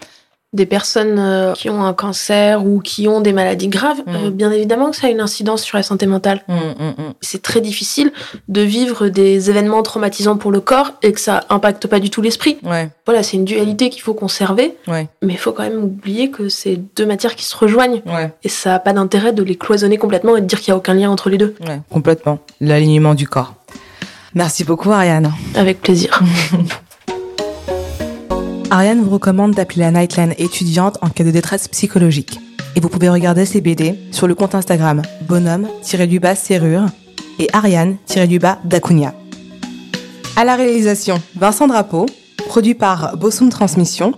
des 0.52 0.66
personnes 0.66 1.18
euh, 1.18 1.52
qui 1.52 1.68
ont 1.68 1.84
un 1.84 1.92
cancer 1.92 2.64
ou 2.64 2.80
qui 2.80 3.08
ont 3.08 3.20
des 3.20 3.32
maladies 3.32 3.68
graves, 3.68 3.98
mm. 4.06 4.14
euh, 4.14 4.30
bien 4.30 4.50
évidemment 4.50 4.90
que 4.90 4.96
ça 4.96 5.08
a 5.08 5.10
une 5.10 5.20
incidence 5.20 5.62
sur 5.62 5.76
la 5.76 5.82
santé 5.82 6.06
mentale. 6.06 6.42
Mm, 6.48 6.54
mm, 6.54 7.14
c'est 7.20 7.42
très 7.42 7.60
difficile 7.60 8.12
de 8.48 8.62
vivre 8.62 9.08
des 9.08 9.50
événements 9.50 9.82
traumatisants 9.82 10.36
pour 10.36 10.52
le 10.52 10.60
corps 10.60 10.92
et 11.02 11.12
que 11.12 11.20
ça 11.20 11.44
impacte 11.50 11.86
pas 11.86 12.00
du 12.00 12.10
tout 12.10 12.22
l'esprit. 12.22 12.58
Voilà, 13.04 13.22
c'est 13.22 13.36
une 13.36 13.44
dualité 13.44 13.90
qu'il 13.90 14.02
faut 14.02 14.14
conserver, 14.14 14.76
mais 14.88 15.08
il 15.22 15.38
faut 15.38 15.52
quand 15.52 15.64
même 15.64 15.82
oublier 15.82 16.30
que 16.30 16.48
c'est 16.48 16.76
deux 16.96 17.06
matières 17.06 17.34
qui 17.34 17.44
se 17.44 17.56
rejoignent. 17.56 18.02
Et 18.42 18.48
ça 18.48 18.70
n'a 18.70 18.78
pas 18.78 18.92
d'intérêt 18.92 19.32
de 19.32 19.42
les 19.42 19.56
cloisonner 19.56 19.98
complètement 19.98 20.36
et 20.36 20.40
de 20.40 20.46
dire 20.46 20.60
qu'il 20.60 20.72
n'y 20.72 20.76
a 20.76 20.78
aucun 20.78 20.94
lien 20.94 21.10
entre 21.10 21.28
les 21.28 21.38
deux. 21.38 21.54
complètement. 21.90 22.38
L'alignement 22.60 23.14
du 23.14 23.28
corps. 23.28 23.54
Merci 24.34 24.64
beaucoup, 24.64 24.92
Ariane. 24.92 25.32
Avec 25.54 25.80
plaisir. 25.80 26.20
Ariane 28.70 29.02
vous 29.02 29.10
recommande 29.10 29.52
d'appeler 29.52 29.82
la 29.82 29.92
Nightline 29.92 30.34
étudiante 30.38 30.98
en 31.00 31.08
cas 31.08 31.22
de 31.22 31.30
détresse 31.30 31.68
psychologique. 31.68 32.40
Et 32.74 32.80
vous 32.80 32.88
pouvez 32.88 33.08
regarder 33.08 33.46
ses 33.46 33.60
BD 33.60 33.94
sur 34.10 34.26
le 34.26 34.34
compte 34.34 34.54
Instagram 34.54 35.02
bonhomme-du-bas 35.28 36.34
serrure 36.34 36.86
et 37.38 37.48
Ariane-du-bas 37.52 38.58
d'Acuna. 38.64 39.14
À 40.34 40.44
la 40.44 40.56
réalisation, 40.56 41.22
Vincent 41.36 41.68
Drapeau, 41.68 42.06
produit 42.48 42.74
par 42.74 43.16
Bossum 43.16 43.50
Transmission. 43.50 44.12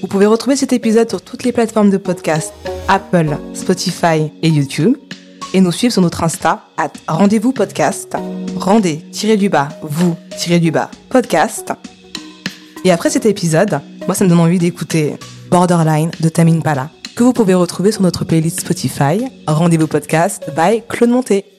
Vous 0.00 0.06
pouvez 0.06 0.26
retrouver 0.26 0.56
cet 0.56 0.72
épisode 0.72 1.08
sur 1.08 1.22
toutes 1.22 1.42
les 1.44 1.52
plateformes 1.52 1.90
de 1.90 1.96
podcast, 1.96 2.52
Apple, 2.88 3.38
Spotify 3.54 4.30
et 4.42 4.48
YouTube. 4.48 4.96
Et 5.54 5.60
nous 5.60 5.72
suivre 5.72 5.92
sur 5.92 6.02
notre 6.02 6.24
Insta, 6.24 6.64
at 6.76 6.92
rendez-vous 7.06 7.52
podcast, 7.52 8.14
rendez-du-bas, 8.56 9.68
vous-du-bas 9.82 10.90
podcast. 11.08 11.72
Et 12.84 12.90
après 12.90 13.08
cet 13.08 13.24
épisode, 13.24 13.80
moi, 14.06 14.14
ça 14.14 14.24
me 14.24 14.28
donne 14.28 14.40
envie 14.40 14.58
d'écouter 14.58 15.16
Borderline 15.50 16.10
de 16.20 16.28
Tamine 16.28 16.62
Pala, 16.62 16.90
que 17.16 17.24
vous 17.24 17.32
pouvez 17.32 17.54
retrouver 17.54 17.92
sur 17.92 18.02
notre 18.02 18.24
playlist 18.24 18.60
Spotify. 18.60 19.24
Rendez-vous 19.46 19.86
podcast 19.86 20.44
by 20.56 20.82
Claude 20.88 21.10
Monté. 21.10 21.53